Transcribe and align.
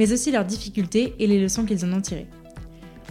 mais 0.00 0.14
aussi 0.14 0.30
leurs 0.32 0.46
difficultés 0.46 1.12
et 1.18 1.26
les 1.26 1.38
leçons 1.38 1.66
qu'ils 1.66 1.84
en 1.84 1.92
ont 1.92 2.00
tirées. 2.00 2.26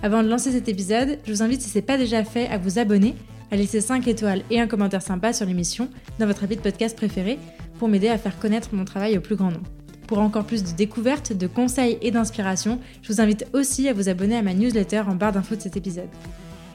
Avant 0.02 0.24
de 0.24 0.28
lancer 0.28 0.52
cet 0.52 0.68
épisode, 0.68 1.20
je 1.24 1.32
vous 1.32 1.44
invite, 1.44 1.62
si 1.62 1.70
ce 1.70 1.78
n'est 1.78 1.84
pas 1.84 2.00
déjà 2.00 2.24
fait, 2.24 2.48
à 2.48 2.58
vous 2.58 2.80
abonner, 2.80 3.14
à 3.52 3.58
laisser 3.58 3.80
5 3.80 4.08
étoiles 4.08 4.42
et 4.50 4.60
un 4.60 4.66
commentaire 4.66 5.04
sympa 5.04 5.32
sur 5.32 5.46
l'émission 5.46 5.88
dans 6.18 6.26
votre 6.26 6.44
appli 6.46 6.56
de 6.56 6.62
podcast 6.62 6.98
préféré 6.98 7.38
pour 7.78 7.90
m'aider 7.90 8.08
à 8.08 8.18
faire 8.18 8.40
connaître 8.40 8.70
mon 8.74 8.86
travail 8.86 9.16
au 9.20 9.22
plus 9.22 9.36
grand 9.36 9.52
nombre. 9.52 9.70
Pour 10.08 10.18
encore 10.18 10.46
plus 10.46 10.64
de 10.64 10.72
découvertes, 10.72 11.32
de 11.32 11.46
conseils 11.46 12.00
et 12.02 12.10
d'inspiration, 12.10 12.80
je 13.04 13.14
vous 13.14 13.22
invite 13.22 13.46
aussi 13.54 13.88
à 13.88 13.94
vous 13.94 14.10
abonner 14.10 14.38
à 14.38 14.42
ma 14.42 14.56
newsletter 14.56 15.04
en 15.08 15.14
barre 15.14 15.34
d'infos 15.34 15.58
de 15.58 15.62
cet 15.62 15.78
épisode. 15.78 16.10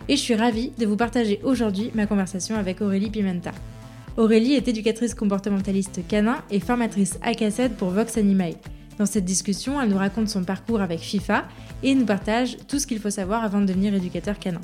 Et 0.07 0.15
je 0.15 0.23
suis 0.23 0.37
ravie 0.37 0.71
de 0.79 0.87
vous 0.87 0.97
partager 0.97 1.41
aujourd'hui 1.43 1.91
ma 1.93 2.07
conversation 2.07 2.55
avec 2.55 2.83
Aurélie 2.83 3.11
Pimenta. 3.11 3.51
Aurélie 4.17 4.55
est 4.55 4.69
éducatrice 4.69 5.15
comportementaliste 5.15 6.07
canin 6.07 6.37
et 6.53 6.61
formatrice 6.61 7.19
ACACED 7.21 7.73
pour 7.73 7.89
Vox 7.89 8.17
Animae. 8.17 8.55
Dans 8.99 9.07
cette 9.07 9.25
discussion, 9.25 9.81
elle 9.81 9.89
nous 9.89 9.99
raconte 9.99 10.29
son 10.29 10.45
parcours 10.45 10.81
avec 10.81 11.01
FIFA 11.01 11.45
et 11.83 11.95
nous 11.95 12.05
partage 12.05 12.57
tout 12.69 12.79
ce 12.79 12.87
qu'il 12.87 13.01
faut 13.01 13.11
savoir 13.11 13.43
avant 13.43 13.61
de 13.61 13.67
devenir 13.67 13.95
éducateur 13.95 14.39
canin. 14.39 14.61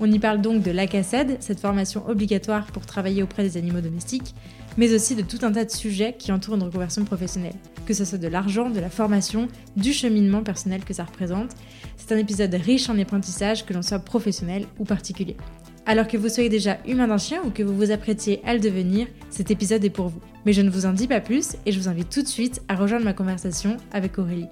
On 0.00 0.10
y 0.10 0.18
parle 0.18 0.40
donc 0.40 0.62
de 0.62 0.70
l'ACACED, 0.70 1.36
cette 1.40 1.60
formation 1.60 2.08
obligatoire 2.08 2.66
pour 2.66 2.86
travailler 2.86 3.22
auprès 3.22 3.42
des 3.42 3.56
animaux 3.56 3.80
domestiques, 3.80 4.34
mais 4.76 4.94
aussi 4.94 5.14
de 5.14 5.22
tout 5.22 5.38
un 5.42 5.52
tas 5.52 5.64
de 5.64 5.70
sujets 5.70 6.14
qui 6.18 6.32
entourent 6.32 6.56
une 6.56 6.62
reconversion 6.62 7.04
professionnelle, 7.04 7.54
que 7.86 7.94
ce 7.94 8.04
soit 8.04 8.18
de 8.18 8.28
l'argent, 8.28 8.70
de 8.70 8.80
la 8.80 8.90
formation, 8.90 9.48
du 9.76 9.92
cheminement 9.92 10.42
personnel 10.42 10.84
que 10.84 10.94
ça 10.94 11.04
représente. 11.04 11.50
C'est 11.96 12.12
un 12.12 12.18
épisode 12.18 12.54
riche 12.54 12.88
en 12.88 12.98
apprentissage, 12.98 13.66
que 13.66 13.74
l'on 13.74 13.82
soit 13.82 13.98
professionnel 13.98 14.66
ou 14.78 14.84
particulier. 14.84 15.36
Alors 15.84 16.06
que 16.06 16.16
vous 16.16 16.28
soyez 16.28 16.48
déjà 16.48 16.78
humain 16.86 17.08
d'un 17.08 17.18
chien 17.18 17.42
ou 17.44 17.50
que 17.50 17.64
vous 17.64 17.74
vous 17.74 17.90
apprêtiez 17.90 18.40
à 18.44 18.54
le 18.54 18.60
devenir, 18.60 19.08
cet 19.30 19.50
épisode 19.50 19.84
est 19.84 19.90
pour 19.90 20.08
vous. 20.08 20.20
Mais 20.46 20.52
je 20.52 20.62
ne 20.62 20.70
vous 20.70 20.86
en 20.86 20.92
dis 20.92 21.08
pas 21.08 21.20
plus 21.20 21.56
et 21.66 21.72
je 21.72 21.80
vous 21.80 21.88
invite 21.88 22.08
tout 22.08 22.22
de 22.22 22.28
suite 22.28 22.62
à 22.68 22.76
rejoindre 22.76 23.04
ma 23.04 23.12
conversation 23.12 23.76
avec 23.90 24.16
Aurélie. 24.18 24.46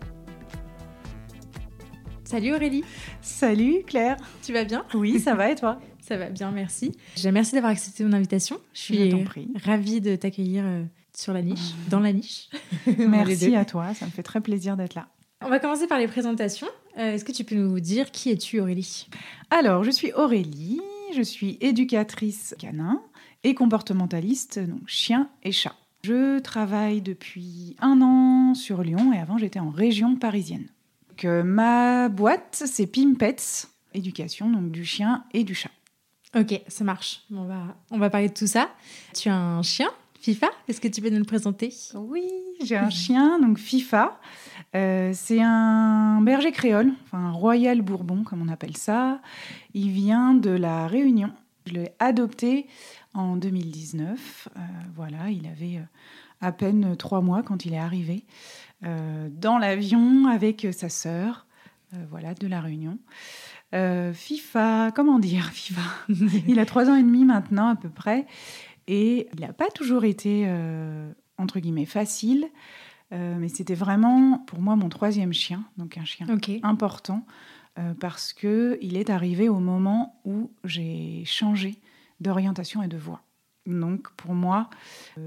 Salut 2.25 2.53
Aurélie 2.55 2.83
Salut 3.23 3.85
Claire 3.87 4.17
Tu 4.43 4.53
vas 4.53 4.65
bien? 4.65 4.85
Oui, 4.95 5.21
ça 5.21 5.35
va 5.35 5.51
et 5.51 5.55
toi? 5.55 5.81
Ça 6.01 6.17
va 6.17 6.29
bien, 6.29 6.51
merci. 6.51 6.91
Merci 7.31 7.55
d'avoir 7.55 7.71
accepté 7.71 8.03
mon 8.03 8.13
invitation. 8.13 8.59
Je 8.75 8.81
suis 8.81 9.27
ravie 9.65 10.01
de 10.01 10.17
t'accueillir 10.17 10.65
euh, 10.67 10.83
sur 11.15 11.33
la 11.33 11.43
niche, 11.43 11.75
dans 11.89 12.01
la 12.01 12.13
niche. 12.13 12.49
Merci 12.99 13.55
à 13.55 13.65
toi, 13.65 13.95
ça 13.95 14.07
me 14.07 14.11
fait 14.11 14.25
très 14.25 14.41
plaisir 14.41 14.77
d'être 14.77 14.97
là. 14.97 15.07
On 15.43 15.49
va 15.49 15.61
commencer 15.61 15.87
par 15.87 15.99
les 15.99 16.09
présentations. 16.09 16.67
Euh, 16.99 17.15
est-ce 17.15 17.25
que 17.25 17.31
tu 17.31 17.45
peux 17.45 17.55
nous 17.55 17.79
dire 17.79 18.11
qui 18.11 18.31
es-tu 18.31 18.59
Aurélie? 18.61 19.09
Alors, 19.51 19.85
je 19.85 19.91
suis 19.91 20.13
Aurélie, 20.13 20.81
je 21.15 21.23
suis 21.23 21.59
éducatrice 21.61 22.55
canin 22.59 23.03
et 23.45 23.55
comportementaliste, 23.55 24.59
donc 24.59 24.87
chien 24.87 25.29
et 25.43 25.53
chat. 25.53 25.75
Je 26.03 26.39
travaille 26.39 27.03
depuis 27.03 27.77
un 27.81 28.01
an 28.01 28.55
sur 28.55 28.83
Lyon 28.83 29.13
et 29.13 29.19
avant 29.19 29.39
j'étais 29.39 29.61
en 29.61 29.71
région 29.71 30.17
parisienne. 30.17 30.69
Euh, 31.25 31.43
ma 31.43 32.09
boîte, 32.09 32.63
c'est 32.67 32.87
Pimpets, 32.87 33.67
éducation, 33.95 34.51
donc 34.51 34.71
du 34.71 34.85
chien 34.85 35.25
et 35.33 35.45
du 35.45 35.55
chat. 35.55 35.71
Ok, 36.35 36.61
ça 36.69 36.85
marche. 36.85 37.23
On 37.35 37.45
va, 37.45 37.77
on 37.91 37.99
va 37.99 38.09
parler 38.09 38.29
de 38.29 38.35
tout 38.35 38.47
ça. 38.47 38.71
Tu 39.15 39.29
as 39.29 39.37
un 39.37 39.63
chien, 39.63 39.91
FIFA 40.21 40.49
Est-ce 40.69 40.83
que 40.83 40.89
tu 40.89 41.01
peux 41.01 41.09
nous 41.09 41.19
le 41.19 41.25
présenter? 41.25 41.73
Oui, 41.95 42.29
j'ai 42.63 42.77
un 42.77 42.91
chien, 42.91 43.39
donc 43.39 43.59
FIFA. 43.59 44.21
Euh, 44.77 45.13
c'est 45.15 45.41
un 45.41 46.21
berger 46.21 46.53
créole, 46.53 46.93
enfin 47.05 47.19
un 47.19 47.33
royal 47.33 47.81
bourbon, 47.81 48.23
comme 48.23 48.43
on 48.43 48.49
appelle 48.49 48.77
ça. 48.77 49.23
Il 49.73 49.91
vient 49.91 50.35
de 50.35 50.51
la 50.51 50.87
Réunion. 50.87 51.31
Je 51.65 51.73
l'ai 51.73 51.93
adopté 51.99 52.67
en 53.15 53.37
2019. 53.37 54.49
Euh, 54.57 54.61
voilà, 54.95 55.31
il 55.31 55.47
avait 55.47 55.81
à 56.43 56.53
peine 56.53 56.97
trois 56.97 57.23
mois 57.23 57.43
quand 57.43 57.65
il 57.65 57.73
est 57.73 57.79
arrivé. 57.79 58.25
Euh, 58.85 59.29
dans 59.31 59.57
l'avion 59.57 60.27
avec 60.27 60.67
sa 60.73 60.91
sœur, 60.91 61.47
euh, 61.95 62.05
voilà, 62.09 62.35
de 62.35 62.47
la 62.47 62.61
Réunion. 62.61 62.99
Euh, 63.75 64.13
FIFA, 64.13 64.91
comment 64.95 65.19
dire 65.19 65.47
FIFA? 65.53 65.81
Il 66.47 66.59
a 66.59 66.67
trois 66.67 66.89
ans 66.89 66.95
et 66.95 67.03
demi 67.03 67.25
maintenant 67.25 67.69
à 67.69 67.77
peu 67.77 67.89
près, 67.89 68.27
et 68.91 69.29
il 69.33 69.41
n'a 69.41 69.53
pas 69.53 69.71
toujours 69.71 70.05
été 70.05 70.47
entre 71.39 71.61
guillemets 71.61 71.87
facile, 71.87 72.49
mais 73.13 73.49
c'était 73.49 73.75
vraiment 73.75 74.39
pour 74.41 74.61
moi 74.61 74.77
mon 74.77 74.89
troisième 74.89 75.33
chien, 75.33 75.65
donc 75.77 75.97
un 75.97 76.05
chien 76.05 76.27
important 76.63 77.25
parce 78.01 78.33
que 78.33 78.79
il 78.83 78.97
est 78.97 79.09
arrivé 79.09 79.49
au 79.49 79.61
moment 79.61 80.21
où 80.25 80.51
j'ai 80.65 81.23
changé 81.25 81.79
d'orientation 82.21 82.83
et 82.83 82.89
de 82.89 82.99
voie. 82.99 83.23
Donc 83.67 84.11
pour 84.13 84.35
moi, 84.35 84.69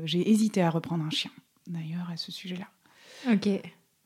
j'ai 0.03 0.29
hésité 0.29 0.61
à 0.61 0.69
reprendre 0.69 1.05
un 1.05 1.09
chien. 1.09 1.31
D'ailleurs 1.65 2.09
à 2.11 2.17
ce 2.17 2.31
sujet-là. 2.31 2.67
Ok. 3.31 3.47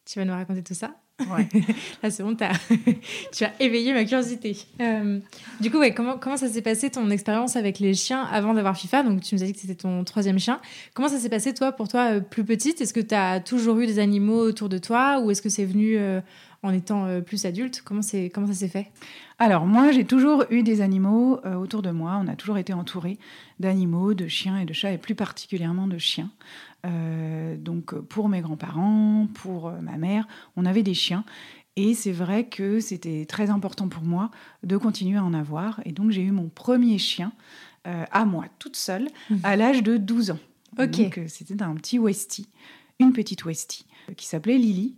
Tu 0.06 0.20
vas 0.20 0.26
nous 0.26 0.34
raconter 0.34 0.62
tout 0.64 0.76
ça? 0.76 0.96
Ouais. 1.20 1.48
Là, 2.04 2.12
c'est 2.12 2.22
bon, 2.22 2.36
tu 3.32 3.44
as 3.44 3.52
éveillé 3.60 3.92
ma 3.94 4.06
curiosité. 4.06 4.56
Euh, 4.80 5.20
du 5.60 5.72
coup, 5.72 5.80
ouais, 5.80 5.92
comment, 5.94 6.18
comment 6.18 6.38
ça 6.38 6.48
s'est 6.48 6.62
passé 6.62 6.92
ton 6.92 7.10
expérience 7.10 7.56
avec 7.56 7.80
les 7.80 7.96
chiens 7.96 8.24
avant 8.24 8.54
d'avoir 8.54 8.78
FIFA? 8.78 9.02
Donc, 9.04 9.22
tu 9.22 9.34
nous 9.34 9.42
as 9.42 9.48
dit 9.48 9.54
que 9.54 9.60
c'était 9.60 9.76
ton 9.76 10.04
troisième 10.04 10.38
chien. 10.38 10.60
Comment 10.94 11.08
ça 11.08 11.18
s'est 11.18 11.30
passé, 11.30 11.56
toi, 11.56 11.72
pour 11.72 11.88
toi, 11.88 12.14
euh, 12.14 12.20
plus 12.20 12.44
petite? 12.44 12.82
Est-ce 12.82 12.94
que 12.94 13.00
tu 13.00 13.16
as 13.16 13.40
toujours 13.40 13.80
eu 13.80 13.88
des 13.88 13.98
animaux 13.98 14.42
autour 14.42 14.70
de 14.70 14.78
toi 14.78 15.20
ou 15.20 15.32
est-ce 15.32 15.42
que 15.42 15.50
c'est 15.50 15.66
venu 15.66 15.98
euh, 15.98 16.22
en 16.64 16.72
étant 16.72 17.22
plus 17.22 17.46
adulte 17.46 17.82
comment, 17.86 18.02
comment 18.34 18.48
ça 18.48 18.54
s'est 18.54 18.68
fait? 18.68 18.92
Alors, 19.40 19.66
moi, 19.66 19.92
j'ai 19.92 20.06
toujours 20.06 20.46
eu 20.50 20.64
des 20.64 20.82
animaux 20.82 21.40
autour 21.46 21.82
de 21.82 21.92
moi. 21.92 22.20
On 22.22 22.28
a 22.28 22.36
toujours 22.36 22.58
été 22.58 22.74
entouré 22.74 23.20
d'animaux, 23.60 24.14
de 24.14 24.28
chiens 24.28 24.58
et 24.58 24.66
de 24.66 24.74
chats, 24.74 24.92
et 24.92 24.98
plus 24.98 25.16
particulièrement 25.16 25.88
de 25.88 25.98
chiens. 25.98 26.32
Euh, 26.86 27.58
donc 27.58 27.96
pour 27.96 28.30
mes 28.30 28.42
grands-parents, 28.42 29.28
pour 29.34 29.68
euh, 29.68 29.82
ma 29.82 29.98
mère, 29.98 30.28
on 30.56 30.66
avait 30.66 30.84
des 30.84 30.94
chiens. 30.94 31.24
Et 31.76 31.94
c'est 31.94 32.12
vrai 32.12 32.46
que 32.46 32.80
c'était 32.80 33.26
très 33.26 33.50
important 33.50 33.88
pour 33.88 34.04
moi 34.04 34.32
de 34.64 34.78
continuer 34.78 35.18
à 35.18 35.24
en 35.24 35.34
avoir. 35.34 35.80
Et 35.86 35.92
donc 35.92 36.12
j'ai 36.12 36.22
eu 36.22 36.32
mon 36.32 36.50
premier 36.50 36.98
chien 36.98 37.32
euh, 37.88 38.06
à 38.12 38.26
moi, 38.26 38.46
toute 38.60 38.76
seule, 38.76 39.08
mmh. 39.30 39.36
à 39.44 39.56
l'âge 39.56 39.84
de 39.84 39.98
12 39.98 40.32
ans. 40.32 40.40
Donc 40.78 41.20
c'était 41.28 41.64
un 41.64 41.76
petit 41.76 41.98
Westie, 41.98 42.48
une 43.00 43.14
petite 43.14 43.46
Westie, 43.46 43.86
qui 44.16 44.28
s'appelait 44.28 44.58
Lily. 44.58 44.96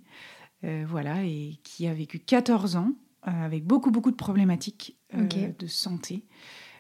Voilà, 0.62 1.24
et 1.24 1.58
qui 1.64 1.88
a 1.88 1.94
vécu 1.94 2.20
14 2.20 2.76
ans 2.76 2.94
avec 3.24 3.66
beaucoup, 3.66 3.92
beaucoup 3.92 4.12
de 4.12 4.16
problématiques 4.16 4.98
de 5.14 5.68
santé. 5.68 6.26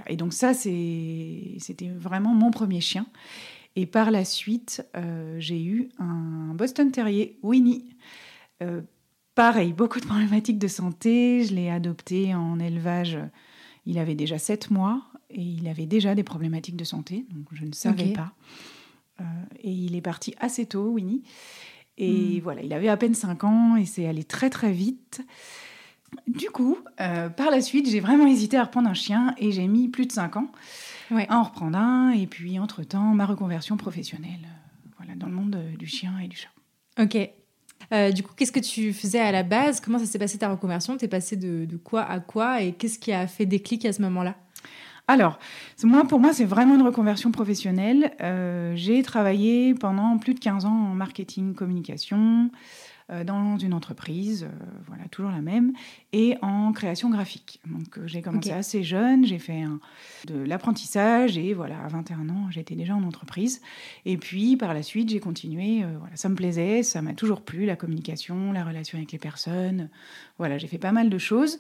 Et 0.08 0.16
donc 0.16 0.34
ça, 0.34 0.54
c'était 0.54 1.90
vraiment 1.96 2.34
mon 2.34 2.52
premier 2.52 2.82
chien. 2.82 3.06
Et 3.76 3.86
par 3.86 4.12
la 4.12 4.26
suite, 4.26 4.86
euh, 4.98 5.38
j'ai 5.40 5.64
eu 5.64 5.90
un 6.00 6.54
Boston 6.54 6.92
Terrier, 6.92 7.38
Winnie. 7.44 7.96
Euh, 8.62 8.82
pareil, 9.36 9.74
beaucoup 9.74 10.00
de 10.00 10.06
problématiques 10.06 10.60
de 10.60 10.68
santé. 10.68 11.46
Je 11.46 11.54
l'ai 11.54 11.70
adopté 11.70 12.36
en 12.36 12.60
élevage. 12.60 13.18
Il 13.86 13.98
avait 13.98 14.16
déjà 14.16 14.38
7 14.38 14.72
mois 14.72 15.04
et 15.30 15.42
il 15.42 15.68
avait 15.68 15.86
déjà 15.86 16.16
des 16.16 16.24
problématiques 16.24 16.76
de 16.76 16.84
santé, 16.84 17.26
donc 17.32 17.46
je 17.52 17.64
ne 17.64 17.72
savais 17.72 18.14
pas. 18.14 18.34
Euh, 19.22 19.24
et 19.62 19.72
il 19.72 19.96
est 19.96 20.02
parti 20.02 20.34
assez 20.40 20.66
tôt, 20.66 20.90
Winnie. 20.90 21.24
Et 22.00 22.40
hmm. 22.40 22.42
voilà, 22.42 22.62
il 22.64 22.74
avait 22.74 22.90
à 22.90 22.98
peine 22.98 23.14
5 23.14 23.44
ans 23.44 23.76
et 23.76 23.86
c'est 23.86 24.08
allé 24.08 24.24
très 24.24 24.50
très 24.50 24.72
vite. 24.72 25.22
Du 26.28 26.50
coup, 26.50 26.78
par 26.98 27.52
la 27.52 27.62
suite, 27.62 27.88
j'ai 27.88 28.00
vraiment 28.00 28.26
hésité 28.26 28.58
à 28.58 28.64
reprendre 28.64 28.90
un 28.90 28.96
chien 28.96 29.36
et 29.38 29.52
j'ai 29.52 29.68
mis 29.68 29.90
plus 29.90 30.08
de 30.08 30.12
5 30.12 30.38
ans 30.38 30.52
à 31.12 31.38
en 31.38 31.44
reprendre 31.44 31.78
un. 31.78 32.12
Et 32.12 32.28
puis, 32.28 32.60
entre-temps, 32.60 33.14
ma 33.14 33.26
reconversion 33.26 33.78
professionnelle 33.78 34.40
euh, 34.44 34.90
voilà, 34.98 35.16
dans 35.16 35.28
le 35.28 35.34
monde 35.34 35.56
euh, 35.56 35.76
du 35.76 35.88
chien 35.88 36.18
et 36.24 36.28
du 36.28 36.38
chat. 36.38 36.50
Ok. 37.00 37.18
Euh, 37.92 38.12
du 38.12 38.24
coup, 38.24 38.34
qu'est-ce 38.36 38.52
que 38.52 38.60
tu 38.60 38.94
faisais 38.94 39.20
à 39.20 39.32
la 39.32 39.44
base? 39.44 39.80
Comment 39.80 40.00
ça 40.00 40.06
s'est 40.06 40.20
passé 40.20 40.38
ta 40.38 40.50
reconversion? 40.50 40.98
T'es 40.98 41.08
passé 41.08 41.38
de, 41.38 41.66
de, 41.66 41.78
quoi 41.78 42.04
à 42.04 42.20
quoi? 42.20 42.62
Et 42.62 42.74
qu'est-ce 42.74 43.00
qui 43.00 43.12
a 43.12 43.26
fait 43.26 43.46
déclic 43.46 43.86
à 43.86 43.94
ce 43.94 44.02
moment-là? 44.04 44.36
Alors, 45.10 45.40
moi, 45.84 46.06
pour 46.06 46.20
moi, 46.20 46.34
c'est 46.34 46.46
vraiment 46.46 46.76
une 46.76 46.84
reconversion 46.84 47.32
professionnelle. 47.32 48.12
j'ai 48.76 49.02
travaillé 49.04 49.74
pendant 49.74 50.18
plus 50.18 50.34
de 50.34 50.40
15 50.40 50.66
ans 50.66 50.90
en 50.92 50.94
marketing, 50.94 51.56
communication. 51.56 52.52
euh, 53.12 53.24
dans 53.24 53.58
une 53.58 53.74
entreprise, 53.74 54.44
euh, 54.44 54.66
voilà, 54.86 55.06
toujours 55.10 55.32
la 55.32 55.42
même, 55.42 55.74
et 56.14 56.38
en 56.44 56.72
création 56.74 57.10
graphique. 57.10 57.60
Donc 57.66 57.98
euh, 57.98 58.06
j'ai 58.06 58.22
commencé 58.22 58.52
assez 58.52 58.84
jeune, 58.84 59.26
j'ai 59.26 59.40
fait 59.40 59.64
de 60.28 60.38
l'apprentissage 60.44 61.36
et 61.36 61.56
voilà, 61.56 61.84
à 61.84 61.88
21 61.88 62.30
ans, 62.30 62.52
j'étais 62.52 62.76
déjà 62.76 62.94
en 62.94 63.02
entreprise. 63.04 63.62
Et 64.06 64.18
puis 64.18 64.58
par 64.58 64.76
la 64.76 64.84
suite, 64.84 65.10
j'ai 65.10 65.20
continué, 65.20 65.84
voilà, 66.00 66.16
ça 66.16 66.30
me 66.30 66.36
plaisait, 66.36 66.84
ça 66.84 67.02
m'a 67.02 67.14
toujours 67.14 67.42
plu, 67.42 67.66
la 67.66 67.76
communication, 67.76 68.52
la 68.52 68.64
relation 68.64 69.00
avec 69.00 69.12
les 69.12 69.18
personnes. 69.18 69.90
Voilà, 70.38 70.60
j'ai 70.60 70.68
fait 70.68 70.78
pas 70.78 70.92
mal 70.92 71.10
de 71.10 71.18
choses. 71.18 71.58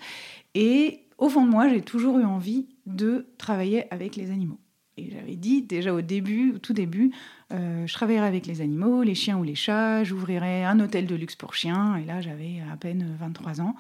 Et 0.54 1.02
au 1.20 1.30
fond 1.30 1.46
de 1.46 1.52
moi, 1.52 1.68
j'ai 1.68 1.82
toujours 1.82 2.18
eu 2.20 2.26
envie 2.26 2.68
de 2.86 3.28
travailler 3.38 3.92
avec 3.94 4.16
les 4.16 4.32
animaux. 4.32 4.60
Et 5.00 5.12
j'avais 5.12 5.36
dit 5.36 5.62
déjà 5.62 5.94
au 5.94 6.02
début, 6.02 6.54
au 6.56 6.58
tout 6.58 6.74
début, 6.74 7.12
euh, 7.54 7.88
je 7.88 7.94
travaillerai 7.94 8.28
avec 8.28 8.46
les 8.46 8.62
animaux, 8.62 9.04
les 9.04 9.16
chiens 9.16 9.38
ou 9.38 9.44
les 9.44 9.56
chats, 9.56 10.04
j'ouvrirai 10.04 10.66
un 10.66 10.80
hôtel 10.80 11.06
de 11.06 11.16
luxe 11.16 11.36
pour 11.36 11.54
chiens. 11.54 11.96
Et 11.98 12.06
là, 12.06 12.22
j'avais 12.22 12.62
à 12.72 12.76
peine 12.76 13.16
23 13.20 13.62
ans. 13.62 13.76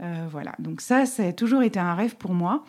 Euh, 0.00 0.26
voilà, 0.30 0.54
donc 0.58 0.80
ça, 0.80 1.06
ça 1.06 1.26
a 1.26 1.32
toujours 1.32 1.62
été 1.62 1.78
un 1.78 1.94
rêve 1.94 2.16
pour 2.16 2.32
moi. 2.32 2.64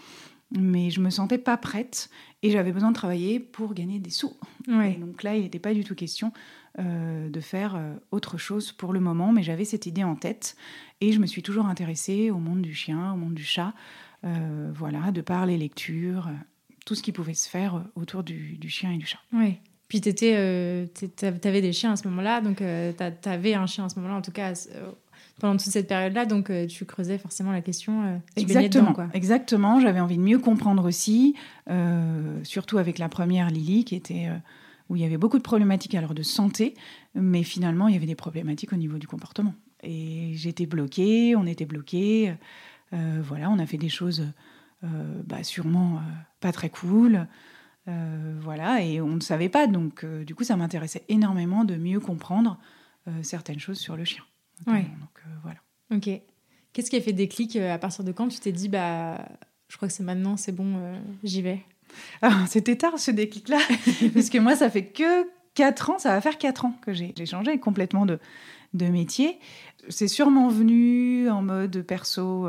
Mais 0.52 0.92
je 0.92 1.02
me 1.02 1.10
sentais 1.10 1.40
pas 1.40 1.58
prête 1.58 2.10
et 2.44 2.52
j'avais 2.52 2.72
besoin 2.72 2.90
de 2.90 2.96
travailler 2.96 3.40
pour 3.40 3.74
gagner 3.74 4.00
des 4.00 4.12
sous. 4.12 4.38
donc 4.68 5.24
là, 5.24 5.36
il 5.36 5.42
n'était 5.42 5.60
pas 5.60 5.74
du 5.74 5.84
tout 5.84 5.96
question 5.96 6.32
euh, 6.78 7.30
de 7.30 7.40
faire 7.40 7.80
autre 8.12 8.38
chose 8.38 8.72
pour 8.72 8.94
le 8.94 9.00
moment, 9.00 9.32
mais 9.32 9.42
j'avais 9.42 9.66
cette 9.66 9.88
idée 9.88 10.04
en 10.04 10.16
tête 10.16 10.56
et 11.02 11.12
je 11.12 11.20
me 11.20 11.26
suis 11.26 11.42
toujours 11.42 11.66
intéressée 11.66 12.30
au 12.30 12.38
monde 12.38 12.62
du 12.62 12.76
chien, 12.76 13.12
au 13.12 13.18
monde 13.18 13.34
du 13.34 13.44
chat, 13.44 13.74
voilà, 14.74 15.12
de 15.12 15.22
par 15.22 15.46
les 15.46 15.58
lectures, 15.58 16.30
tout 16.86 16.96
ce 16.96 17.04
qui 17.04 17.12
pouvait 17.12 17.34
se 17.34 17.50
faire 17.50 17.84
autour 17.96 18.24
du, 18.24 18.58
du 18.58 18.70
chien 18.70 18.92
et 18.92 18.98
du 18.98 19.06
chat. 19.06 19.20
Oui. 19.34 19.60
Puis 19.88 20.02
tu 20.02 20.12
euh, 20.24 20.86
avais 21.22 21.62
des 21.62 21.72
chiens 21.72 21.92
à 21.92 21.96
ce 21.96 22.08
moment-là, 22.08 22.42
donc 22.42 22.62
euh, 22.62 22.92
tu 22.98 23.30
avais 23.30 23.54
un 23.54 23.68
chien 23.68 23.86
à 23.86 23.90
ce 23.90 23.96
moment-là, 24.00 24.18
en 24.18 24.22
tout 24.22 24.32
cas 24.32 24.54
euh, 24.74 24.92
pendant 25.40 25.58
toute 25.58 25.72
cette 25.72 25.88
période-là, 25.88 26.26
donc 26.26 26.52
tu 26.68 26.86
creusais 26.86 27.18
forcément 27.18 27.52
la 27.52 27.62
question. 27.62 28.22
exactement, 28.36 28.94
quoi. 28.94 29.08
exactement. 29.14 29.80
J'avais 29.80 30.00
envie 30.00 30.18
de 30.18 30.24
mieux 30.24 30.40
comprendre 30.40 30.86
aussi, 30.86 31.36
surtout 32.44 32.78
avec 32.78 32.98
la 33.00 33.10
première 33.10 33.50
Lily, 33.50 33.84
qui 33.84 33.96
était 33.96 34.30
où 34.90 34.96
il 34.96 35.02
y 35.02 35.06
avait 35.06 35.18
beaucoup 35.18 35.38
de 35.38 35.44
problématiques 35.44 35.94
alors 35.94 36.14
de 36.14 36.24
santé, 36.24 36.74
mais 37.16 37.44
finalement 37.44 37.90
il 37.90 37.96
y 37.96 37.98
avait 37.98 38.06
des 38.06 38.16
problématiques 38.16 38.72
au 38.72 38.78
niveau 38.78 38.98
du 38.98 39.08
comportement. 39.08 39.54
Et 39.84 40.32
j'étais 40.36 40.66
bloquée, 40.66 41.36
on 41.36 41.46
était 41.46 41.66
bloqués. 41.66 42.34
Voilà, 42.92 43.50
on 43.50 43.60
a 43.60 43.66
fait 43.66 43.78
des 43.78 43.90
choses 43.90 44.26
bah, 44.82 45.44
sûrement 45.44 46.02
pas 46.40 46.52
très 46.52 46.70
cool. 46.70 47.28
Euh, 47.88 48.34
voilà, 48.42 48.82
et 48.82 49.00
on 49.00 49.10
ne 49.16 49.20
savait 49.20 49.50
pas. 49.50 49.68
Donc, 49.68 50.04
euh, 50.04 50.24
du 50.24 50.34
coup, 50.34 50.44
ça 50.44 50.56
m'intéressait 50.56 51.04
énormément 51.08 51.64
de 51.64 51.76
mieux 51.76 52.00
comprendre 52.00 52.58
euh, 53.08 53.12
certaines 53.22 53.60
choses 53.60 53.78
sur 53.78 53.96
le 53.96 54.06
chien. 54.06 54.24
Oui. 54.68 54.82
Donc, 54.82 55.24
voilà. 55.44 55.60
Ok. 55.94 56.10
Qu'est-ce 56.74 56.90
qui 56.90 56.98
a 56.98 57.02
fait 57.02 57.14
déclic 57.14 57.56
À 57.56 57.78
partir 57.78 58.04
de 58.04 58.12
quand 58.12 58.28
tu 58.28 58.40
t'es 58.40 58.52
dit, 58.52 58.70
bah, 58.70 59.26
je 59.70 59.78
crois 59.78 59.88
que 59.88 59.94
c'est 59.94 60.04
maintenant, 60.04 60.36
c'est 60.36 60.52
bon, 60.52 61.00
j'y 61.24 61.42
vais? 61.42 61.62
Ah, 62.22 62.46
C'était 62.48 62.76
tard 62.76 63.00
ce 63.00 63.12
déclic-là, 63.12 63.60
parce 64.14 64.30
que 64.30 64.40
moi, 64.40 64.56
ça 64.56 64.70
fait 64.70 64.88
que 64.88 65.28
4 65.54 65.92
ans, 65.92 66.00
ça 66.00 66.10
va 66.10 66.20
faire 66.20 66.38
4 66.38 66.66
ans 66.66 66.74
que 66.82 66.92
j'ai 66.92 67.14
changé 67.26 67.58
complètement 67.60 68.06
de, 68.06 68.20
de 68.74 68.88
métier. 68.88 69.40
C'est 69.90 70.08
sûrement 70.08 70.50
venu 70.50 71.30
en 71.30 71.42
mode 71.42 71.82
perso 71.82 72.48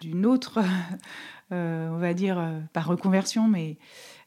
d'une 0.00 0.26
autre, 0.26 0.60
on 1.50 1.98
va 1.98 2.14
dire, 2.14 2.42
par 2.72 2.86
reconversion, 2.86 3.48
mais 3.48 3.76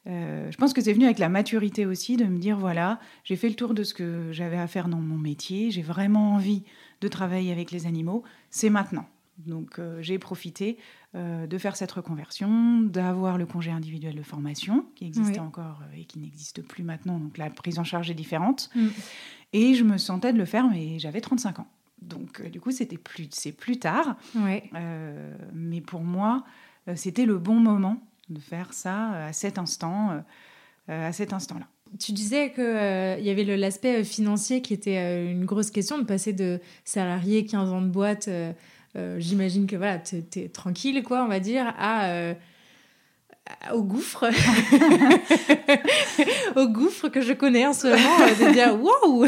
euh, 0.07 0.51
je 0.51 0.57
pense 0.57 0.73
que 0.73 0.81
c'est 0.81 0.93
venu 0.93 1.05
avec 1.05 1.17
la 1.17 1.29
maturité 1.29 1.85
aussi 1.85 2.15
de 2.15 2.25
me 2.25 2.37
dire 2.37 2.57
voilà, 2.57 2.99
j'ai 3.23 3.35
fait 3.35 3.49
le 3.49 3.55
tour 3.55 3.73
de 3.73 3.83
ce 3.83 3.93
que 3.93 4.31
j'avais 4.31 4.57
à 4.57 4.67
faire 4.67 4.87
dans 4.87 4.99
mon 4.99 5.17
métier, 5.17 5.71
j'ai 5.71 5.81
vraiment 5.81 6.33
envie 6.33 6.63
de 7.01 7.07
travailler 7.07 7.51
avec 7.51 7.71
les 7.71 7.87
animaux, 7.87 8.23
c'est 8.51 8.69
maintenant. 8.69 9.05
Donc 9.47 9.79
euh, 9.79 10.01
j'ai 10.01 10.17
profité 10.19 10.77
euh, 11.15 11.47
de 11.47 11.57
faire 11.57 11.75
cette 11.75 11.91
reconversion, 11.91 12.81
d'avoir 12.81 13.37
le 13.37 13.45
congé 13.45 13.71
individuel 13.71 14.15
de 14.15 14.21
formation 14.21 14.85
qui 14.95 15.05
existait 15.07 15.39
encore 15.39 15.81
et 15.97 16.05
qui 16.05 16.19
n'existe 16.19 16.61
plus 16.61 16.83
maintenant, 16.83 17.17
donc 17.19 17.37
la 17.37 17.49
prise 17.49 17.79
en 17.79 17.83
charge 17.83 18.11
est 18.11 18.15
différente. 18.15 18.69
Mm. 18.75 18.87
Et 19.53 19.73
je 19.73 19.83
me 19.83 19.97
sentais 19.97 20.33
de 20.33 20.37
le 20.37 20.45
faire, 20.45 20.69
mais 20.69 20.99
j'avais 20.99 21.21
35 21.21 21.59
ans. 21.59 21.67
Donc 22.05 22.41
du 22.49 22.61
coup, 22.61 22.71
c'était 22.71 22.97
plus, 22.97 23.27
c'est 23.31 23.51
plus 23.51 23.79
tard. 23.79 24.15
mais 25.53 25.81
pour 25.81 26.01
moi, 26.01 26.43
c'était 26.95 27.25
le 27.25 27.37
bon 27.37 27.59
moment 27.59 28.01
de 28.29 28.39
faire 28.39 28.73
ça 28.73 29.13
euh, 29.13 29.29
à 29.29 29.33
cet 29.33 29.57
instant, 29.57 30.11
euh, 30.11 30.19
euh, 30.89 31.09
à 31.09 31.11
cet 31.11 31.33
instant-là. 31.33 31.67
Tu 31.99 32.11
disais 32.11 32.51
qu'il 32.51 33.25
y 33.25 33.29
avait 33.29 33.43
l'aspect 33.57 34.03
financier 34.03 34.61
qui 34.61 34.73
était 34.73 35.31
une 35.31 35.45
grosse 35.45 35.71
question, 35.71 35.97
de 35.97 36.03
passer 36.03 36.33
de 36.33 36.59
salarié 36.83 37.45
15 37.45 37.71
ans 37.71 37.81
de 37.81 37.87
boîte, 37.87 38.27
j'imagine 39.17 39.65
que 39.65 39.77
voilà, 39.77 39.99
tu 39.99 40.17
es, 40.35 40.49
tranquille, 40.49 41.03
quoi, 41.03 41.23
on 41.23 41.27
va 41.27 41.39
dire, 41.39 41.73
à 41.77 42.33
au 43.73 43.83
gouffre, 43.83 44.25
au 46.55 46.67
gouffre 46.67 47.09
que 47.09 47.21
je 47.21 47.33
connais 47.33 47.65
en 47.65 47.73
ce 47.73 47.87
moment, 47.87 48.49
de 48.49 48.53
dire 48.53 48.79
waouh, 48.79 49.27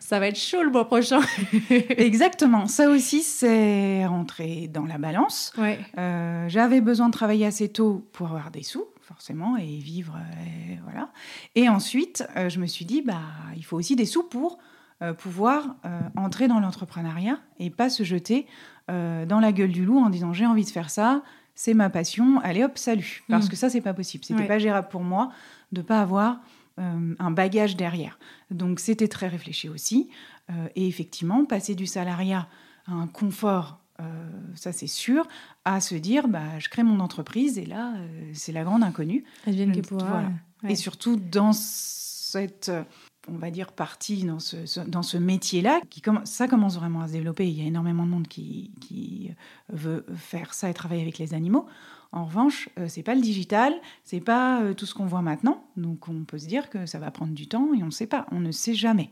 ça 0.00 0.18
va 0.18 0.28
être 0.28 0.38
chaud 0.38 0.62
le 0.62 0.70
mois 0.70 0.86
prochain. 0.86 1.20
Exactement, 1.70 2.66
ça 2.66 2.88
aussi 2.88 3.22
c'est 3.22 4.06
rentré 4.06 4.68
dans 4.72 4.84
la 4.84 4.98
balance. 4.98 5.52
Ouais. 5.58 5.78
Euh, 5.98 6.46
j'avais 6.48 6.80
besoin 6.80 7.08
de 7.08 7.12
travailler 7.12 7.46
assez 7.46 7.68
tôt 7.68 8.06
pour 8.12 8.28
avoir 8.28 8.50
des 8.50 8.62
sous, 8.62 8.84
forcément, 9.02 9.56
et 9.56 9.78
vivre, 9.78 10.16
et 10.46 10.78
voilà. 10.84 11.10
Et 11.54 11.68
ensuite, 11.68 12.26
euh, 12.36 12.48
je 12.48 12.60
me 12.60 12.66
suis 12.66 12.84
dit 12.84 13.02
bah 13.02 13.22
il 13.56 13.64
faut 13.64 13.76
aussi 13.76 13.96
des 13.96 14.06
sous 14.06 14.24
pour 14.24 14.58
euh, 15.02 15.12
pouvoir 15.12 15.76
entrer 16.16 16.48
dans 16.48 16.60
l'entrepreneuriat 16.60 17.38
et 17.58 17.70
pas 17.70 17.88
se 17.88 18.02
jeter 18.02 18.46
dans 18.88 19.40
la 19.40 19.50
gueule 19.50 19.72
du 19.72 19.86
loup 19.86 19.98
en 19.98 20.10
disant 20.10 20.34
j'ai 20.34 20.44
envie 20.44 20.64
de 20.64 20.70
faire 20.70 20.90
ça 20.90 21.22
c'est 21.54 21.74
ma 21.74 21.90
passion, 21.90 22.40
allez 22.40 22.64
hop, 22.64 22.78
salut. 22.78 23.22
Parce 23.28 23.46
mm. 23.46 23.48
que 23.48 23.56
ça, 23.56 23.70
c'est 23.70 23.80
pas 23.80 23.94
possible. 23.94 24.24
C'était 24.24 24.46
pas 24.46 24.58
gérable 24.58 24.88
pour 24.88 25.02
moi 25.02 25.30
de 25.72 25.82
pas 25.82 26.00
avoir 26.00 26.40
euh, 26.80 27.14
un 27.18 27.30
bagage 27.30 27.76
derrière. 27.76 28.18
Donc 28.50 28.80
c'était 28.80 29.08
très 29.08 29.28
réfléchi 29.28 29.68
aussi. 29.68 30.10
Euh, 30.50 30.68
et 30.74 30.88
effectivement, 30.88 31.44
passer 31.44 31.74
du 31.74 31.86
salariat 31.86 32.48
à 32.86 32.92
un 32.92 33.06
confort, 33.06 33.78
euh, 34.00 34.04
ça 34.56 34.72
c'est 34.72 34.88
sûr, 34.88 35.26
à 35.64 35.80
se 35.80 35.94
dire, 35.94 36.26
bah, 36.26 36.58
je 36.58 36.68
crée 36.68 36.82
mon 36.82 36.98
entreprise 36.98 37.58
et 37.58 37.66
là, 37.66 37.94
c'est 38.32 38.52
la 38.52 38.64
grande 38.64 38.82
inconnue. 38.82 39.24
Et 40.68 40.74
surtout 40.74 41.16
dans 41.16 41.52
cette 41.52 42.72
on 43.28 43.38
va 43.38 43.50
dire, 43.50 43.72
partie 43.72 44.24
dans 44.24 44.38
ce, 44.38 44.80
dans 44.86 45.02
ce 45.02 45.16
métier-là. 45.16 45.80
Qui 45.90 46.02
ça 46.24 46.48
commence 46.48 46.76
vraiment 46.76 47.00
à 47.00 47.08
se 47.08 47.12
développer. 47.12 47.48
Il 47.48 47.58
y 47.58 47.62
a 47.62 47.66
énormément 47.66 48.04
de 48.04 48.10
monde 48.10 48.28
qui, 48.28 48.70
qui 48.80 49.30
veut 49.68 50.04
faire 50.14 50.54
ça 50.54 50.70
et 50.70 50.74
travailler 50.74 51.02
avec 51.02 51.18
les 51.18 51.34
animaux. 51.34 51.66
En 52.14 52.26
revanche, 52.26 52.68
euh, 52.78 52.86
c'est 52.88 53.02
pas 53.02 53.16
le 53.16 53.20
digital, 53.20 53.74
c'est 54.04 54.20
pas 54.20 54.62
euh, 54.62 54.72
tout 54.72 54.86
ce 54.86 54.94
qu'on 54.94 55.04
voit 55.04 55.20
maintenant. 55.20 55.64
Donc 55.76 56.08
on 56.08 56.22
peut 56.22 56.38
se 56.38 56.46
dire 56.46 56.70
que 56.70 56.86
ça 56.86 57.00
va 57.00 57.10
prendre 57.10 57.32
du 57.32 57.48
temps 57.48 57.74
et 57.74 57.82
on 57.82 57.86
ne 57.86 57.90
sait 57.90 58.06
pas, 58.06 58.26
on 58.30 58.38
ne 58.38 58.52
sait 58.52 58.74
jamais. 58.74 59.10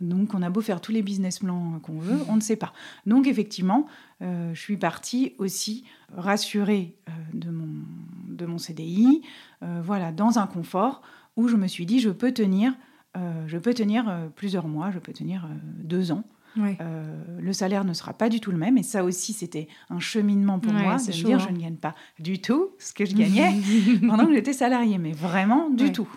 Donc 0.00 0.32
on 0.32 0.40
a 0.40 0.48
beau 0.48 0.62
faire 0.62 0.80
tous 0.80 0.90
les 0.90 1.02
business 1.02 1.40
plans 1.40 1.78
qu'on 1.80 1.98
veut, 1.98 2.18
on 2.30 2.36
ne 2.36 2.40
sait 2.40 2.56
pas. 2.56 2.72
Donc 3.04 3.26
effectivement, 3.26 3.86
euh, 4.22 4.54
je 4.54 4.60
suis 4.60 4.78
partie 4.78 5.34
aussi 5.36 5.84
rassurée 6.16 6.96
de, 7.34 7.50
mon, 7.50 7.84
de 8.26 8.46
mon 8.46 8.56
CDI, 8.56 9.20
voilà, 9.60 10.10
dans 10.10 10.38
un 10.38 10.46
confort 10.46 11.02
où 11.36 11.46
je 11.46 11.56
me 11.56 11.66
suis 11.66 11.84
dit 11.84 12.00
je 12.00 12.08
peux 12.08 12.32
tenir 12.32 12.72
euh, 13.16 13.44
je 13.46 13.58
peux 13.58 13.74
tenir 13.74 14.08
euh, 14.08 14.28
plusieurs 14.28 14.68
mois, 14.68 14.90
je 14.92 14.98
peux 14.98 15.12
tenir 15.12 15.44
euh, 15.44 15.48
deux 15.82 16.12
ans. 16.12 16.24
le 16.56 17.52
salaire 17.52 17.84
ne 17.84 17.92
sera 17.92 18.12
pas 18.12 18.28
du 18.28 18.40
tout 18.40 18.50
le 18.50 18.56
même. 18.56 18.78
Et 18.78 18.82
ça 18.82 19.04
aussi, 19.04 19.32
c'était 19.32 19.68
un 19.88 20.00
cheminement 20.00 20.58
pour 20.58 20.72
moi 20.72 20.96
de 20.96 21.02
me 21.02 21.12
dire, 21.12 21.36
hein. 21.36 21.46
je 21.48 21.52
ne 21.52 21.58
gagne 21.58 21.76
pas 21.76 21.94
du 22.18 22.40
tout 22.40 22.70
ce 22.78 22.92
que 22.92 23.04
je 23.04 23.14
gagnais 23.14 23.52
pendant 24.08 24.26
que 24.26 24.34
j'étais 24.34 24.52
salariée, 24.52 24.98
mais 24.98 25.12
vraiment 25.12 25.70
du 25.70 25.92
tout. 25.92 26.08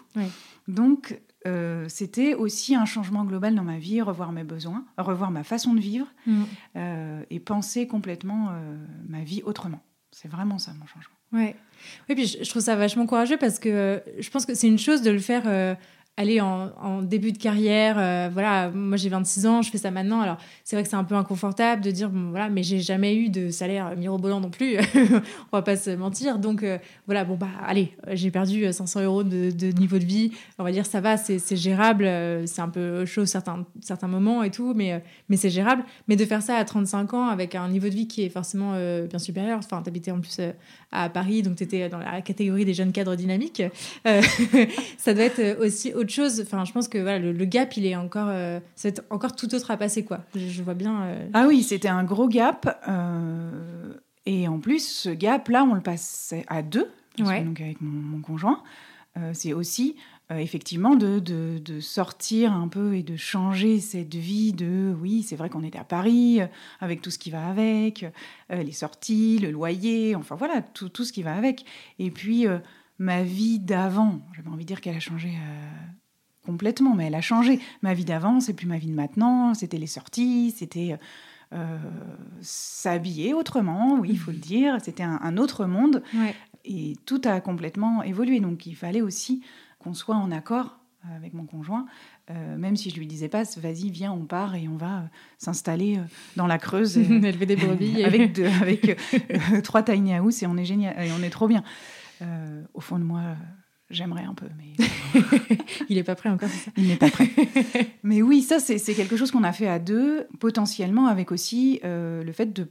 Donc, 0.67 1.19
c'était 1.87 2.35
aussi 2.35 2.75
un 2.75 2.85
changement 2.85 3.25
global 3.25 3.55
dans 3.55 3.63
ma 3.63 3.77
vie, 3.77 4.01
revoir 4.01 4.31
mes 4.31 4.43
besoins, 4.43 4.85
revoir 4.97 5.31
ma 5.31 5.43
façon 5.43 5.73
de 5.73 5.79
vivre 5.79 6.07
mm. 6.25 6.43
et 7.29 7.39
penser 7.39 7.87
complètement 7.87 8.51
ma 9.07 9.23
vie 9.23 9.41
autrement. 9.43 9.81
C'est 10.11 10.29
vraiment 10.29 10.59
ça 10.59 10.73
mon 10.73 10.85
changement. 10.85 11.15
Ouais. 11.31 11.55
Oui, 12.07 12.15
puis 12.15 12.27
je, 12.27 12.49
trouve 12.49 12.61
ça 12.61 12.75
vachement 12.75 13.07
courageux 13.07 13.37
parce 13.37 13.57
que 13.57 14.01
je 14.19 14.29
pense 14.29 14.45
que 14.45 14.53
c'est 14.53 14.67
une 14.67 14.77
chose 14.77 15.01
de 15.01 15.09
le 15.09 15.19
faire 15.19 15.77
aller 16.15 16.39
en, 16.41 17.01
début 17.01 17.31
de 17.31 17.39
carrière, 17.39 17.95
euh, 17.97 18.29
voilà, 18.31 18.69
moi 18.69 18.97
j'ai 18.97 19.09
26 19.09 19.47
ans, 19.47 19.61
je 19.63 19.71
fais 19.71 19.79
ça 19.79 19.89
maintenant. 19.89 20.21
Alors 20.21 20.37
c'est 20.63 20.75
vrai 20.75 20.83
que 20.83 20.89
c'est 20.89 20.95
un 20.95 21.03
peu 21.03 21.15
inconfortable 21.15 21.81
de 21.81 21.89
dire, 21.89 22.11
voilà, 22.13 22.49
mais 22.49 22.61
j'ai 22.61 22.79
jamais 22.79 23.15
eu 23.15 23.29
de 23.29 23.49
salaire 23.49 23.95
mirobolant 23.97 24.39
non 24.39 24.51
plus, 24.51 24.77
on 24.95 25.57
va 25.57 25.63
pas 25.63 25.75
se 25.75 25.89
mentir. 25.89 26.37
Donc 26.37 26.61
euh, 26.61 26.77
voilà, 27.07 27.25
bon 27.25 27.35
bah 27.35 27.47
allez, 27.65 27.95
j'ai 28.11 28.29
perdu 28.29 28.71
500 28.71 29.01
euros 29.01 29.23
de, 29.23 29.71
niveau 29.79 29.97
de 29.97 30.05
vie, 30.05 30.31
on 30.59 30.63
va 30.63 30.71
dire 30.71 30.85
ça 30.85 31.01
va, 31.01 31.17
c'est 31.17 31.55
gérable, 31.55 32.05
euh, 32.05 32.45
c'est 32.45 32.61
un 32.61 32.69
peu 32.69 33.05
chaud 33.05 33.25
certains, 33.25 33.65
certains 33.81 34.07
moments 34.07 34.43
et 34.43 34.51
tout, 34.51 34.73
mais, 34.75 35.03
mais 35.29 35.37
c'est 35.37 35.49
gérable. 35.49 35.83
Mais 36.07 36.15
de 36.15 36.25
faire 36.25 36.43
ça 36.43 36.57
à 36.57 36.63
35 36.63 37.13
ans 37.15 37.27
avec 37.27 37.55
un 37.55 37.67
niveau 37.69 37.89
de 37.89 37.95
vie 37.95 38.07
qui 38.07 38.23
est 38.23 38.29
forcément 38.29 38.73
bien 39.09 39.19
supérieur, 39.19 39.57
enfin 39.57 39.81
t'habitais 39.81 40.11
en 40.11 40.19
plus 40.19 40.39
à 40.91 41.09
Paris, 41.09 41.41
donc 41.41 41.55
tu 41.55 41.63
étais 41.63 41.89
dans 41.89 41.97
la 41.97 42.21
catégorie 42.21 42.65
des 42.65 42.75
jeunes 42.75 42.91
cadres 42.91 43.15
dynamiques, 43.15 43.63
ça 44.97 45.13
doit 45.13 45.23
être 45.23 45.59
aussi 45.59 45.91
autre 46.03 46.13
chose. 46.13 46.41
Enfin, 46.41 46.65
je 46.65 46.71
pense 46.71 46.87
que 46.87 46.97
voilà, 46.97 47.19
le, 47.19 47.45
gap, 47.45 47.75
il 47.77 47.85
est 47.85 47.95
encore, 47.95 48.27
euh, 48.29 48.59
c'est 48.75 49.01
encore 49.09 49.35
tout 49.35 49.53
autre 49.55 49.71
à 49.71 49.77
passer, 49.77 50.05
quoi. 50.05 50.19
Je, 50.35 50.61
vois 50.61 50.73
bien. 50.73 51.03
Euh, 51.03 51.27
ah 51.33 51.45
oui, 51.47 51.63
c'était 51.63 51.87
un 51.87 52.03
gros 52.03 52.27
gap. 52.27 52.81
Euh, 52.87 53.93
et 54.25 54.47
en 54.47 54.59
plus, 54.59 54.87
ce 54.87 55.09
gap-là, 55.09 55.63
on 55.63 55.73
le 55.73 55.81
passait 55.81 56.45
à 56.47 56.61
deux, 56.61 56.89
donc 57.17 57.61
avec 57.61 57.81
mon, 57.81 58.21
conjoint. 58.21 58.63
c'est 59.33 59.53
aussi 59.53 59.95
effectivement 60.29 60.95
de, 60.95 61.19
de, 61.19 61.79
sortir 61.79 62.53
un 62.53 62.67
peu 62.67 62.95
et 62.95 63.03
de 63.03 63.15
changer 63.15 63.79
cette 63.79 64.15
vie 64.15 64.51
de 64.51 64.95
oui 64.99 65.21
c'est 65.21 65.35
vrai 65.35 65.49
qu'on 65.49 65.63
était 65.63 65.77
à 65.77 65.83
Paris 65.83 66.39
avec 66.79 67.01
tout 67.01 67.11
ce 67.11 67.19
qui 67.19 67.29
va 67.29 67.45
avec 67.45 68.05
les 68.49 68.71
sorties 68.71 69.37
le 69.37 69.51
loyer 69.51 70.15
enfin 70.15 70.35
voilà 70.35 70.61
tout, 70.61 70.89
tout, 70.89 71.03
ce 71.03 71.13
qui 71.13 71.21
va 71.21 71.35
avec 71.35 71.65
et 71.99 72.09
puis 72.09 72.47
ma 73.03 73.21
vie 73.21 73.59
d'avant, 73.59 74.21
j'avais 74.33 74.49
envie 74.49 74.63
de 74.63 74.67
dire 74.67 74.81
qu'elle 74.81 74.95
a 74.95 75.01
changé 75.01 75.29
euh, 75.29 76.45
complètement, 76.45 76.95
mais 76.95 77.07
elle 77.07 77.15
a 77.15 77.21
changé. 77.21 77.59
Ma 77.81 77.93
vie 77.93 78.05
d'avant, 78.05 78.39
c'est 78.39 78.53
plus 78.53 78.65
ma 78.65 78.77
vie 78.77 78.87
de 78.87 78.93
maintenant, 78.93 79.53
c'était 79.53 79.77
les 79.77 79.87
sorties, 79.87 80.53
c'était 80.55 80.97
euh, 81.53 81.77
s'habiller 82.41 83.33
autrement, 83.33 83.99
oui, 83.99 84.09
il 84.11 84.17
faut 84.17 84.31
le 84.31 84.37
dire, 84.37 84.77
c'était 84.81 85.03
un, 85.03 85.37
autre 85.37 85.65
monde. 85.65 86.01
Et 86.63 86.95
tout 87.05 87.21
a 87.25 87.41
complètement 87.41 88.03
évolué, 88.03 88.39
donc 88.39 88.65
il 88.65 88.75
fallait 88.75 89.01
aussi 89.01 89.43
qu'on 89.79 89.93
soit 89.93 90.15
en 90.15 90.31
accord 90.31 90.79
avec 91.13 91.33
mon 91.33 91.45
conjoint, 91.45 91.85
euh, 92.31 92.57
même 92.57 92.77
si 92.77 92.89
je 92.89 92.95
lui 92.95 93.05
disais 93.05 93.27
pas, 93.27 93.43
vas-y, 93.57 93.89
viens, 93.89 94.13
on 94.13 94.23
part 94.23 94.55
et 94.55 94.69
on 94.69 94.77
va 94.77 95.03
s'installer 95.37 95.99
dans 96.37 96.47
la 96.47 96.57
Creuse, 96.57 96.97
élever 96.97 97.45
des 97.45 97.57
brebis, 97.57 98.05
avec, 98.05 98.39
avec 98.39 98.97
trois 99.63 99.83
tiny 99.83 100.13
house 100.13 100.41
et 100.41 100.47
on 100.47 100.55
est 100.55 100.63
génial, 100.63 100.95
et 101.05 101.11
on 101.11 101.21
est 101.21 101.29
trop 101.29 101.49
bien. 101.49 101.65
Euh, 102.23 102.63
au 102.73 102.81
fond 102.81 102.99
de 102.99 103.03
moi, 103.03 103.35
j'aimerais 103.89 104.23
un 104.23 104.33
peu, 104.33 104.47
mais 104.57 104.73
il 105.89 105.97
n'est 105.97 106.03
pas 106.03 106.15
prêt 106.15 106.29
encore. 106.29 106.49
Ça. 106.49 106.71
Il 106.77 106.87
n'est 106.87 106.95
pas 106.95 107.09
prêt. 107.09 107.29
mais 108.03 108.21
oui, 108.21 108.41
ça 108.41 108.59
c'est 108.59 108.79
quelque 108.93 109.17
chose 109.17 109.31
qu'on 109.31 109.43
a 109.43 109.53
fait 109.53 109.67
à 109.67 109.79
deux, 109.79 110.27
potentiellement 110.39 111.07
avec 111.07 111.31
aussi 111.31 111.79
euh, 111.83 112.23
le 112.23 112.31
fait 112.31 112.53
de 112.53 112.69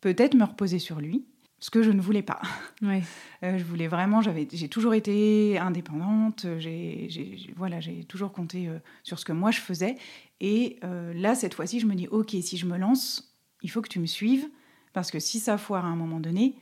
peut-être 0.00 0.34
me 0.34 0.44
reposer 0.44 0.78
sur 0.78 1.00
lui, 1.00 1.26
ce 1.58 1.70
que 1.70 1.82
je 1.82 1.90
ne 1.90 2.00
voulais 2.00 2.22
pas. 2.22 2.40
Ouais. 2.82 3.02
Euh, 3.42 3.58
je 3.58 3.64
voulais 3.64 3.88
vraiment, 3.88 4.22
j'avais, 4.22 4.48
j'ai 4.50 4.68
toujours 4.68 4.94
été 4.94 5.58
indépendante, 5.58 6.46
j'ai, 6.58 7.08
voilà, 7.56 7.80
j'ai 7.80 8.04
toujours 8.04 8.32
compté 8.32 8.68
sur 9.02 9.18
ce 9.18 9.24
que 9.24 9.32
moi 9.32 9.50
je 9.50 9.60
faisais. 9.60 9.96
Et 10.40 10.80
là, 11.14 11.34
cette 11.34 11.54
fois-ci, 11.54 11.80
je 11.80 11.86
me 11.86 11.94
dis, 11.94 12.08
ok, 12.08 12.30
si 12.40 12.56
je 12.56 12.66
me 12.66 12.78
lance, 12.78 13.36
il 13.62 13.70
faut 13.70 13.82
que 13.82 13.88
tu 13.88 14.00
me 14.00 14.06
suives, 14.06 14.48
parce 14.92 15.10
que 15.10 15.20
si 15.20 15.38
ça 15.38 15.58
foire 15.58 15.84
à 15.84 15.88
un 15.88 15.96
moment 15.96 16.18
donné, 16.18 16.54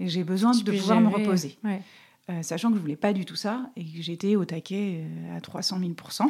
et 0.00 0.08
j'ai 0.08 0.24
besoin 0.24 0.52
de 0.52 0.70
pouvoir 0.70 1.00
me 1.00 1.08
reposer. 1.08 1.58
Euh, 2.30 2.42
sachant 2.42 2.70
que 2.70 2.76
je 2.76 2.80
voulais 2.80 2.96
pas 2.96 3.12
du 3.12 3.26
tout 3.26 3.36
ça 3.36 3.70
et 3.76 3.84
que 3.84 4.00
j'étais 4.00 4.34
au 4.34 4.46
taquet 4.46 5.04
euh, 5.04 5.36
à 5.36 5.42
300 5.42 5.78
000 5.78 5.90
mmh. 5.90 6.28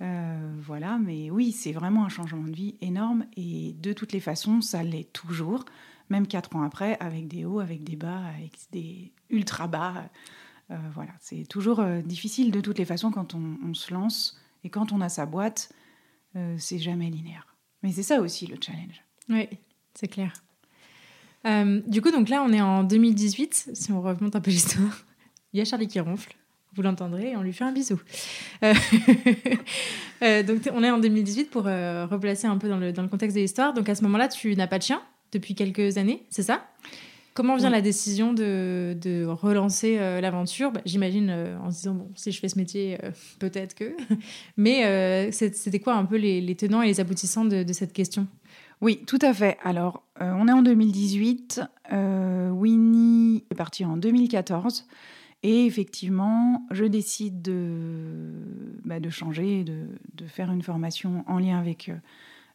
euh, 0.00 0.54
Voilà, 0.62 0.98
mais 0.98 1.30
oui, 1.30 1.52
c'est 1.52 1.72
vraiment 1.72 2.06
un 2.06 2.08
changement 2.08 2.42
de 2.42 2.56
vie 2.56 2.76
énorme 2.80 3.26
et 3.36 3.74
de 3.78 3.92
toutes 3.92 4.12
les 4.12 4.20
façons, 4.20 4.62
ça 4.62 4.82
l'est 4.82 5.12
toujours, 5.12 5.66
même 6.08 6.26
quatre 6.26 6.56
ans 6.56 6.62
après, 6.62 6.96
avec 7.00 7.28
des 7.28 7.44
hauts, 7.44 7.60
avec 7.60 7.84
des 7.84 7.96
bas, 7.96 8.22
avec 8.34 8.52
des 8.72 9.12
ultra 9.28 9.66
bas. 9.66 10.08
voilà, 10.94 11.12
c'est 11.20 11.46
toujours 11.46 11.84
difficile 12.04 12.50
de 12.50 12.60
toutes 12.60 12.78
les 12.78 12.86
façons 12.86 13.10
quand 13.10 13.34
on, 13.34 13.58
on, 13.62 13.74
se 13.74 13.92
lance 13.92 14.40
et 14.64 14.70
quand 14.70 14.92
on 14.92 15.00
a 15.02 15.08
sa 15.08 15.26
boîte, 15.26 15.72
c'est 16.56 16.78
jamais 16.78 17.10
linéaire. 17.10 17.54
Mais 17.82 17.92
c'est 17.92 18.02
ça 18.02 18.20
aussi 18.20 18.46
le 18.46 18.56
challenge. 18.60 19.04
Oui, 19.28 19.48
c'est 19.94 20.08
clair. 20.08 20.32
Euh, 21.46 21.80
du 21.86 22.02
coup, 22.02 22.10
donc 22.10 22.28
là, 22.28 22.44
on 22.46 22.52
est 22.52 22.60
en 22.60 22.84
2018, 22.84 23.70
si 23.72 23.92
on 23.92 24.00
remonte 24.00 24.36
un 24.36 24.40
peu 24.40 24.50
l'histoire. 24.50 25.04
Il 25.52 25.58
y 25.58 25.62
a 25.62 25.64
Charlie 25.64 25.88
qui 25.88 25.98
ronfle, 26.00 26.34
vous 26.74 26.82
l'entendrez, 26.82 27.30
et 27.30 27.36
on 27.36 27.42
lui 27.42 27.52
fait 27.52 27.64
un 27.64 27.72
bisou. 27.72 28.00
Euh, 28.62 28.74
euh, 30.22 30.42
donc 30.42 30.68
on 30.72 30.84
est 30.84 30.90
en 30.90 30.98
2018 30.98 31.50
pour 31.50 31.64
replacer 31.64 32.46
un 32.46 32.58
peu 32.58 32.68
dans 32.68 32.78
le, 32.78 32.92
dans 32.92 33.02
le 33.02 33.08
contexte 33.08 33.36
de 33.36 33.40
l'histoire. 33.40 33.72
Donc 33.72 33.88
à 33.88 33.94
ce 33.94 34.02
moment-là, 34.02 34.28
tu 34.28 34.54
n'as 34.54 34.66
pas 34.66 34.78
de 34.78 34.84
chien 34.84 35.02
depuis 35.32 35.54
quelques 35.54 35.96
années, 35.96 36.24
c'est 36.30 36.42
ça? 36.42 36.66
Comment 37.32 37.56
vient 37.56 37.70
la 37.70 37.80
décision 37.80 38.32
de, 38.32 38.96
de 39.00 39.24
relancer 39.24 39.96
l'aventure? 40.20 40.72
Bah, 40.72 40.80
J'imagine 40.84 41.30
en 41.62 41.70
se 41.70 41.76
disant, 41.76 41.94
bon, 41.94 42.10
si 42.16 42.32
je 42.32 42.40
fais 42.40 42.48
ce 42.48 42.58
métier, 42.58 42.98
peut-être 43.38 43.74
que. 43.74 43.96
Mais 44.56 45.30
c'était 45.32 45.78
quoi 45.78 45.94
un 45.94 46.04
peu 46.04 46.16
les, 46.16 46.40
les, 46.40 46.54
tenants 46.56 46.82
et 46.82 46.86
les 46.86 47.00
aboutissants 47.00 47.44
de, 47.44 47.62
de 47.62 47.72
cette 47.72 47.92
question? 47.92 48.26
Oui, 48.80 49.04
tout 49.06 49.18
à 49.20 49.34
fait. 49.34 49.58
Alors, 49.62 50.02
euh, 50.22 50.32
on 50.36 50.48
est 50.48 50.52
en 50.52 50.62
2018. 50.62 51.60
Euh, 51.92 52.48
Winnie 52.50 53.44
est 53.50 53.54
partie 53.54 53.84
en 53.84 53.96
2014. 53.96 54.86
Et 55.42 55.66
effectivement, 55.66 56.66
je 56.70 56.84
décide 56.84 57.42
de, 57.42 58.32
bah, 58.84 58.96
changer, 59.10 59.64
de, 59.64 59.86
de, 60.14 60.26
faire 60.26 60.50
une 60.50 60.62
formation 60.62 61.24
en 61.26 61.38
lien 61.38 61.58
avec 61.58 61.90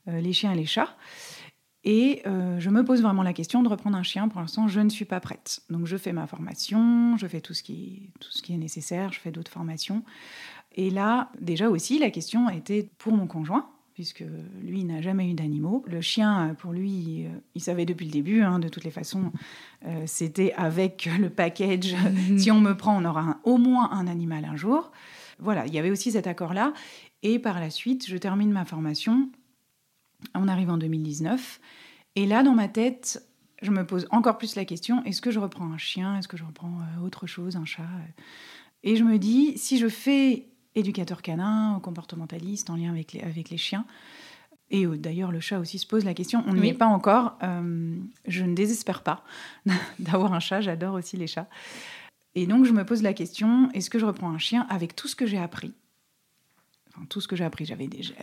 euh, 0.08 0.20
les 0.20 0.34
chiens 0.34 0.52
et 0.52 0.56
les 0.56 0.66
chats. 0.66 0.96
Et 1.88 2.24
je 2.26 2.70
me 2.72 2.84
pose 2.84 3.04
vraiment 3.04 3.22
la 3.22 3.34
question 3.34 3.62
de 3.62 3.70
reprendre 3.70 3.96
un 3.96 4.02
chien. 4.02 4.28
Pour 4.28 4.42
l'instant, 4.42 4.68
je 4.68 4.80
ne 4.80 4.90
suis 4.90 5.06
pas 5.06 5.20
prête. 5.20 5.62
Donc, 5.70 5.86
je 5.86 5.98
fais 5.98 6.14
ma 6.14 6.26
formation, 6.26 7.16
je 7.16 7.28
fais 7.28 7.42
tout 7.42 7.54
ce 7.54 7.62
qui, 7.62 8.10
tout 8.20 8.32
ce 8.32 8.42
qui 8.42 8.56
est 8.56 8.58
nécessaire, 8.58 9.14
je 9.14 9.20
fais 9.20 9.30
d'autres 9.30 9.52
formations. 9.52 10.04
Et 10.76 10.90
là, 10.90 11.32
déjà 11.40 11.70
aussi, 11.70 12.00
la 12.00 12.10
question 12.10 12.50
était 12.50 12.90
pour 12.98 13.14
mon 13.14 13.28
conjoint, 13.28 13.70
puisque 13.96 14.26
lui 14.62 14.84
n'a 14.84 15.02
jamais 15.02 15.30
eu 15.30 15.34
d'animaux. 15.34 15.84
Le 15.88 16.02
chien, 16.02 16.54
pour 16.60 16.74
lui, 16.74 17.28
il 17.56 17.62
savait 17.62 17.86
depuis 17.86 18.06
le 18.06 18.12
début, 18.12 18.42
hein, 18.42 18.60
de 18.60 18.68
toutes 18.68 18.84
les 18.84 18.92
façons, 18.92 19.32
euh, 19.86 20.04
c'était 20.06 20.54
avec 20.54 21.10
le 21.18 21.30
package, 21.30 21.96
si 22.38 22.52
on 22.52 22.60
me 22.60 22.76
prend, 22.76 23.02
on 23.02 23.06
aura 23.06 23.40
au 23.46 23.58
moins 23.58 23.90
un 23.92 24.08
animal 24.08 24.44
un 24.44 24.58
jour. 24.58 24.92
Voilà, 25.40 25.66
il 25.66 25.74
y 25.74 25.80
avait 25.80 25.92
aussi 25.92 26.12
cet 26.12 26.28
accord-là. 26.28 26.74
Et 27.24 27.40
par 27.40 27.60
la 27.62 27.70
suite, 27.70 28.06
je 28.08 28.18
termine 28.18 28.52
ma 28.52 28.66
formation, 28.66 29.30
on 30.36 30.50
arrive 30.50 30.70
en 30.70 30.78
2019, 30.78 31.62
et 32.18 32.26
là, 32.26 32.44
dans 32.44 32.54
ma 32.54 32.68
tête, 32.68 33.26
je 33.62 33.72
me 33.72 33.86
pose 33.86 34.08
encore 34.12 34.38
plus 34.38 34.58
la 34.58 34.66
question, 34.66 35.04
est-ce 35.06 35.22
que 35.22 35.32
je 35.32 35.40
reprends 35.40 35.72
un 35.72 35.78
chien? 35.78 36.18
Est-ce 36.18 36.28
que 36.28 36.38
je 36.38 36.44
reprends 36.44 36.80
euh, 36.82 37.06
autre 37.06 37.28
chose, 37.28 37.56
un 37.56 37.66
chat? 37.66 37.88
Et 38.84 38.98
je 38.98 39.06
me 39.06 39.18
dis, 39.18 39.58
si 39.58 39.78
je 39.78 39.88
fais 39.88 40.50
éducateur 40.76 41.22
canin, 41.22 41.80
comportementaliste 41.82 42.70
en 42.70 42.76
lien 42.76 42.92
avec 42.92 43.14
les, 43.14 43.22
avec 43.22 43.50
les 43.50 43.58
chiens. 43.58 43.86
Et 44.72 44.86
d'ailleurs, 44.86 45.32
le 45.32 45.40
chat 45.40 45.60
aussi 45.60 45.78
se 45.78 45.86
pose 45.86 46.06
la 46.06 46.14
question. 46.14 46.44
On 46.48 46.54
n'y 46.54 46.70
est 46.70 46.74
pas 46.74 46.88
encore. 46.88 47.38
Euh, 47.44 47.96
je 48.28 48.44
ne 48.44 48.56
désespère 48.56 49.04
pas 49.04 49.24
d'avoir 50.00 50.34
un 50.34 50.40
chat. 50.40 50.62
J'adore 50.62 50.96
aussi 50.96 51.18
les 51.18 51.28
chats. 51.28 51.48
Et 52.34 52.48
donc, 52.48 52.66
je 52.66 52.74
me 52.74 52.84
pose 52.84 53.02
la 53.02 53.14
question 53.14 53.70
est-ce 53.74 53.90
que 53.90 54.00
je 54.00 54.06
reprends 54.06 54.30
un 54.30 54.40
chien 54.40 54.66
avec 54.70 54.96
tout 54.96 55.08
ce 55.08 55.16
que 55.16 55.26
j'ai 55.26 55.38
appris? 55.38 55.74
Tout 57.10 57.22
ce 57.22 57.28
que 57.28 57.36
j'ai 57.36 57.44
appris, 57.44 57.66
j'avais 57.66 57.88
déjà, 57.88 58.14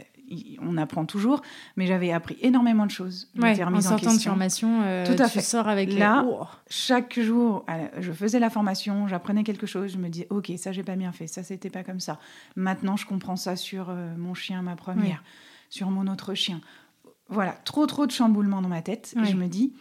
on 0.61 0.77
apprend 0.77 1.05
toujours, 1.05 1.43
mais 1.77 1.87
j'avais 1.87 2.13
appris 2.13 2.37
énormément 2.41 2.87
de 2.87 2.91
choses. 2.91 3.29
Ouais, 3.37 3.63
en 3.63 3.81
sortant 3.81 4.15
de 4.15 4.21
formation, 4.21 4.83
euh, 4.83 5.05
tout 5.05 5.23
à 5.23 5.27
tu 5.27 5.35
fait. 5.35 5.41
sors 5.41 5.69
avec 5.69 5.93
là. 5.93 6.25
Chaque 6.69 7.19
jour, 7.21 7.65
je 7.99 8.13
faisais 8.13 8.39
la 8.39 8.51
formation, 8.51 9.09
j'apprenais 9.09 9.45
quelque 9.45 9.67
chose, 9.67 9.93
je 9.93 9.99
me 9.99 10.09
disais, 10.09 10.27
ok, 10.31 10.53
ça 10.57 10.73
j'ai 10.73 10.83
pas 10.83 10.97
bien 10.97 11.13
fait, 11.13 11.27
ça 11.27 11.43
c'était 11.43 11.71
pas 11.71 11.85
comme 11.85 12.01
ça. 12.01 12.19
Maintenant, 12.57 12.97
je 12.97 13.07
comprends 13.07 13.37
ça 13.37 13.57
sur 13.57 13.91
euh, 13.91 14.15
mon 14.17 14.35
chien, 14.35 14.63
ma 14.63 14.77
première, 14.77 15.23
sur 15.71 15.91
mon 15.91 16.11
autre 16.11 16.35
chien. 16.35 16.61
Voilà, 17.29 17.53
trop 17.65 17.87
trop 17.87 18.07
de 18.07 18.13
chamboulements 18.13 18.63
dans 18.63 18.69
ma 18.69 18.83
tête. 18.83 19.15
Et 19.21 19.25
je 19.25 19.37
me 19.37 19.47
dis, 19.47 19.73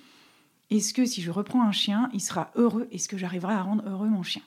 est-ce 0.70 0.94
que 0.94 1.06
si 1.06 1.22
je 1.22 1.32
reprends 1.32 1.64
un 1.64 1.74
chien, 1.74 2.10
il 2.14 2.22
sera 2.22 2.52
heureux? 2.56 2.88
Est-ce 2.92 3.10
que 3.10 3.18
j'arriverai 3.18 3.54
à 3.54 3.62
rendre 3.62 3.84
heureux 3.88 4.08
mon 4.08 4.24
chien? 4.24 4.42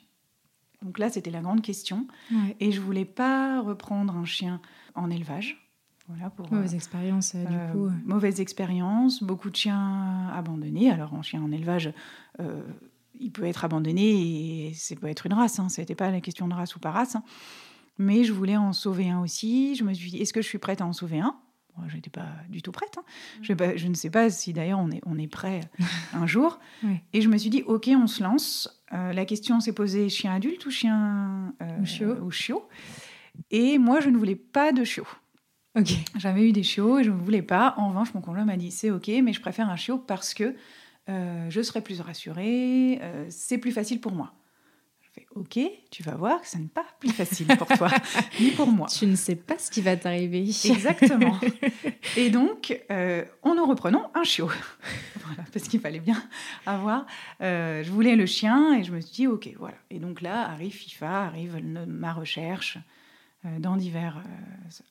Donc 0.85 0.99
là, 0.99 1.09
c'était 1.09 1.31
la 1.31 1.41
grande 1.41 1.63
question. 1.63 2.07
Et 2.61 2.71
je 2.71 2.81
voulais 2.81 3.07
pas 3.07 3.61
reprendre 3.63 4.15
un 4.17 4.25
chien 4.25 4.61
en 4.95 5.11
élevage. 5.11 5.61
Voilà 6.09 6.29
pour, 6.29 6.53
mauvaise 6.53 6.75
euh, 6.75 6.77
expérience, 6.77 7.35
euh, 7.35 7.45
du 7.47 7.55
euh, 7.55 7.73
coup. 7.73 7.91
Mauvaise 8.05 8.39
expérience, 8.39 9.23
beaucoup 9.23 9.49
de 9.49 9.57
chiens 9.57 10.29
abandonnés. 10.35 10.91
Alors, 10.91 11.15
un 11.15 11.23
chien 11.23 11.43
en 11.43 11.51
élevage, 11.51 11.93
il 13.19 13.33
peut 13.33 13.45
être 13.45 13.65
abandonné 13.65 14.69
et 14.69 14.75
ça 14.75 14.95
peut 14.97 15.07
être 15.07 15.25
une 15.25 15.33
race. 15.33 15.59
Hein. 15.59 15.71
Ce 15.71 15.81
n'était 15.81 15.95
pas 15.95 16.11
la 16.11 16.21
question 16.21 16.47
de 16.47 16.55
race 16.55 16.77
ou 16.77 16.79
pas 16.79 16.91
race. 16.91 17.17
Hein. 17.17 17.23
Mais 17.97 18.25
je 18.25 18.33
voulais 18.33 18.57
en 18.57 18.75
sauver 18.75 19.09
un 19.09 19.21
aussi. 19.23 19.77
Je 19.77 19.85
me 19.85 19.95
suis 19.95 20.11
dit, 20.11 20.19
est-ce 20.19 20.35
que 20.35 20.43
je 20.43 20.49
suis 20.49 20.59
prête 20.59 20.83
à 20.83 20.87
en 20.87 20.93
sauver 20.93 21.21
un? 21.21 21.35
Je 21.89 21.97
n'étais 21.97 22.11
pas 22.11 22.29
du 22.49 22.63
tout 22.63 22.73
prête. 22.73 22.97
Hein. 22.99 23.05
Mm. 23.39 23.43
Je, 23.43 23.77
je, 23.77 23.89
ne 23.89 23.95
sais 23.95 24.11
pas 24.11 24.31
si 24.31 24.53
d'ailleurs 24.53 24.79
on 24.79 24.91
est, 24.91 25.01
on 25.07 25.19
est 25.19 25.27
prêt 25.27 25.61
un 26.13 26.27
jour. 26.27 26.59
Et 27.13 27.21
je 27.21 27.29
me 27.29 27.37
suis 27.37 27.51
dit, 27.51 27.63
ok, 27.67 27.91
on 27.95 28.07
se 28.07 28.23
lance. 28.23 28.83
Euh, 28.93 29.13
la 29.13 29.25
question 29.25 29.61
s'est 29.61 29.73
posée 29.73 30.09
chien 30.09 30.35
adulte 30.35 30.65
ou 30.67 30.71
chien 30.71 31.55
euh, 31.63 32.21
ou 32.21 32.31
chiot. 32.31 32.69
Et 33.51 33.79
moi, 33.79 34.01
je 34.01 34.11
ne 34.11 34.17
voulais 34.17 34.37
pas 34.37 34.73
de 34.73 34.85
chiot. 34.85 35.07
Ok. 35.77 35.93
J'avais 36.17 36.49
eu 36.49 36.53
des 36.53 36.63
chiots 36.63 37.01
et 37.01 37.05
je 37.05 37.11
ne 37.11 37.17
voulais 37.17 37.43
pas. 37.43 37.75
En 37.77 37.89
revanche, 37.89 38.15
mon 38.15 38.21
conjoint 38.21 38.45
m'a 38.45 38.57
dit, 38.57 38.71
c'est 38.71 38.91
ok, 38.91 39.11
mais 39.23 39.33
je 39.33 39.41
préfère 39.41 39.69
un 39.69 39.77
chiot 39.77 39.99
parce 39.99 40.33
que 40.33 40.55
euh, 41.09 41.51
je 41.51 41.63
serai 41.63 41.81
plus 41.81 42.01
rassurée, 42.01 43.01
c'est 43.29 43.59
plus 43.59 43.73
facile 43.73 44.01
pour 44.01 44.13
moi. 44.13 44.33
Ok, 45.37 45.59
tu 45.91 46.03
vas 46.03 46.15
voir 46.15 46.41
que 46.41 46.49
ce 46.49 46.59
n'est 46.59 46.69
pas 46.69 46.87
plus 47.01 47.11
facile 47.11 47.47
pour 47.57 47.67
toi, 47.67 47.89
ni 48.41 48.51
pour 48.51 48.69
moi. 48.69 48.89
Tu 48.89 49.07
ne 49.07 49.17
sais 49.17 49.35
pas 49.35 49.59
ce 49.59 49.71
qui 49.71 49.81
va 49.81 49.97
t'arriver. 49.97 50.41
Exactement. 50.43 51.39
Et 52.17 52.31
donc, 52.31 52.81
euh, 52.91 53.25
on 53.43 53.55
nous 53.55 53.67
reprenons 53.67 54.05
un 54.15 54.25
chiot. 54.25 54.51
voilà, 55.25 55.43
parce 55.53 55.67
qu'il 55.67 55.81
fallait 55.81 56.01
bien 56.01 56.23
avoir. 56.67 57.07
Euh, 57.41 57.83
je 57.83 57.91
voulais 57.91 58.15
le 58.15 58.27
chien 58.27 58.75
et 58.75 58.85
je 58.85 58.93
me 58.93 59.01
suis 59.01 59.13
dit, 59.13 59.27
ok, 59.27 59.51
voilà. 59.59 59.77
Et 59.91 59.99
donc 59.99 60.21
là, 60.21 60.49
arrive 60.49 60.73
FIFA, 60.73 61.25
arrive 61.27 61.61
ma 61.87 62.13
recherche. 62.13 62.79
dans 63.59 63.77
divers 63.77 64.23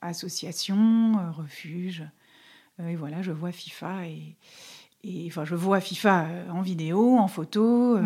associations, 0.02 1.14
refuges. 1.32 2.04
et 2.86 2.96
voilà, 2.96 3.22
je 3.22 3.32
vois 3.32 3.52
FIFA 3.52 4.08
et, 4.08 4.36
et 5.04 5.26
enfin, 5.28 5.46
je 5.46 5.56
vois 5.56 5.80
FIFA 5.80 6.28
en 6.50 6.62
vidéo, 6.62 7.18
en 7.18 7.28
photo. 7.28 7.98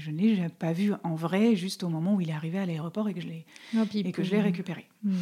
Je 0.00 0.10
ne 0.10 0.18
l'ai 0.18 0.48
pas 0.48 0.72
vu 0.72 0.92
en 1.02 1.14
vrai, 1.14 1.56
juste 1.56 1.82
au 1.82 1.88
moment 1.88 2.14
où 2.14 2.20
il 2.20 2.30
est 2.30 2.34
arrivé 2.34 2.58
à 2.58 2.66
l'aéroport 2.66 3.08
et 3.08 3.14
que 3.14 3.20
je 3.20 3.28
l'ai 3.28 3.46
oh, 3.76 3.84
et 3.94 4.12
que 4.12 4.22
je 4.22 4.30
l'ai 4.30 4.40
récupéré. 4.40 4.88
Hmm. 5.02 5.14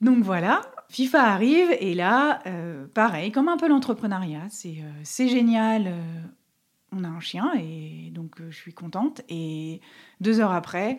Donc 0.00 0.22
voilà, 0.22 0.62
FIFA 0.90 1.24
arrive 1.24 1.68
et 1.80 1.94
là, 1.94 2.40
euh, 2.46 2.86
pareil, 2.86 3.32
comme 3.32 3.48
un 3.48 3.56
peu 3.56 3.68
l'entrepreneuriat, 3.68 4.46
c'est 4.48 4.76
euh, 4.80 5.28
génial. 5.28 5.88
Euh, 5.88 6.20
on 6.92 7.04
a 7.04 7.08
un 7.08 7.20
chien 7.20 7.52
et 7.58 8.10
donc 8.14 8.36
je 8.48 8.56
suis 8.56 8.72
contente. 8.72 9.22
Et 9.28 9.80
deux 10.20 10.40
heures 10.40 10.52
après, 10.52 10.98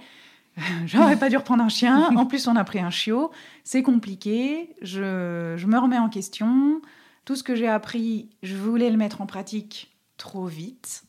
j'aurais 0.85 1.17
pas 1.17 1.29
dû 1.29 1.37
reprendre 1.37 1.63
un 1.63 1.69
chien. 1.69 2.09
En 2.17 2.25
plus, 2.25 2.47
on 2.47 2.55
a 2.55 2.63
pris 2.63 2.79
un 2.79 2.91
chiot. 2.91 3.31
C'est 3.63 3.83
compliqué. 3.83 4.75
Je, 4.81 5.55
je, 5.57 5.65
me 5.65 5.79
remets 5.79 5.97
en 5.97 6.09
question. 6.09 6.81
Tout 7.23 7.35
ce 7.35 7.43
que 7.43 7.55
j'ai 7.55 7.67
appris, 7.67 8.29
je 8.43 8.55
voulais 8.55 8.89
le 8.89 8.97
mettre 8.97 9.21
en 9.21 9.25
pratique 9.25 9.95
trop 10.17 10.45
vite. 10.45 11.03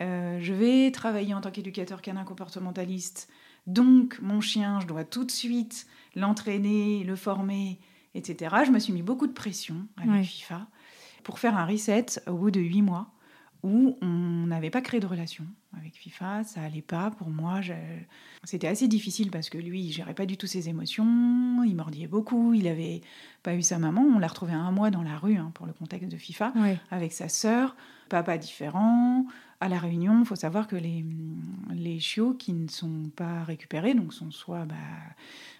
Je 0.00 0.52
vais 0.52 0.90
travailler 0.90 1.34
en 1.34 1.40
tant 1.40 1.50
qu'éducateur 1.50 2.02
canin 2.02 2.24
comportementaliste. 2.24 3.28
Donc, 3.66 4.18
mon 4.22 4.40
chien, 4.40 4.80
je 4.80 4.86
dois 4.86 5.04
tout 5.04 5.24
de 5.24 5.30
suite 5.30 5.86
l'entraîner, 6.14 7.04
le 7.04 7.16
former, 7.16 7.78
etc. 8.14 8.56
Je 8.64 8.70
me 8.70 8.78
suis 8.78 8.92
mis 8.92 9.02
beaucoup 9.02 9.26
de 9.26 9.32
pression 9.32 9.86
avec 9.96 10.24
FIFA 10.24 10.66
pour 11.22 11.38
faire 11.38 11.56
un 11.56 11.66
reset 11.66 12.06
au 12.26 12.34
bout 12.34 12.50
de 12.50 12.60
huit 12.60 12.82
mois 12.82 13.10
où 13.62 13.98
on 14.00 14.46
n'avait 14.46 14.70
pas 14.70 14.80
créé 14.80 15.00
de 15.00 15.06
relation 15.06 15.44
avec 15.88 15.98
FIFA, 15.98 16.44
ça 16.44 16.62
allait 16.62 16.82
pas 16.82 17.10
pour 17.10 17.30
moi. 17.30 17.60
C'était 18.44 18.66
assez 18.66 18.88
difficile 18.88 19.30
parce 19.30 19.48
que 19.48 19.56
lui, 19.56 19.80
il 19.80 19.92
gérait 19.92 20.14
pas 20.14 20.26
du 20.26 20.36
tout 20.36 20.46
ses 20.46 20.68
émotions, 20.68 21.62
il 21.64 21.74
mordillait 21.74 22.06
beaucoup, 22.06 22.52
il 22.52 22.68
avait 22.68 23.00
pas 23.42 23.54
eu 23.54 23.62
sa 23.62 23.78
maman. 23.78 24.02
On 24.02 24.18
l'a 24.18 24.26
retrouvé 24.26 24.52
un 24.52 24.70
mois 24.70 24.90
dans 24.90 25.02
la 25.02 25.16
rue 25.16 25.36
hein, 25.36 25.50
pour 25.54 25.66
le 25.66 25.72
contexte 25.72 26.10
de 26.10 26.16
FIFA 26.18 26.52
avec 26.90 27.12
sa 27.12 27.30
sœur, 27.30 27.74
papa 28.10 28.36
différent. 28.36 29.24
À 29.60 29.68
la 29.68 29.78
Réunion, 29.78 30.20
il 30.20 30.26
faut 30.26 30.36
savoir 30.36 30.68
que 30.68 30.76
les, 30.76 31.04
les 31.70 31.98
chiots 31.98 32.34
qui 32.34 32.52
ne 32.52 32.68
sont 32.68 33.10
pas 33.16 33.42
récupérés, 33.42 33.94
donc 33.94 34.12
sont 34.12 34.30
soit 34.30 34.66
bah, 34.66 34.76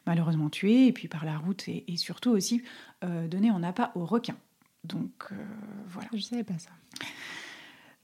malheureusement 0.07 0.51
tués, 0.51 0.89
et 0.89 0.93
puis 0.93 1.09
par 1.09 1.25
la 1.25 1.39
route, 1.39 1.67
et, 1.69 1.97
surtout 1.97 2.31
aussi 2.31 2.63
euh, 3.03 3.27
donnés 3.27 3.51
en 3.51 3.63
appât 3.63 3.91
aux 3.95 4.05
requins. 4.05 4.37
Donc 4.85 5.11
euh, 5.33 5.37
voilà. 5.89 6.09
Je 6.15 6.21
savais 6.21 6.45
pas 6.45 6.59
ça. 6.59 6.71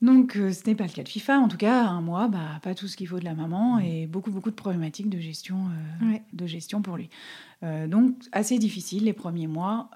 Donc, 0.04 0.36
euh, 0.36 0.52
ce 0.52 0.68
n'est 0.68 0.74
pas 0.74 0.84
le 0.84 0.92
cas 0.92 1.02
de 1.02 1.08
FIFA. 1.08 1.38
En 1.38 1.48
tout 1.48 1.56
cas, 1.56 1.82
un 1.86 2.02
mois, 2.02 2.28
bah, 2.28 2.60
pas 2.62 2.74
tout 2.74 2.88
ce 2.88 2.96
qu'il 2.98 3.08
faut 3.08 3.18
de 3.18 3.24
la 3.24 3.32
maman 3.32 3.78
et 3.78 4.06
beaucoup, 4.06 4.30
beaucoup 4.30 4.50
de 4.50 4.54
problématiques 4.54 5.08
de 5.08 5.18
gestion, 5.18 5.68
euh, 6.02 6.18
de 6.34 6.46
gestion 6.46 6.82
pour 6.82 6.98
lui. 6.98 7.08
Euh, 7.62 7.86
donc, 7.86 8.14
assez 8.30 8.58
difficile 8.58 9.04
les 9.04 9.14
premiers 9.14 9.46
mois 9.46 9.88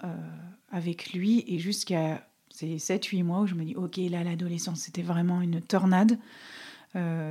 avec 0.73 1.12
lui 1.12 1.45
et 1.47 1.59
jusqu'à 1.59 2.27
ces 2.49 2.79
7-8 2.79 3.23
mois 3.23 3.41
où 3.41 3.47
je 3.47 3.55
me 3.55 3.65
dis, 3.65 3.75
OK, 3.75 3.99
là, 3.99 4.25
l'adolescence, 4.25 4.81
c'était 4.81 5.03
vraiment 5.03 5.43
une 5.43 5.61
tornade. 5.61 6.19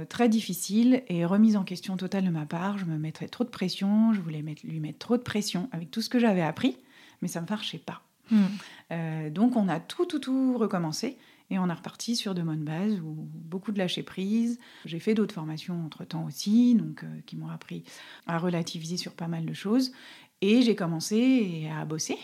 très 0.10 0.30
difficile 0.30 1.02
et 1.08 1.26
remise 1.26 1.56
en 1.56 1.64
question 1.64 1.98
totale 1.98 2.26
de 2.26 2.30
ma 2.30 2.46
part. 2.46 2.78
Je 2.78 2.86
me 2.86 3.00
mettrais 3.00 3.28
trop 3.28 3.44
de 3.44 3.50
pression, 3.50 4.14
je 4.14 4.22
voulais 4.22 4.44
mettre, 4.44 4.62
lui 4.68 4.80
mettre 4.80 5.00
trop 5.00 5.18
de 5.18 5.24
pression 5.24 5.68
avec 5.72 5.90
tout 5.90 6.04
ce 6.04 6.10
que 6.10 6.20
j'avais 6.20 6.44
appris, 6.44 6.78
mais 7.24 7.28
ça 7.28 7.42
ne 7.42 7.48
marchait 7.50 7.80
pas. 7.80 8.04
Hmm. 8.30 9.30
donc 9.32 9.56
on 9.56 9.70
a 9.70 9.80
tout, 9.80 10.06
tout, 10.06 10.20
tout 10.20 10.58
recommencé. 10.58 11.18
Et 11.50 11.60
on 11.60 11.70
a 11.70 11.74
reparti 11.74 12.16
sur 12.16 12.36
de 12.36 12.42
bonnes 12.42 12.64
bases, 12.64 13.00
ou 13.00 13.30
beaucoup 13.34 13.72
de 13.72 13.78
lâcher 13.78 14.04
prise. 14.04 14.60
J'ai 14.86 15.00
fait 15.00 15.14
d'autres 15.14 15.34
formations 15.34 15.86
entre-temps 15.86 16.26
aussi, 16.26 16.76
donc, 16.76 17.04
euh, 17.04 17.22
qui 17.26 17.38
m'ont 17.38 17.50
appris 17.50 17.84
à 18.26 18.38
relativiser 18.38 18.98
sur 18.98 19.14
pas 19.14 19.28
mal 19.28 19.46
de 19.46 19.54
choses. 19.54 19.92
Et 20.42 20.62
j'ai 20.62 20.76
commencé 20.76 21.70
à 21.74 21.86
bosser, 21.86 22.18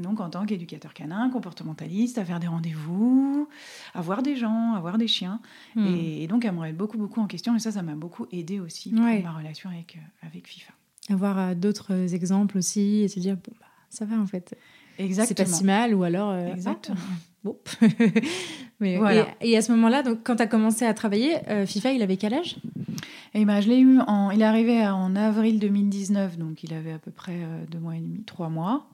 donc 0.00 0.20
en 0.20 0.30
tant 0.30 0.46
qu'éducateur 0.46 0.94
canin, 0.94 1.28
comportementaliste, 1.28 2.18
à 2.18 2.24
faire 2.24 2.40
des 2.40 2.46
rendez-vous, 2.46 3.48
à 3.94 4.00
voir 4.00 4.22
des 4.22 4.36
gens, 4.36 4.74
à 4.74 4.80
voir 4.80 4.96
des 4.96 5.08
chiens, 5.08 5.40
hmm. 5.74 5.86
et, 5.86 6.26
donc 6.28 6.44
à 6.44 6.52
me 6.52 6.58
remettre 6.58 6.78
beaucoup, 6.78 6.98
beaucoup 6.98 7.20
en 7.20 7.26
question. 7.26 7.56
Et 7.56 7.58
ça, 7.58 7.72
ça 7.72 7.82
m'a 7.82 7.94
beaucoup 7.94 8.26
aidé 8.30 8.60
aussi 8.60 8.90
pour 8.90 9.02
ma 9.02 9.32
relation 9.32 9.70
avec, 9.70 9.96
euh, 9.96 10.26
avec 10.26 10.46
FIFA. 10.46 10.72
Avoir 11.10 11.38
euh, 11.38 11.54
d'autres 11.54 12.14
exemples 12.14 12.58
aussi, 12.58 13.00
et 13.00 13.08
se 13.08 13.18
dire, 13.18 13.36
bon, 13.36 13.52
bah, 13.60 13.66
ça 13.90 14.04
va 14.04 14.16
en 14.18 14.26
fait. 14.26 14.56
Exactement. 14.98 15.26
C'est 15.26 15.52
pas 15.52 15.58
si 15.58 15.64
mal, 15.64 15.94
ou 15.94 16.04
alors... 16.04 16.34
Exactement. 16.34 16.96
Bon. 17.44 17.56
Mais, 18.80 18.98
et, 19.40 19.56
à 19.56 19.62
ce 19.62 19.72
moment-là, 19.72 20.02
donc, 20.02 20.20
quand 20.24 20.36
tu 20.36 20.42
as 20.42 20.46
commencé 20.46 20.84
à 20.84 20.94
travailler, 20.94 21.36
euh, 21.48 21.66
FIFA, 21.66 21.92
il 21.92 22.02
avait 22.02 22.16
quel 22.16 22.34
âge? 22.34 22.56
Eh 23.34 23.44
ben, 23.44 23.60
je 23.60 23.68
l'ai 23.68 23.78
eu 23.78 24.00
en, 24.00 24.30
il 24.30 24.42
est 24.42 24.44
arrivé 24.44 24.86
en 24.86 25.16
avril 25.16 25.58
2019, 25.58 26.36
donc 26.36 26.62
il 26.64 26.74
avait 26.74 26.92
à 26.92 26.98
peu 26.98 27.10
près 27.10 27.36
euh, 27.36 27.64
deux 27.70 27.78
mois 27.78 27.96
et 27.96 28.00
demi, 28.00 28.22
trois 28.24 28.48
mois. 28.48 28.86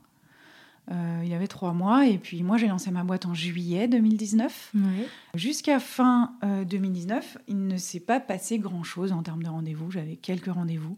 Euh, 0.91 1.23
il 1.23 1.33
avait 1.33 1.47
trois 1.47 1.73
mois 1.73 2.07
et 2.07 2.17
puis 2.17 2.41
moi 2.41 2.57
j'ai 2.57 2.65
lancé 2.65 2.89
ma 2.89 3.03
boîte 3.03 3.27
en 3.27 3.35
juillet 3.35 3.87
2019. 3.87 4.73
Jusqu'à 5.35 5.79
fin 5.79 6.33
2019, 6.67 7.37
il 7.47 7.67
ne 7.67 7.77
s'est 7.77 7.99
pas 7.99 8.19
passé 8.19 8.57
grand-chose 8.57 9.11
en 9.11 9.21
termes 9.21 9.43
de 9.43 9.49
rendez-vous. 9.49 9.91
J'avais 9.91 10.15
quelques 10.15 10.51
rendez-vous. 10.51 10.97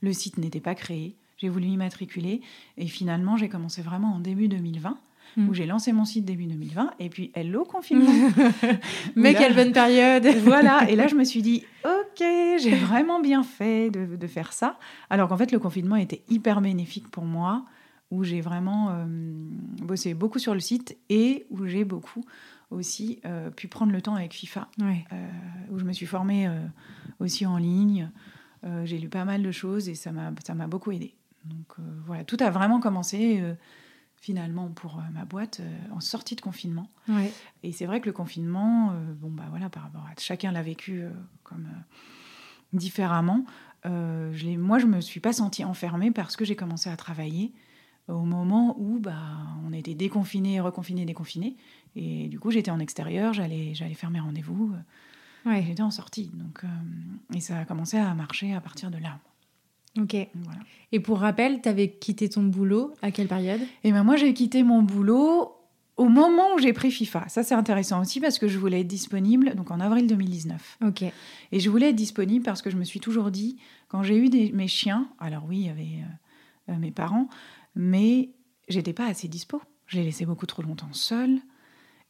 Le 0.00 0.12
site 0.12 0.38
n'était 0.38 0.60
pas 0.60 0.76
créé. 0.76 1.16
J'ai 1.38 1.48
voulu 1.48 1.66
m'immatriculer 1.66 2.40
et 2.78 2.86
finalement 2.86 3.36
j'ai 3.36 3.48
commencé 3.48 3.82
vraiment 3.82 4.14
en 4.14 4.20
début 4.20 4.46
2020 4.46 4.96
où 5.36 5.40
mm. 5.40 5.54
j'ai 5.54 5.66
lancé 5.66 5.92
mon 5.92 6.04
site 6.04 6.24
début 6.24 6.46
2020 6.46 6.92
et 6.98 7.08
puis 7.08 7.30
hello 7.34 7.64
confinement. 7.64 8.30
Mais 9.16 9.34
quelle 9.34 9.54
bonne 9.54 9.72
période. 9.72 10.26
voilà, 10.44 10.88
et 10.90 10.96
là 10.96 11.06
je 11.06 11.14
me 11.14 11.24
suis 11.24 11.42
dit 11.42 11.64
OK, 11.84 12.18
j'ai 12.18 12.74
vraiment 12.74 13.20
bien 13.20 13.42
fait 13.42 13.90
de, 13.90 14.16
de 14.16 14.26
faire 14.26 14.52
ça. 14.52 14.78
Alors 15.10 15.28
qu'en 15.28 15.36
fait 15.36 15.52
le 15.52 15.58
confinement 15.58 15.96
était 15.96 16.22
hyper 16.28 16.60
bénéfique 16.60 17.08
pour 17.08 17.24
moi 17.24 17.64
où 18.12 18.24
j'ai 18.24 18.42
vraiment 18.42 18.90
euh, 18.90 19.04
bossé 19.82 20.12
beaucoup 20.12 20.38
sur 20.38 20.52
le 20.52 20.60
site 20.60 20.98
et 21.08 21.46
où 21.48 21.66
j'ai 21.66 21.84
beaucoup 21.84 22.22
aussi 22.70 23.20
euh, 23.24 23.50
pu 23.50 23.68
prendre 23.68 23.90
le 23.90 24.02
temps 24.02 24.14
avec 24.14 24.34
FIFA, 24.34 24.68
euh, 24.82 25.26
où 25.70 25.78
je 25.78 25.84
me 25.84 25.92
suis 25.92 26.06
formée 26.06 26.48
aussi 27.20 27.46
en 27.46 27.56
ligne. 27.56 28.10
j'ai 28.84 28.98
lu 28.98 29.08
pas 29.08 29.24
mal 29.24 29.42
de 29.42 29.50
choses 29.50 29.88
et 29.88 29.94
ça 29.94 30.12
m'a 30.12 30.66
beaucoup 30.66 30.92
aidé. 30.92 31.14
Donc 31.46 31.74
voilà, 32.06 32.22
tout 32.24 32.36
a 32.40 32.50
vraiment 32.50 32.80
commencé 32.80 33.42
finalement 34.22 34.68
pour 34.68 34.98
euh, 34.98 35.02
ma 35.12 35.24
boîte 35.24 35.60
euh, 35.60 35.94
en 35.94 36.00
sortie 36.00 36.36
de 36.36 36.40
confinement. 36.40 36.88
Et 37.64 37.72
c'est 37.72 37.86
vrai 37.86 38.00
que 38.00 38.06
le 38.06 38.12
confinement, 38.12 38.92
euh, 38.92 39.12
bon 39.14 39.30
bah 39.30 39.46
voilà, 39.50 39.68
par 39.68 39.82
rapport 39.82 40.02
à 40.02 40.14
chacun 40.18 40.52
l'a 40.52 40.62
vécu 40.62 41.02
comme 41.42 41.68
différemment. 42.72 43.44
je 43.84 44.56
moi, 44.56 44.78
je 44.78 44.86
me 44.86 45.00
suis 45.00 45.18
pas 45.18 45.32
sentie 45.32 45.64
enfermée 45.64 46.12
parce 46.12 46.36
que 46.36 46.44
j'ai 46.44 46.54
commencé 46.54 46.88
à 46.88 46.96
travailler 46.96 47.52
au 48.08 48.22
moment 48.22 48.76
où 48.78 49.00
bah, 49.00 49.12
on 49.66 49.72
était 49.72 49.94
déconfiné, 49.94 50.60
reconfiné, 50.60 51.04
déconfiné. 51.04 51.56
Et 51.96 52.28
du 52.28 52.38
coup, 52.38 52.52
j'étais 52.52 52.70
en 52.70 52.78
extérieur, 52.78 53.32
j'allais, 53.32 53.74
j'allais 53.74 53.94
faire 53.94 54.10
mes 54.10 54.20
rendez-vous. 54.20 54.72
Ouais. 55.44 55.64
J'étais 55.66 55.82
en 55.82 55.90
sortie. 55.90 56.30
Donc, 56.34 56.62
et 57.34 57.40
ça 57.40 57.58
a 57.58 57.64
commencé 57.64 57.98
à 57.98 58.14
marcher 58.14 58.54
à 58.54 58.60
partir 58.60 58.90
de 58.90 58.98
là. 58.98 59.18
Ok. 59.98 60.14
Et 60.92 61.00
pour 61.00 61.18
rappel, 61.18 61.60
tu 61.60 61.68
avais 61.68 61.88
quitté 61.88 62.28
ton 62.28 62.42
boulot 62.42 62.94
à 63.02 63.10
quelle 63.10 63.28
période? 63.28 63.60
Eh 63.84 63.92
ben 63.92 64.04
moi, 64.04 64.16
j'ai 64.16 64.32
quitté 64.32 64.62
mon 64.62 64.82
boulot 64.82 65.54
au 65.96 66.08
moment 66.08 66.54
où 66.54 66.58
j'ai 66.58 66.72
pris 66.72 66.90
FIFA. 66.90 67.28
Ça, 67.28 67.42
c'est 67.42 67.54
intéressant 67.54 68.00
aussi 68.00 68.20
parce 68.20 68.38
que 68.38 68.48
je 68.48 68.58
voulais 68.58 68.80
être 68.80 68.88
disponible 68.88 69.54
donc 69.54 69.70
en 69.70 69.80
avril 69.80 70.06
2019. 70.06 70.78
Ok. 70.86 71.02
Et 71.02 71.60
je 71.60 71.70
voulais 71.70 71.90
être 71.90 71.96
disponible 71.96 72.44
parce 72.44 72.62
que 72.62 72.70
je 72.70 72.76
me 72.76 72.84
suis 72.84 73.00
toujours 73.00 73.30
dit, 73.30 73.58
quand 73.88 74.02
j'ai 74.02 74.16
eu 74.16 74.28
des, 74.28 74.52
mes 74.52 74.68
chiens, 74.68 75.08
alors 75.18 75.44
oui, 75.46 75.58
il 75.58 75.66
y 75.66 75.70
avait 75.70 75.82
euh, 75.82 76.72
euh, 76.72 76.78
mes 76.78 76.90
parents, 76.90 77.28
mais 77.74 78.30
j'étais 78.68 78.94
pas 78.94 79.06
assez 79.06 79.28
dispo. 79.28 79.60
Je 79.86 79.98
les 79.98 80.04
laissais 80.04 80.24
beaucoup 80.24 80.46
trop 80.46 80.62
longtemps 80.62 80.92
seul. 80.92 81.38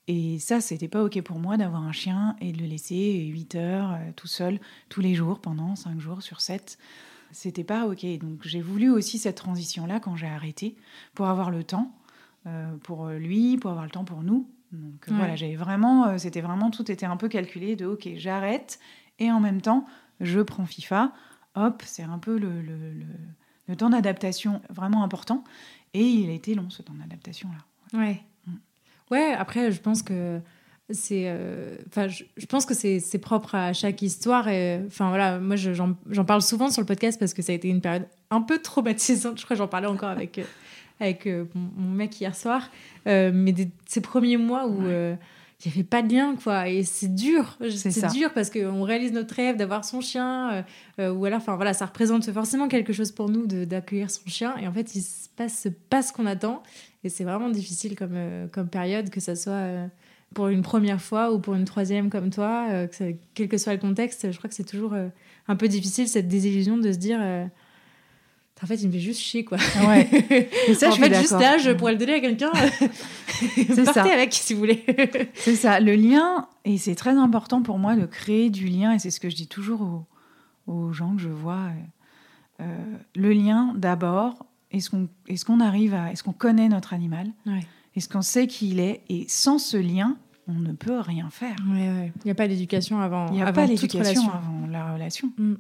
Et 0.08 0.38
ça, 0.38 0.60
c'était 0.60 0.88
pas 0.88 1.02
OK 1.02 1.20
pour 1.22 1.38
moi 1.38 1.56
d'avoir 1.56 1.82
un 1.82 1.92
chien 1.92 2.36
et 2.40 2.52
de 2.52 2.58
le 2.58 2.66
laisser 2.66 3.24
8 3.26 3.54
heures 3.56 3.92
euh, 3.92 4.10
tout 4.14 4.26
seul 4.26 4.60
tous 4.88 5.00
les 5.00 5.14
jours 5.14 5.40
pendant 5.40 5.74
5 5.74 6.00
jours 6.00 6.22
sur 6.22 6.40
7 6.40 6.78
c'était 7.32 7.64
pas 7.64 7.86
ok. 7.86 8.04
Donc 8.18 8.40
j'ai 8.42 8.60
voulu 8.60 8.90
aussi 8.90 9.18
cette 9.18 9.36
transition-là 9.36 10.00
quand 10.00 10.16
j'ai 10.16 10.26
arrêté 10.26 10.76
pour 11.14 11.26
avoir 11.26 11.50
le 11.50 11.64
temps 11.64 11.94
euh, 12.46 12.76
pour 12.82 13.08
lui, 13.08 13.56
pour 13.56 13.70
avoir 13.70 13.84
le 13.84 13.90
temps 13.90 14.04
pour 14.04 14.22
nous. 14.22 14.48
Donc 14.72 15.04
voilà, 15.08 15.36
j'avais 15.36 15.56
vraiment, 15.56 16.06
euh, 16.06 16.18
c'était 16.18 16.40
vraiment 16.40 16.70
tout 16.70 16.90
était 16.90 17.04
un 17.04 17.18
peu 17.18 17.28
calculé 17.28 17.76
de 17.76 17.84
ok, 17.84 18.08
j'arrête 18.16 18.78
et 19.18 19.30
en 19.30 19.38
même 19.38 19.60
temps 19.60 19.86
je 20.20 20.40
prends 20.40 20.64
FIFA. 20.64 21.12
Hop, 21.54 21.82
c'est 21.84 22.02
un 22.02 22.18
peu 22.18 22.38
le, 22.38 22.62
le, 22.62 22.74
le, 23.68 23.76
temps 23.76 23.90
d'adaptation 23.90 24.62
vraiment 24.70 25.04
important 25.04 25.44
et 25.92 26.02
il 26.02 26.30
a 26.30 26.32
été 26.32 26.54
long 26.54 26.70
ce 26.70 26.80
temps 26.80 26.94
d'adaptation 26.94 27.50
là. 27.50 27.98
Ouais. 27.98 28.22
Mm. 28.46 28.52
Ouais, 29.10 29.34
après 29.34 29.70
je 29.70 29.80
pense 29.80 30.02
que 30.02 30.40
c'est 30.90 31.24
euh, 31.26 31.76
enfin 31.88 32.08
je, 32.08 32.46
pense 32.46 32.66
que 32.66 32.74
c'est 32.74 33.18
propre 33.18 33.54
à 33.54 33.72
chaque 33.72 34.02
histoire 34.02 34.48
et 34.48 34.80
enfin 34.86 35.08
voilà 35.08 35.38
moi 35.38 35.56
j'en 35.56 36.24
parle 36.24 36.42
souvent 36.42 36.70
sur 36.70 36.82
le 36.82 36.86
podcast 36.86 37.18
parce 37.18 37.34
que 37.34 37.42
ça 37.42 37.52
a 37.52 37.54
été 37.54 37.68
une 37.68 37.80
période 37.80 38.06
un 38.30 38.42
peu 38.42 38.58
traumatisante 38.58 39.38
je 39.38 39.44
crois 39.44 39.56
j'en 39.56 39.68
parlais 39.68 39.86
encore 39.86 40.10
avec 40.10 40.38
euh, 40.38 40.44
avec 41.00 41.26
euh, 41.26 41.44
mon, 41.54 41.90
mec 41.90 42.20
hier 42.20 42.34
soir 42.34 42.70
mais 43.06 43.54
ces 43.86 44.00
premiers 44.00 44.36
mois 44.36 44.66
où 44.66 44.82
il 45.64 45.68
n'y 45.68 45.74
avait 45.74 45.84
pas 45.84 46.02
de 46.02 46.12
lien, 46.12 46.34
quoi. 46.42 46.68
Et 46.68 46.82
c'est 46.82 47.14
dur. 47.14 47.56
C'est 47.68 48.08
dur 48.08 48.32
parce 48.32 48.50
qu'on 48.50 48.82
réalise 48.82 49.12
notre 49.12 49.34
rêve 49.34 49.56
d'avoir 49.56 49.84
son 49.84 50.00
chien. 50.00 50.64
euh, 50.98 51.12
ou 51.12 51.24
alors, 51.24 51.38
enfin 51.38 51.54
voilà, 51.54 51.72
ça 51.72 51.86
représente 51.86 52.30
forcément 52.32 52.66
quelque 52.66 52.92
chose 52.92 53.12
pour 53.12 53.28
nous 53.28 53.46
d'accueillir 53.46 54.10
son 54.10 54.26
chien. 54.26 54.56
Et 54.58 54.66
en 54.66 54.72
fait, 54.72 54.94
il 54.96 55.02
se 55.02 55.28
passe 55.36 55.68
pas 55.88 56.02
ce 56.02 56.12
qu'on 56.12 56.26
attend. 56.26 56.62
Et 57.04 57.08
c'est 57.08 57.24
vraiment 57.24 57.48
difficile 57.48 57.94
comme, 57.96 58.14
euh, 58.14 58.46
comme 58.48 58.68
période, 58.68 59.10
que 59.10 59.20
ça 59.20 59.36
soit 59.36 59.52
euh, 59.52 59.86
pour 60.34 60.48
une 60.48 60.62
première 60.62 61.00
fois 61.00 61.32
ou 61.32 61.38
pour 61.38 61.54
une 61.54 61.64
troisième 61.64 62.10
comme 62.10 62.30
toi, 62.30 62.66
euh, 62.70 62.86
que 62.86 62.94
ça- 62.94 63.04
quel 63.34 63.48
que 63.48 63.58
soit 63.58 63.72
le 63.74 63.78
contexte. 63.80 64.30
Je 64.32 64.36
crois 64.38 64.48
que 64.48 64.54
c'est 64.56 64.64
toujours 64.68 64.94
euh, 64.94 65.08
un 65.48 65.56
peu 65.56 65.68
difficile 65.68 66.08
cette 66.08 66.28
désillusion 66.28 66.76
de 66.78 66.90
se 66.92 66.98
dire. 66.98 67.18
euh, 67.20 67.44
en 68.62 68.66
fait, 68.66 68.76
il 68.76 68.86
me 68.86 68.92
fait 68.92 69.00
juste 69.00 69.18
chier, 69.20 69.44
quoi. 69.44 69.58
Ouais. 69.88 70.08
Et 70.68 70.74
ça, 70.74 70.86
en 70.86 70.90
je 70.90 70.94
suis 70.94 71.02
fait, 71.02 71.14
juste 71.18 71.32
d'accord. 71.32 71.40
là, 71.40 71.58
je 71.58 71.70
pourrais 71.72 71.92
le 71.94 71.98
donner 71.98 72.14
à 72.14 72.20
quelqu'un. 72.20 72.52
C'est 73.26 73.66
Partez 73.84 73.92
ça. 73.92 74.12
avec, 74.14 74.32
si 74.32 74.54
vous 74.54 74.60
voulez. 74.60 74.84
C'est 75.34 75.56
ça, 75.56 75.80
le 75.80 75.96
lien, 75.96 76.46
et 76.64 76.78
c'est 76.78 76.94
très 76.94 77.16
important 77.16 77.62
pour 77.62 77.80
moi 77.80 77.96
de 77.96 78.06
créer 78.06 78.50
du 78.50 78.66
lien, 78.68 78.92
et 78.92 79.00
c'est 79.00 79.10
ce 79.10 79.18
que 79.18 79.28
je 79.30 79.34
dis 79.34 79.48
toujours 79.48 79.80
aux, 80.68 80.72
aux 80.72 80.92
gens 80.92 81.16
que 81.16 81.22
je 81.22 81.28
vois. 81.28 81.70
le 83.16 83.32
lien, 83.32 83.72
d'abord, 83.76 84.46
est-ce 84.70 84.90
qu'on 84.90 85.08
est 85.28 85.44
qu'on 85.44 85.58
arrive 85.60 85.94
à. 85.94 86.12
Est-ce 86.12 86.22
qu'on 86.22 86.32
connaît 86.32 86.68
notre 86.68 86.92
animal? 86.94 87.26
Ouais. 87.46 87.66
Est-ce 87.94 88.08
qu'on 88.08 88.22
sait 88.22 88.46
qui 88.46 88.70
il 88.70 88.80
est 88.80 89.02
Et 89.08 89.26
sans 89.28 89.58
ce 89.58 89.76
lien, 89.76 90.16
on 90.48 90.54
ne 90.54 90.72
peut 90.72 90.98
rien 90.98 91.30
faire. 91.30 91.56
Ouais. 91.68 92.12
Il 92.16 92.24
n'y 92.24 92.30
a 92.30 92.34
pas 92.34 92.46
l'éducation 92.46 93.00
avant. 93.00 93.26
Il 93.28 93.34
n'y 93.34 93.42
a 93.42 93.46
avant 93.46 93.62
pas 93.62 93.66
l'éducation 93.66 94.22
avant 94.30 94.66
la 94.68 94.92
relation. 94.92 95.30
Mm. 95.38 95.54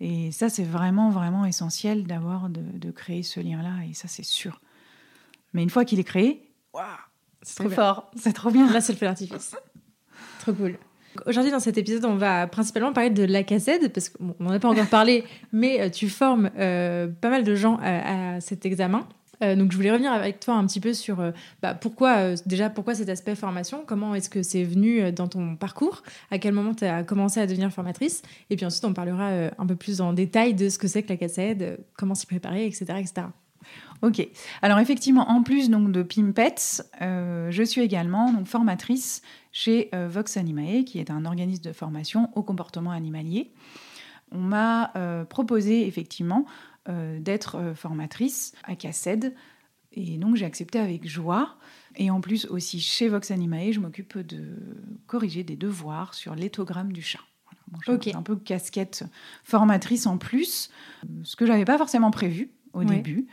Et 0.00 0.32
ça, 0.32 0.48
c'est 0.48 0.64
vraiment, 0.64 1.10
vraiment 1.10 1.44
essentiel 1.44 2.04
d'avoir, 2.04 2.48
de, 2.48 2.60
de 2.60 2.90
créer 2.90 3.22
ce 3.22 3.40
lien-là, 3.40 3.86
et 3.88 3.94
ça, 3.94 4.08
c'est 4.08 4.24
sûr. 4.24 4.60
Mais 5.52 5.62
une 5.62 5.70
fois 5.70 5.84
qu'il 5.84 6.00
est 6.00 6.04
créé, 6.04 6.50
waouh, 6.72 6.84
C'est 7.42 7.56
trop 7.56 7.68
bien. 7.68 7.76
fort, 7.76 8.10
c'est 8.16 8.32
trop 8.32 8.50
bien. 8.50 8.70
Là, 8.72 8.80
c'est 8.80 8.92
le 8.92 8.98
feu 8.98 9.06
d'artifice. 9.06 9.54
Trop 10.40 10.52
cool. 10.52 10.78
Aujourd'hui, 11.26 11.52
dans 11.52 11.60
cet 11.60 11.78
épisode, 11.78 12.04
on 12.06 12.16
va 12.16 12.48
principalement 12.48 12.92
parler 12.92 13.10
de 13.10 13.22
la 13.22 13.44
cassette, 13.44 13.92
parce 13.92 14.08
qu'on 14.08 14.34
n'en 14.40 14.50
a 14.50 14.58
pas 14.58 14.68
encore 14.68 14.88
parlé, 14.88 15.24
mais 15.52 15.80
euh, 15.80 15.90
tu 15.90 16.08
formes 16.08 16.50
euh, 16.58 17.06
pas 17.06 17.30
mal 17.30 17.44
de 17.44 17.54
gens 17.54 17.78
à, 17.80 18.34
à 18.34 18.40
cet 18.40 18.66
examen. 18.66 19.06
Euh, 19.44 19.56
donc, 19.56 19.72
je 19.72 19.76
voulais 19.76 19.90
revenir 19.90 20.12
avec 20.12 20.40
toi 20.40 20.54
un 20.54 20.66
petit 20.66 20.80
peu 20.80 20.94
sur 20.94 21.20
euh, 21.20 21.30
bah, 21.62 21.74
pourquoi, 21.74 22.16
euh, 22.16 22.36
déjà, 22.46 22.70
pourquoi 22.70 22.94
cet 22.94 23.08
aspect 23.08 23.34
formation? 23.34 23.84
Comment 23.86 24.14
est-ce 24.14 24.30
que 24.30 24.42
c'est 24.42 24.64
venu 24.64 25.12
dans 25.12 25.28
ton 25.28 25.56
parcours? 25.56 26.02
À 26.30 26.38
quel 26.38 26.54
moment 26.54 26.74
tu 26.74 26.84
as 26.84 27.04
commencé 27.04 27.40
à 27.40 27.46
devenir 27.46 27.70
formatrice? 27.70 28.22
Et 28.50 28.56
puis 28.56 28.64
ensuite, 28.64 28.84
on 28.84 28.94
parlera 28.94 29.30
un 29.58 29.66
peu 29.66 29.76
plus 29.76 30.00
en 30.00 30.12
détail 30.12 30.54
de 30.54 30.68
ce 30.68 30.78
que 30.78 30.88
c'est 30.88 31.02
que 31.02 31.12
la 31.12 31.18
euh, 31.60 31.76
comment 31.96 32.14
s'y 32.14 32.26
préparer, 32.26 32.66
etc. 32.66 32.84
etc. 32.98 33.26
Ok. 34.02 34.26
Alors 34.60 34.78
effectivement, 34.78 35.30
en 35.30 35.42
plus 35.42 35.70
donc 35.70 35.90
de 35.90 36.02
Pimpets, 36.02 36.82
je 37.00 37.62
suis 37.64 37.80
également 37.80 38.32
donc 38.32 38.46
formatrice 38.46 39.22
chez 39.52 39.88
Vox 39.92 40.36
Animae, 40.36 40.84
qui 40.84 40.98
est 40.98 41.10
un 41.10 41.24
organisme 41.24 41.62
de 41.62 41.72
formation 41.72 42.28
au 42.34 42.42
comportement 42.42 42.90
animalier. 42.90 43.52
On 44.32 44.40
m'a 44.40 44.92
proposé 45.30 45.86
effectivement 45.86 46.44
d'être 46.88 47.56
euh, 47.56 47.74
formatrice 47.74 48.52
à 48.64 48.76
CACED, 48.76 49.34
et 49.92 50.18
donc 50.18 50.36
j'ai 50.36 50.44
accepté 50.44 50.78
avec 50.78 51.06
joie. 51.08 51.56
Et 51.96 52.10
en 52.10 52.20
plus 52.20 52.46
aussi 52.46 52.80
chez 52.80 53.08
Vox 53.08 53.30
Animae, 53.30 53.72
je 53.72 53.80
m'occupe 53.80 54.18
de 54.18 54.56
corriger 55.06 55.44
des 55.44 55.56
devoirs 55.56 56.14
sur 56.14 56.34
l'éthogramme 56.34 56.92
du 56.92 57.02
chat. 57.02 57.20
Voilà. 57.44 57.60
Bon, 57.68 57.78
j'ai 57.86 58.10
Ok. 58.10 58.14
un 58.16 58.22
peu 58.22 58.34
casquette 58.36 59.04
formatrice 59.44 60.06
en 60.06 60.18
plus, 60.18 60.70
ce 61.22 61.36
que 61.36 61.46
j'avais 61.46 61.64
pas 61.64 61.78
forcément 61.78 62.10
prévu 62.10 62.50
au 62.72 62.80
Ouais. 62.80 62.86
début. 62.86 63.28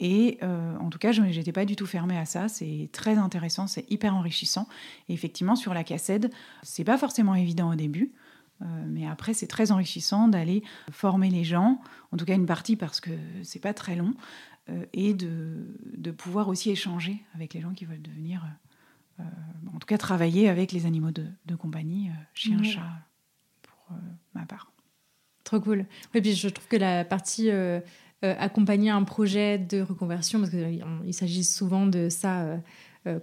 Et 0.00 0.38
euh, 0.42 0.76
en 0.78 0.90
tout 0.90 0.98
cas, 0.98 1.12
je 1.12 1.22
n'étais 1.22 1.52
pas 1.52 1.64
du 1.64 1.76
tout 1.76 1.86
fermée 1.86 2.18
à 2.18 2.26
ça. 2.26 2.48
C'est 2.48 2.90
très 2.92 3.16
intéressant, 3.16 3.66
c'est 3.66 3.90
hyper 3.90 4.14
enrichissant. 4.14 4.68
Et 5.08 5.14
effectivement, 5.14 5.56
sur 5.56 5.72
la 5.72 5.84
cassette, 5.84 6.30
c'est 6.62 6.84
pas 6.84 6.98
forcément 6.98 7.34
évident 7.34 7.70
au 7.72 7.76
début. 7.76 8.12
Euh, 8.62 8.84
mais 8.86 9.06
après, 9.06 9.34
c'est 9.34 9.46
très 9.46 9.72
enrichissant 9.72 10.28
d'aller 10.28 10.62
former 10.92 11.30
les 11.30 11.44
gens, 11.44 11.80
en 12.12 12.16
tout 12.16 12.24
cas 12.24 12.34
une 12.34 12.46
partie 12.46 12.76
parce 12.76 13.00
que 13.00 13.10
c'est 13.42 13.58
pas 13.60 13.74
très 13.74 13.96
long, 13.96 14.14
euh, 14.70 14.86
et 14.92 15.12
de, 15.14 15.76
de 15.96 16.10
pouvoir 16.10 16.48
aussi 16.48 16.70
échanger 16.70 17.22
avec 17.34 17.52
les 17.54 17.60
gens 17.60 17.72
qui 17.74 17.84
veulent 17.84 18.00
devenir, 18.02 18.44
euh, 19.20 19.24
en 19.74 19.78
tout 19.78 19.86
cas 19.86 19.98
travailler 19.98 20.48
avec 20.48 20.72
les 20.72 20.86
animaux 20.86 21.10
de, 21.10 21.26
de 21.46 21.54
compagnie, 21.54 22.10
Ouais. 22.48 22.64
chats, 22.64 22.82
pour 23.62 23.96
ma 24.34 24.46
part. 24.46 24.70
Trop 25.44 25.60
cool. 25.60 25.84
Et 26.14 26.22
puis 26.22 26.34
je 26.34 26.48
trouve 26.48 26.66
que 26.68 26.76
la 26.76 27.04
partie 27.04 27.50
euh, 27.50 27.80
euh, 28.24 28.34
accompagner 28.38 28.88
un 28.88 29.02
projet 29.04 29.58
de 29.58 29.82
reconversion, 29.82 30.38
parce 30.38 30.50
qu'il 30.50 31.14
s'agit 31.14 31.44
souvent 31.44 31.86
de 31.86 32.08
ça 32.08 32.40
euh, 32.42 32.56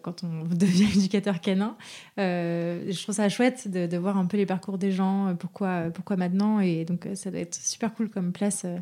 quand 0.02 0.24
on 0.24 0.44
devient 0.56 0.90
éducateur 0.96 1.40
canin, 1.42 1.76
euh, 2.20 2.86
je 2.90 3.02
trouve 3.04 3.16
ça 3.16 3.28
chouette 3.30 3.68
de, 3.70 3.88
de 3.88 3.98
voir 3.98 4.18
un 4.18 4.26
peu 4.26 4.38
les 4.38 4.46
parcours 4.46 4.78
des 4.78 4.92
gens, 4.92 5.28
euh, 5.28 5.34
pourquoi, 5.34 5.90
pourquoi 5.94 6.16
maintenant. 6.18 6.60
Et 6.60 6.86
donc 6.86 7.06
euh, 7.06 7.16
ça 7.16 7.32
doit 7.32 7.40
être 7.40 7.56
super 7.56 7.94
cool 7.94 8.10
comme 8.10 8.32
place 8.32 8.64
euh, 8.66 8.78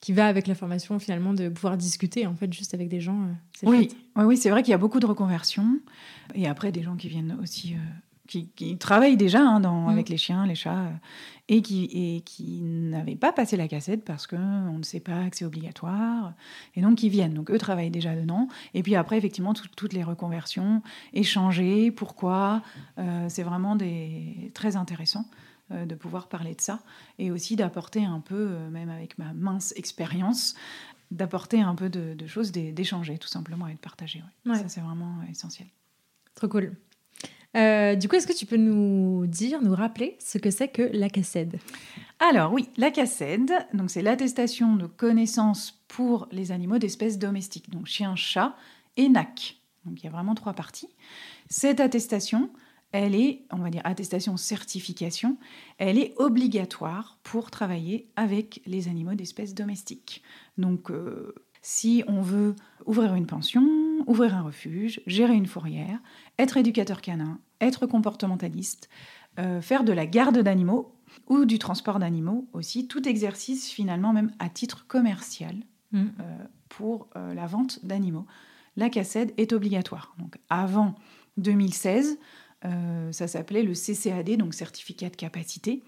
qui 0.00 0.12
va 0.12 0.26
avec 0.26 0.46
la 0.46 0.54
formation 0.54 0.98
finalement, 0.98 1.32
de 1.34 1.48
pouvoir 1.48 1.76
discuter 1.76 2.26
en 2.26 2.34
fait 2.34 2.52
juste 2.52 2.74
avec 2.74 2.88
des 2.88 3.00
gens. 3.00 3.22
euh, 3.22 3.32
Oui, 3.70 3.88
oui, 4.16 4.24
oui 4.24 4.36
c'est 4.36 4.50
vrai 4.50 4.62
qu'il 4.62 4.70
y 4.72 4.74
a 4.74 4.78
beaucoup 4.78 5.00
de 5.00 5.06
reconversions. 5.06 5.80
Et 6.34 6.46
après, 6.46 6.70
des 6.72 6.82
gens 6.82 6.96
qui 6.96 7.08
viennent 7.08 7.36
aussi, 7.42 7.74
euh, 7.74 7.78
qui, 8.26 8.48
qui 8.56 8.76
travaillent 8.78 9.16
déjà 9.16 9.40
hein, 9.40 9.60
dans, 9.60 9.82
Mm. 9.86 9.88
avec 9.88 10.08
les 10.08 10.16
chiens, 10.16 10.46
les 10.46 10.54
chats, 10.54 10.78
euh, 10.86 10.90
et 11.48 11.62
qui, 11.62 11.84
et 11.92 12.20
qui 12.22 12.60
n'avaient 12.62 13.14
pas 13.16 13.32
passé 13.32 13.56
la 13.56 13.68
cassette 13.68 14.04
parce 14.04 14.26
qu'on 14.26 14.78
ne 14.78 14.82
sait 14.82 14.98
pas 15.00 15.30
que 15.30 15.36
c'est 15.36 15.44
obligatoire. 15.44 16.32
Et 16.74 16.80
donc, 16.82 16.96
qui 16.98 17.08
viennent. 17.08 17.34
Donc, 17.34 17.50
eux 17.52 17.58
travaillent 17.58 17.90
déjà 17.90 18.16
dedans. 18.16 18.48
Et 18.74 18.82
puis 18.82 18.96
après, 18.96 19.16
effectivement, 19.16 19.54
tout- 19.54 19.68
toutes 19.76 19.92
les 19.92 20.02
reconversions, 20.02 20.82
échanger, 21.12 21.90
pourquoi. 21.90 22.62
euh, 22.98 23.26
c'est 23.28 23.42
vraiment 23.44 23.76
des, 23.76 24.50
très 24.54 24.74
intéressant 24.76 25.24
euh, 25.70 25.84
de 25.86 25.94
pouvoir 25.94 26.28
parler 26.28 26.54
de 26.54 26.60
ça. 26.60 26.80
Et 27.18 27.30
aussi 27.30 27.54
d'apporter 27.56 28.04
un 28.04 28.20
peu, 28.20 28.48
même 28.70 28.88
avec 28.90 29.16
ma 29.18 29.32
mince 29.32 29.72
expérience, 29.76 30.54
d'apporter 31.12 31.60
un 31.60 31.74
peu 31.76 31.88
de, 31.88 32.14
de 32.14 32.26
choses, 32.26 32.50
d'é- 32.50 32.72
d'échanger 32.72 33.18
tout 33.18 33.28
simplement 33.28 33.68
et 33.68 33.74
de 33.74 33.78
partager. 33.78 34.20
ouais. 34.46 34.52
Ouais. 34.52 34.58
Ça, 34.58 34.68
c'est 34.68 34.80
vraiment 34.80 35.14
essentiel. 35.30 35.68
Trop 36.34 36.48
cool. 36.48 36.74
Euh, 37.56 37.94
du 37.94 38.08
coup, 38.08 38.16
est-ce 38.16 38.26
que 38.26 38.36
tu 38.36 38.46
peux 38.46 38.56
nous 38.56 39.26
dire, 39.26 39.62
nous 39.62 39.74
rappeler 39.74 40.16
ce 40.20 40.38
que 40.38 40.50
c'est 40.50 40.68
que 40.68 40.82
la 40.92 41.08
cassette? 41.08 41.56
Alors 42.18 42.52
oui, 42.52 42.68
la 42.76 42.90
CACED, 42.90 43.52
donc 43.74 43.90
c'est 43.90 44.00
l'attestation 44.00 44.76
de 44.76 44.86
connaissance 44.86 45.82
pour 45.86 46.28
les 46.32 46.50
animaux 46.50 46.78
d'espèces 46.78 47.18
domestiques, 47.18 47.70
donc 47.70 47.86
chien, 47.86 48.16
chat 48.16 48.56
et 48.96 49.08
NAC. 49.08 49.58
Donc 49.84 50.02
il 50.02 50.04
y 50.04 50.08
a 50.08 50.10
vraiment 50.10 50.34
trois 50.34 50.54
parties. 50.54 50.88
Cette 51.48 51.78
attestation, 51.78 52.50
elle 52.92 53.14
est, 53.14 53.42
on 53.50 53.58
va 53.58 53.68
dire 53.68 53.82
attestation 53.84 54.38
certification, 54.38 55.36
elle 55.76 55.98
est 55.98 56.14
obligatoire 56.16 57.18
pour 57.22 57.50
travailler 57.50 58.08
avec 58.16 58.62
les 58.64 58.88
animaux 58.88 59.14
d'espèces 59.14 59.54
domestiques. 59.54 60.22
Donc 60.56 60.90
euh, 60.90 61.34
si 61.60 62.02
on 62.06 62.22
veut 62.22 62.56
ouvrir 62.86 63.14
une 63.14 63.26
pension, 63.26 63.62
ouvrir 64.06 64.34
un 64.34 64.42
refuge, 64.42 65.00
gérer 65.06 65.34
une 65.34 65.46
fourrière, 65.46 65.98
être 66.38 66.56
éducateur 66.56 67.00
canin, 67.00 67.38
être 67.60 67.86
comportementaliste, 67.86 68.88
euh, 69.38 69.60
faire 69.60 69.84
de 69.84 69.92
la 69.92 70.06
garde 70.06 70.38
d'animaux 70.38 70.94
ou 71.28 71.44
du 71.44 71.58
transport 71.58 71.98
d'animaux 71.98 72.48
aussi, 72.52 72.88
tout 72.88 73.08
exercice 73.08 73.70
finalement 73.70 74.12
même 74.12 74.32
à 74.38 74.48
titre 74.48 74.86
commercial 74.86 75.56
Mm. 75.92 76.06
euh, 76.20 76.36
pour 76.68 77.08
euh, 77.16 77.32
la 77.32 77.46
vente 77.46 77.84
d'animaux. 77.84 78.26
La 78.76 78.90
CACED 78.90 79.32
est 79.36 79.52
obligatoire. 79.52 80.14
Donc 80.18 80.36
avant 80.50 80.94
2016, 81.38 82.18
euh, 82.64 83.12
ça 83.12 83.28
s'appelait 83.28 83.62
le 83.62 83.72
CCAD, 83.72 84.36
donc 84.36 84.52
certificat 84.52 85.08
de 85.08 85.16
capacité. 85.16 85.82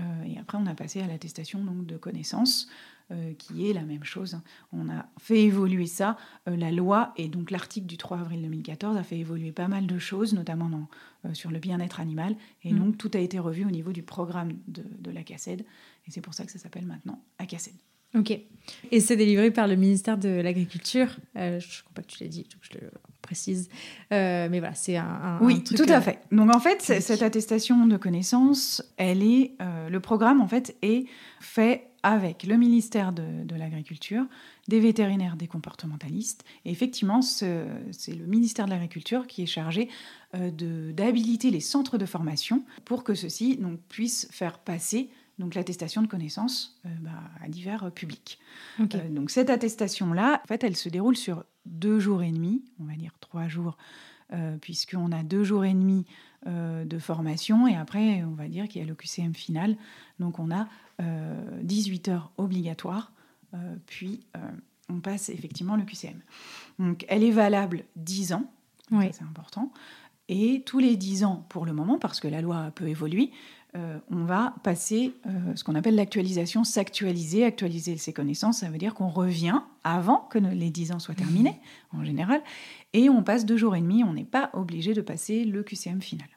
Euh, 0.00 0.24
et 0.24 0.38
après, 0.38 0.58
on 0.58 0.66
a 0.66 0.74
passé 0.74 1.00
à 1.00 1.06
l'attestation 1.06 1.62
donc 1.64 1.86
de 1.86 1.96
connaissance, 1.96 2.68
euh, 3.10 3.34
qui 3.34 3.68
est 3.68 3.72
la 3.72 3.82
même 3.82 4.02
chose. 4.04 4.40
On 4.72 4.88
a 4.88 5.06
fait 5.18 5.42
évoluer 5.42 5.86
ça. 5.86 6.16
Euh, 6.48 6.56
la 6.56 6.72
loi 6.72 7.12
et 7.16 7.28
donc 7.28 7.50
l'article 7.50 7.86
du 7.86 7.96
3 7.96 8.18
avril 8.20 8.42
2014 8.42 8.96
a 8.96 9.02
fait 9.02 9.18
évoluer 9.18 9.52
pas 9.52 9.68
mal 9.68 9.86
de 9.86 9.98
choses, 9.98 10.32
notamment 10.32 10.68
dans, 10.68 10.88
euh, 11.26 11.34
sur 11.34 11.50
le 11.50 11.58
bien-être 11.58 12.00
animal. 12.00 12.34
Et 12.62 12.72
Mm. 12.72 12.78
donc 12.78 12.98
tout 12.98 13.10
a 13.14 13.18
été 13.18 13.38
revu 13.38 13.64
au 13.64 13.70
niveau 13.70 13.92
du 13.92 14.02
programme 14.02 14.52
de, 14.68 14.84
de 14.98 15.10
la 15.10 15.22
CACED. 15.22 15.60
Et 16.06 16.10
c'est 16.10 16.20
pour 16.22 16.34
ça 16.34 16.44
que 16.44 16.50
ça 16.52 16.58
s'appelle 16.58 16.86
maintenant 16.86 17.20
ACACED. 17.38 17.74
Ok. 18.14 18.38
Et 18.90 19.00
c'est 19.00 19.16
délivré 19.16 19.50
par 19.50 19.68
le 19.68 19.76
ministère 19.76 20.16
de 20.16 20.28
l'Agriculture. 20.40 21.08
Euh, 21.36 21.60
je 21.60 21.66
ne 21.66 21.80
crois 21.82 21.92
pas 21.94 22.02
que 22.02 22.06
tu 22.08 22.22
l'as 22.22 22.30
dit, 22.30 22.46
je 22.62 22.78
le 22.78 22.90
précise. 23.20 23.68
Euh, 24.12 24.48
mais 24.50 24.58
voilà, 24.58 24.74
c'est 24.74 24.96
un, 24.96 25.04
un- 25.04 25.36
un 25.36 25.40
Oui, 25.42 25.62
truc, 25.62 25.76
tout 25.76 25.92
à 25.92 25.98
euh, 25.98 26.00
fait. 26.00 26.18
Donc 26.32 26.54
en 26.54 26.60
fait, 26.60 26.80
cette 26.80 27.20
attestation 27.22 27.86
de 27.86 27.96
connaissance, 27.98 28.82
elle 28.96 29.22
est, 29.22 29.52
le 29.90 29.98
programme 30.00 30.40
en 30.40 30.48
fait 30.48 30.76
est 30.80 31.04
fait 31.40 31.88
avec 32.02 32.44
le 32.44 32.56
ministère 32.56 33.12
de, 33.12 33.44
de 33.44 33.54
l'Agriculture, 33.54 34.24
des 34.68 34.78
vétérinaires, 34.80 35.36
des 35.36 35.46
comportementalistes. 35.46 36.44
Et 36.64 36.70
effectivement, 36.70 37.20
ce- 37.22 37.66
c'est 37.92 38.14
le 38.14 38.24
ministère 38.26 38.64
de 38.66 38.70
l'Agriculture 38.70 39.26
qui 39.26 39.42
est 39.42 39.46
chargé 39.46 39.88
d'habiliter 40.34 41.50
les 41.50 41.60
centres 41.60 41.98
de 41.98 42.06
formation 42.06 42.64
pour 42.84 43.04
que 43.04 43.14
ceux-ci 43.14 43.58
puissent 43.88 44.28
faire 44.30 44.58
passer 44.58 45.08
donc 45.38 45.54
l'attestation 45.54 46.02
de 46.02 46.06
connaissance 46.06 46.78
euh, 46.86 46.88
bah, 47.00 47.10
à 47.42 47.48
divers 47.48 47.84
euh, 47.84 47.90
publics. 47.90 48.38
Euh, 48.80 49.08
donc 49.10 49.30
cette 49.30 49.50
attestation-là, 49.50 50.40
en 50.42 50.46
fait, 50.46 50.64
elle 50.64 50.76
se 50.76 50.88
déroule 50.88 51.16
sur 51.16 51.44
deux 51.66 51.98
jours 51.98 52.22
et 52.22 52.30
demi, 52.30 52.62
on 52.80 52.84
va 52.84 52.94
dire 52.94 53.12
trois 53.20 53.48
jours 53.48 53.76
euh, 54.32 54.56
puisqu'on 54.58 55.12
a 55.12 55.22
deux 55.22 55.44
jours 55.44 55.64
et 55.64 55.74
demi 55.74 56.06
de 56.46 56.98
formation 56.98 57.66
et 57.66 57.74
après, 57.74 58.22
on 58.22 58.32
va 58.34 58.48
dire 58.48 58.68
qu'il 58.68 58.82
y 58.82 58.84
a 58.84 58.86
le 58.86 58.94
QCM 58.94 59.32
final. 59.34 59.78
Donc 60.18 60.38
on 60.38 60.50
a 60.50 60.68
18 61.62 62.08
heures 62.08 62.32
obligatoires, 62.36 63.12
puis 63.86 64.20
on 64.90 65.00
passe 65.00 65.30
effectivement 65.30 65.74
le 65.74 65.84
QCM. 65.84 66.20
Donc 66.78 67.06
elle 67.08 67.24
est 67.24 67.30
valable 67.30 67.84
10 67.96 68.34
ans, 68.34 68.52
c'est 68.90 69.22
important. 69.22 69.72
Et 70.28 70.62
tous 70.66 70.80
les 70.80 70.98
10 70.98 71.24
ans 71.24 71.46
pour 71.48 71.64
le 71.64 71.72
moment, 71.72 71.98
parce 71.98 72.20
que 72.20 72.28
la 72.28 72.42
loi 72.42 72.70
peut 72.74 72.88
évoluer, 72.88 73.30
euh, 73.76 73.98
on 74.08 74.24
va 74.24 74.54
passer 74.62 75.12
euh, 75.26 75.56
ce 75.56 75.64
qu'on 75.64 75.74
appelle 75.74 75.96
l'actualisation, 75.96 76.62
s'actualiser, 76.62 77.44
actualiser 77.44 77.96
ses 77.96 78.12
connaissances. 78.12 78.58
Ça 78.58 78.70
veut 78.70 78.78
dire 78.78 78.94
qu'on 78.94 79.08
revient 79.08 79.60
avant 79.82 80.28
que 80.30 80.38
les 80.38 80.70
10 80.70 80.92
ans 80.92 80.98
soient 81.00 81.16
terminés, 81.16 81.58
en 81.92 82.04
général, 82.04 82.40
et 82.92 83.10
on 83.10 83.24
passe 83.24 83.44
deux 83.44 83.56
jours 83.56 83.74
et 83.74 83.80
demi. 83.80 84.04
On 84.04 84.12
n'est 84.12 84.24
pas 84.24 84.50
obligé 84.52 84.94
de 84.94 85.00
passer 85.00 85.44
le 85.44 85.64
QCM 85.64 86.00
final. 86.00 86.28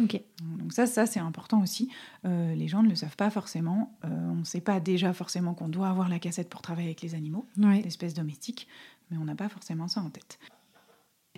Ok. 0.00 0.20
Donc 0.58 0.72
ça, 0.72 0.86
ça 0.86 1.06
c'est 1.06 1.20
important 1.20 1.62
aussi. 1.62 1.88
Euh, 2.26 2.54
les 2.54 2.68
gens 2.68 2.82
ne 2.82 2.88
le 2.88 2.94
savent 2.94 3.16
pas 3.16 3.30
forcément. 3.30 3.96
on 4.04 4.36
ne 4.36 4.44
sait 4.44 4.60
pas 4.60 4.78
déjà 4.78 5.12
forcément 5.12 5.54
qu'on 5.54 5.68
doit 5.68 5.88
avoir 5.88 6.08
la 6.08 6.20
cassette 6.20 6.48
pour 6.48 6.62
travailler 6.62 6.88
avec 6.88 7.02
les 7.02 7.14
animaux, 7.16 7.46
l'espèce 7.56 8.14
domestique, 8.14 8.68
mais 9.10 9.18
on 9.18 9.24
n'a 9.24 9.34
pas 9.34 9.48
forcément 9.48 9.88
ça 9.88 10.00
en 10.00 10.10
tête. 10.10 10.38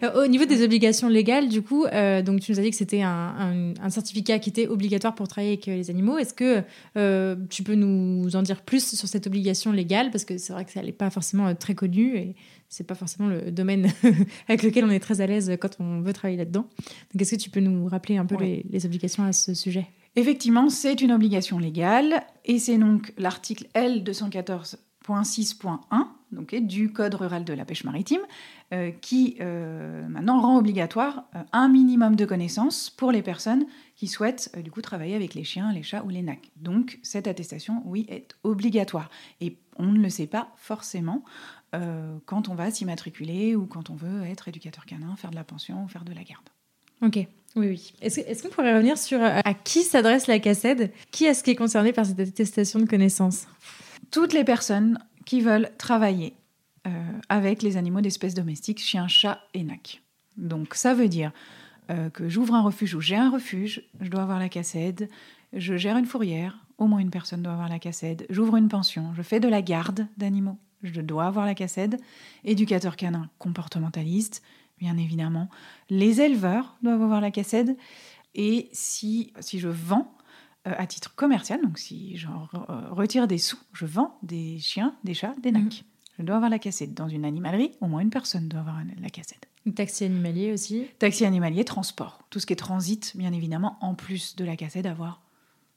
Euh, 0.02 0.24
au 0.24 0.26
niveau 0.26 0.44
des 0.44 0.62
obligations 0.62 1.08
légales, 1.08 1.48
du 1.48 1.62
coup, 1.62 1.86
euh, 1.86 2.20
donc 2.20 2.40
tu 2.40 2.52
nous 2.52 2.60
as 2.60 2.62
dit 2.62 2.70
que 2.70 2.76
c'était 2.76 3.00
un, 3.00 3.72
certificat 3.88 4.38
qui 4.38 4.50
était 4.50 4.68
obligatoire 4.68 5.14
pour 5.14 5.26
travailler 5.26 5.54
avec 5.54 5.68
euh, 5.68 5.76
les 5.76 5.88
animaux. 5.88 6.18
Est-ce 6.18 6.34
que 6.34 6.62
tu 7.48 7.62
peux 7.62 7.74
nous 7.74 8.36
en 8.36 8.42
dire 8.42 8.60
plus 8.60 8.94
sur 8.94 9.08
cette 9.08 9.26
obligation 9.26 9.72
légale? 9.72 10.10
Parce 10.10 10.26
que 10.26 10.36
c'est 10.36 10.52
vrai 10.52 10.66
que 10.66 10.72
ça 10.72 10.82
n'est 10.82 10.92
pas 10.92 11.08
forcément 11.08 11.54
très 11.54 11.74
connu 11.74 12.16
et 12.16 12.34
c'est 12.68 12.86
pas 12.86 12.94
forcément 12.94 13.28
le 13.28 13.50
domaine 13.50 13.90
avec 14.48 14.62
lequel 14.62 14.84
on 14.84 14.90
est 14.90 15.00
très 15.00 15.22
à 15.22 15.26
l'aise 15.26 15.56
quand 15.58 15.80
on 15.80 16.02
veut 16.02 16.12
travailler 16.12 16.36
là-dedans. 16.36 16.68
Donc 17.14 17.22
est-ce 17.22 17.36
que 17.36 17.40
tu 17.40 17.48
peux 17.48 17.60
nous 17.60 17.86
rappeler 17.86 18.18
un 18.18 18.26
peu 18.26 18.36
les, 18.36 18.66
les 18.68 18.84
obligations 18.84 19.24
à 19.24 19.32
ce 19.32 19.54
sujet? 19.54 19.86
Effectivement, 20.14 20.68
c'est 20.68 21.00
une 21.00 21.12
obligation 21.12 21.58
légale 21.58 22.22
et 22.44 22.58
c'est 22.58 22.76
donc 22.76 23.14
l'article 23.16 23.66
L214.6.1 25.08 26.06
donc, 26.32 26.54
du 26.54 26.92
Code 26.92 27.14
rural 27.14 27.44
de 27.44 27.52
la 27.52 27.64
pêche 27.64 27.84
maritime, 27.84 28.20
euh, 28.72 28.90
qui 28.90 29.36
euh, 29.40 30.06
maintenant 30.08 30.40
rend 30.40 30.58
obligatoire 30.58 31.24
euh, 31.34 31.42
un 31.52 31.68
minimum 31.68 32.16
de 32.16 32.24
connaissances 32.24 32.90
pour 32.90 33.12
les 33.12 33.22
personnes 33.22 33.66
qui 33.94 34.08
souhaitent 34.08 34.50
du 34.62 34.70
coup 34.70 34.82
travailler 34.82 35.14
avec 35.14 35.34
les 35.34 35.44
chiens, 35.44 35.72
les 35.72 35.82
chats 35.82 36.02
ou 36.04 36.08
les 36.08 36.22
nacs. 36.22 36.50
Donc 36.56 36.98
cette 37.02 37.28
attestation, 37.28 37.82
oui, 37.84 38.06
est 38.08 38.34
obligatoire. 38.42 39.08
Et 39.40 39.56
on 39.76 39.86
ne 39.86 39.98
le 39.98 40.10
sait 40.10 40.26
pas 40.26 40.48
forcément 40.56 41.24
quand 42.24 42.48
on 42.48 42.54
va 42.54 42.70
s'immatriculer 42.70 43.54
ou 43.54 43.66
quand 43.66 43.90
on 43.90 43.96
veut 43.96 44.22
être 44.22 44.48
éducateur 44.48 44.86
canin, 44.86 45.14
faire 45.16 45.30
de 45.30 45.34
la 45.34 45.44
pension 45.44 45.84
ou 45.84 45.88
faire 45.88 46.04
de 46.04 46.14
la 46.14 46.22
garde. 46.24 46.48
Ok, 47.02 47.16
oui, 47.54 47.66
oui. 47.66 47.92
Est-ce 48.00 48.42
qu'on 48.42 48.48
pourrait 48.48 48.74
revenir 48.74 48.96
sur 48.96 49.22
à 49.22 49.52
qui 49.52 49.82
s'adresse 49.82 50.26
la 50.26 50.38
CACED 50.38 50.90
Qui 51.10 51.26
est-ce 51.26 51.44
qui 51.44 51.50
est 51.50 51.56
concerné 51.56 51.92
par 51.92 52.06
cette 52.06 52.20
attestation 52.20 52.78
de 52.78 52.86
connaissances? 52.86 53.46
Toutes 54.10 54.32
les 54.32 54.44
personnes 54.44 54.98
qui 55.24 55.40
veulent 55.40 55.70
travailler 55.78 56.34
euh, 56.86 56.90
avec 57.28 57.62
les 57.62 57.76
animaux 57.76 58.00
d'espèces 58.00 58.34
domestiques, 58.34 58.80
chiens, 58.80 59.08
chats 59.08 59.40
et 59.54 59.64
nacs. 59.64 60.02
Donc 60.36 60.74
ça 60.74 60.94
veut 60.94 61.08
dire 61.08 61.32
euh, 61.90 62.10
que 62.10 62.28
j'ouvre 62.28 62.54
un 62.54 62.62
refuge 62.62 62.94
ou 62.94 63.00
j'ai 63.00 63.16
un 63.16 63.30
refuge, 63.30 63.82
je 64.00 64.08
dois 64.08 64.22
avoir 64.22 64.38
la 64.38 64.48
cassette, 64.48 65.10
je 65.52 65.76
gère 65.76 65.96
une 65.96 66.06
fourrière, 66.06 66.58
au 66.78 66.86
moins 66.86 67.00
une 67.00 67.10
personne 67.10 67.42
doit 67.42 67.52
avoir 67.52 67.68
la 67.68 67.78
cassette, 67.78 68.26
j'ouvre 68.30 68.56
une 68.56 68.68
pension, 68.68 69.12
je 69.14 69.22
fais 69.22 69.40
de 69.40 69.48
la 69.48 69.62
garde 69.62 70.06
d'animaux, 70.16 70.58
je 70.82 71.00
dois 71.00 71.26
avoir 71.26 71.46
la 71.46 71.54
cassette, 71.54 72.00
éducateur 72.44 72.96
canin 72.96 73.28
comportementaliste, 73.38 74.42
bien 74.78 74.96
évidemment, 74.96 75.48
les 75.90 76.20
éleveurs 76.20 76.76
doivent 76.82 77.02
avoir 77.02 77.20
la 77.20 77.30
cassette, 77.30 77.76
et 78.34 78.68
si, 78.72 79.32
si 79.40 79.58
je 79.58 79.68
vends, 79.68 80.14
à 80.66 80.86
titre 80.86 81.14
commercial, 81.14 81.62
donc 81.62 81.78
si 81.78 82.16
je 82.16 82.26
retire 82.90 83.28
des 83.28 83.38
sous, 83.38 83.58
je 83.72 83.86
vends 83.86 84.18
des 84.22 84.58
chiens, 84.58 84.94
des 85.04 85.14
chats, 85.14 85.34
des 85.42 85.52
nacs. 85.52 85.62
Mhm. 85.62 85.70
Je 86.18 86.22
dois 86.22 86.36
avoir 86.36 86.50
la 86.50 86.58
cassette. 86.58 86.94
Dans 86.94 87.08
une 87.08 87.24
animalerie, 87.24 87.72
au 87.80 87.86
moins 87.86 88.00
une 88.00 88.10
personne 88.10 88.48
doit 88.48 88.60
avoir 88.60 88.80
la 89.00 89.10
cassette. 89.10 89.48
Taxi 89.74 90.04
animalier 90.04 90.52
aussi 90.52 90.86
Taxi 90.98 91.24
animalier, 91.24 91.64
transport. 91.64 92.22
Tout 92.30 92.40
ce 92.40 92.46
qui 92.46 92.52
est 92.52 92.56
transit, 92.56 93.16
bien 93.16 93.32
évidemment, 93.32 93.76
en 93.80 93.94
plus 93.94 94.36
de 94.36 94.44
la 94.44 94.56
cassette, 94.56 94.86
avoir 94.86 95.20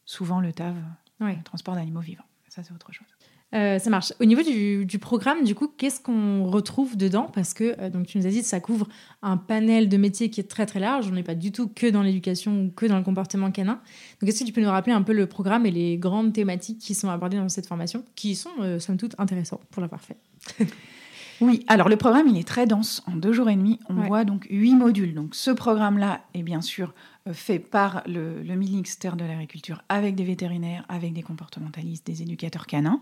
souvent 0.05 0.39
le 0.39 0.53
TAV, 0.53 0.75
le 1.19 1.43
transport 1.43 1.75
d'animaux 1.75 1.99
vivants. 1.99 2.23
Ça, 2.47 2.63
c'est 2.63 2.73
autre 2.73 2.91
chose. 2.91 3.07
Euh, 3.55 3.79
ça 3.79 3.89
marche. 3.89 4.13
Au 4.19 4.25
niveau 4.25 4.43
du, 4.43 4.99
programme, 4.99 5.43
du 5.43 5.55
coup, 5.55 5.67
qu'est-ce 5.67 5.99
qu'on 5.99 6.45
retrouve 6.45 6.97
dedans? 6.97 7.31
Parce 7.33 7.53
que, 7.53 7.75
euh, 7.79 7.89
donc, 7.89 8.05
tu 8.05 8.17
nous 8.17 8.27
as 8.27 8.29
dit, 8.29 8.43
ça 8.43 8.59
couvre 8.59 8.87
un 9.23 9.37
panel 9.37 9.89
de 9.89 9.97
métiers 9.97 10.29
qui 10.29 10.39
est 10.39 10.49
très 10.49 10.65
très 10.65 10.79
large. 10.79 11.07
On 11.09 11.15
n'est 11.15 11.23
pas 11.23 11.35
du 11.35 11.51
tout 11.51 11.67
que 11.67 11.87
dans 11.87 12.03
l'éducation 12.03 12.65
ou 12.65 12.69
que 12.69 12.85
dans 12.85 12.97
le 12.97 13.03
comportement 13.03 13.51
canin. 13.51 13.81
Donc, 14.21 14.29
est-ce 14.29 14.41
que 14.41 14.45
tu 14.45 14.53
peux 14.53 14.61
nous 14.61 14.69
rappeler 14.69 14.93
un 14.93 15.01
peu 15.01 15.13
le 15.13 15.25
programme 15.25 15.65
et 15.65 15.71
les 15.71 15.97
grandes 15.97 16.33
thématiques 16.33 16.79
qui 16.79 16.93
sont 16.93 17.09
abordées 17.09 17.37
dans 17.37 17.49
cette 17.49 17.67
formation, 17.67 18.03
qui 18.15 18.35
sont, 18.35 18.51
euh, 18.59 18.79
somme 18.79 18.97
toute, 18.97 19.15
intéressants 19.17 19.61
pour 19.71 19.81
l'avoir 19.81 20.01
fait? 20.01 20.17
Oui, 21.41 21.63
alors 21.67 21.87
le 21.89 21.95
programme, 21.95 22.27
il 22.27 22.37
est 22.37 22.47
très 22.47 22.65
dense. 22.65 23.03
En 23.07 23.15
deux 23.15 23.31
jours 23.31 23.49
et 23.49 23.55
demi, 23.55 23.79
on 23.89 23.93
voit 23.93 24.25
donc 24.25 24.47
huit 24.49 24.75
modules. 24.75 25.13
Donc, 25.13 25.35
ce 25.35 25.51
programme-là 25.51 26.21
est 26.33 26.43
bien 26.43 26.61
sûr 26.61 26.93
euh, 27.27 27.33
fait 27.33 27.59
par 27.59 28.03
le, 28.05 28.41
le 28.43 28.55
ministère 28.55 29.15
de 29.15 29.23
l'Agriculture 29.23 29.81
avec 29.89 30.15
des 30.15 30.23
vétérinaires, 30.23 30.85
avec 30.89 31.13
des 31.13 31.23
comportementalistes, 31.23 32.05
des 32.05 32.21
éducateurs 32.21 32.67
canins. 32.67 33.01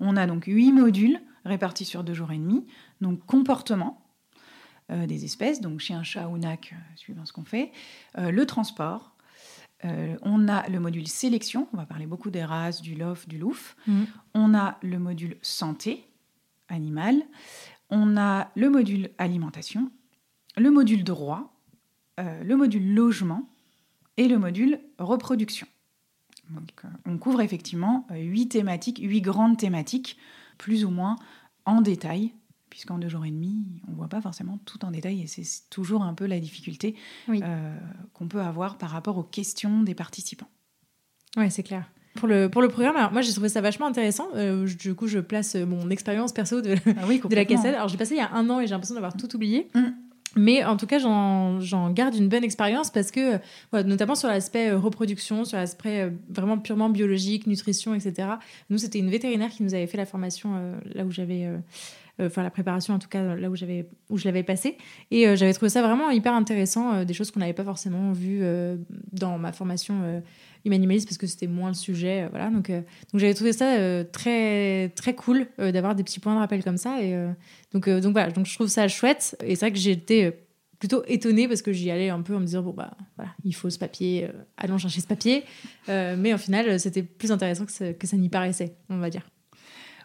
On 0.00 0.16
a 0.16 0.26
donc 0.26 0.44
huit 0.46 0.72
modules 0.72 1.20
répartis 1.44 1.84
sur 1.84 2.04
deux 2.04 2.14
jours 2.14 2.32
et 2.32 2.38
demi. 2.38 2.66
Donc 3.00 3.24
comportement 3.26 4.00
euh, 4.90 5.06
des 5.06 5.24
espèces, 5.24 5.60
donc 5.60 5.80
chien, 5.80 6.02
chat 6.02 6.28
ou 6.28 6.38
nac, 6.38 6.72
euh, 6.72 6.96
suivant 6.96 7.26
ce 7.26 7.32
qu'on 7.32 7.44
fait. 7.44 7.72
le 8.16 8.44
transport. 8.46 9.12
on 9.82 10.48
a 10.48 10.66
le 10.68 10.80
module 10.80 11.06
sélection, 11.06 11.68
on 11.74 11.76
va 11.76 11.84
parler 11.84 12.06
beaucoup 12.06 12.30
des 12.30 12.44
races, 12.44 12.80
du 12.80 12.94
lof, 12.94 13.28
du 13.28 13.36
louf. 13.36 13.76
Mmh. 13.86 14.04
On 14.32 14.54
a 14.54 14.78
le 14.82 14.98
module 14.98 15.36
santé 15.42 16.06
animale. 16.68 17.22
On 17.96 18.16
a 18.16 18.50
le 18.56 18.70
module 18.70 19.10
alimentation, 19.18 19.90
le 20.56 20.70
module 20.70 21.04
droit, 21.04 21.54
le 22.18 22.54
module 22.54 22.94
logement 22.94 23.48
et 24.16 24.28
le 24.28 24.38
module 24.38 24.80
reproduction. 24.98 25.66
Euh, 26.50 26.88
on 27.06 27.18
couvre 27.18 27.40
effectivement 27.40 28.06
euh, 28.10 28.16
huit 28.16 28.48
thématiques, 28.48 29.00
huit 29.02 29.22
grandes 29.22 29.56
thématiques, 29.56 30.18
plus 30.58 30.84
ou 30.84 30.90
moins 30.90 31.16
en 31.64 31.80
détail, 31.80 32.32
puisqu'en 32.70 32.98
deux 32.98 33.08
jours 33.08 33.24
et 33.24 33.30
demi, 33.30 33.64
on 33.88 33.92
ne 33.92 33.96
voit 33.96 34.08
pas 34.08 34.20
forcément 34.20 34.58
tout 34.64 34.84
en 34.84 34.90
détail, 34.90 35.22
et 35.22 35.26
c'est 35.26 35.44
toujours 35.70 36.02
un 36.02 36.14
peu 36.14 36.26
la 36.26 36.40
difficulté 36.40 36.96
euh, 37.28 37.78
qu'on 38.12 38.28
peut 38.28 38.42
avoir 38.42 38.78
par 38.78 38.90
rapport 38.90 39.16
aux 39.16 39.22
questions 39.22 39.82
des 39.82 39.94
participants. 39.94 40.48
Oui, 41.36 41.50
c'est 41.50 41.62
clair. 41.62 41.90
Pour 42.14 42.28
le, 42.28 42.48
pour 42.48 42.62
le 42.62 42.68
programme, 42.68 42.96
alors 42.96 43.12
moi 43.12 43.22
j'ai 43.22 43.32
trouvé 43.32 43.48
ça 43.48 43.60
vachement 43.60 43.86
intéressant. 43.86 44.28
du 44.78 44.94
coup, 44.94 45.08
je 45.08 45.18
place 45.18 45.56
mon 45.56 45.90
expérience 45.90 46.32
perso 46.32 46.60
de, 46.60 46.76
ah 46.86 47.28
de 47.28 47.34
la 47.34 47.44
cassette. 47.44 47.74
Alors 47.74 47.88
j'ai 47.88 47.96
passé 47.96 48.14
il 48.14 48.18
y 48.18 48.20
a 48.20 48.32
un 48.32 48.48
an 48.50 48.60
et 48.60 48.66
j'ai 48.66 48.70
l'impression 48.70 48.94
d'avoir 48.94 49.16
tout 49.16 49.34
oublié. 49.34 49.68
Mm. 49.74 49.90
Mais 50.36 50.64
en 50.64 50.76
tout 50.76 50.86
cas, 50.86 50.98
j'en 50.98 51.90
garde 51.90 52.14
une 52.14 52.28
bonne 52.28 52.44
expérience 52.44 52.90
parce 52.90 53.10
que, 53.10 53.38
notamment 53.72 54.14
sur 54.14 54.28
l'aspect 54.28 54.70
euh, 54.70 54.78
reproduction, 54.78 55.44
sur 55.44 55.58
l'aspect 55.58 56.02
euh, 56.02 56.10
vraiment 56.28 56.58
purement 56.58 56.88
biologique, 56.88 57.46
nutrition, 57.46 57.94
etc. 57.94 58.28
Nous, 58.70 58.78
c'était 58.78 58.98
une 58.98 59.10
vétérinaire 59.10 59.50
qui 59.50 59.62
nous 59.62 59.74
avait 59.74 59.86
fait 59.86 59.96
la 59.96 60.06
formation 60.06 60.54
euh, 60.54 60.76
là 60.94 61.04
où 61.04 61.10
j'avais. 61.10 61.48
Enfin, 62.20 62.42
la 62.42 62.50
préparation 62.50 62.94
en 62.94 62.98
tout 62.98 63.08
cas, 63.08 63.34
là 63.34 63.50
où, 63.50 63.54
où 63.54 64.18
je 64.18 64.24
l'avais 64.24 64.42
passé. 64.42 64.78
Et 65.10 65.36
j'avais 65.36 65.52
trouvé 65.52 65.68
ça 65.68 65.82
vraiment 65.82 66.10
hyper 66.10 66.34
intéressant, 66.34 67.04
des 67.04 67.14
choses 67.14 67.30
qu'on 67.30 67.40
n'avait 67.40 67.52
pas 67.52 67.64
forcément 67.64 68.12
vues 68.12 68.42
dans 69.12 69.38
ma 69.38 69.52
formation 69.52 70.22
humanimalisme 70.64 71.06
parce 71.06 71.18
que 71.18 71.26
c'était 71.26 71.46
moins 71.46 71.68
le 71.68 71.74
sujet. 71.74 72.28
voilà. 72.30 72.50
Donc, 72.50 72.70
donc 72.70 72.84
j'avais 73.14 73.34
trouvé 73.34 73.52
ça 73.52 74.04
très, 74.12 74.90
très 74.90 75.14
cool 75.14 75.46
d'avoir 75.58 75.94
des 75.94 76.02
petits 76.04 76.20
points 76.20 76.34
de 76.34 76.40
rappel 76.40 76.62
comme 76.62 76.76
ça. 76.76 77.02
Et 77.02 77.16
donc, 77.72 77.88
donc 77.88 78.12
voilà, 78.12 78.30
donc 78.30 78.46
je 78.46 78.54
trouve 78.54 78.68
ça 78.68 78.88
chouette. 78.88 79.36
Et 79.44 79.56
c'est 79.56 79.66
vrai 79.66 79.72
que 79.72 79.78
j'étais 79.78 80.44
plutôt 80.78 81.02
étonnée 81.06 81.48
parce 81.48 81.62
que 81.62 81.72
j'y 81.72 81.90
allais 81.90 82.10
un 82.10 82.20
peu 82.20 82.36
en 82.36 82.40
me 82.40 82.44
disant 82.44 82.62
bon 82.62 82.72
bah 82.72 82.96
voilà 83.16 83.30
il 83.42 83.54
faut 83.54 83.70
ce 83.70 83.78
papier 83.78 84.24
euh, 84.24 84.32
allons 84.58 84.76
chercher 84.76 85.00
ce 85.00 85.06
papier 85.06 85.44
euh, 85.88 86.14
mais 86.18 86.34
au 86.34 86.38
final 86.38 86.78
c'était 86.78 87.02
plus 87.02 87.32
intéressant 87.32 87.64
que 87.64 87.92
que 87.92 88.06
ça 88.06 88.16
n'y 88.18 88.28
paraissait 88.28 88.76
on 88.90 88.98
va 88.98 89.08
dire 89.08 89.26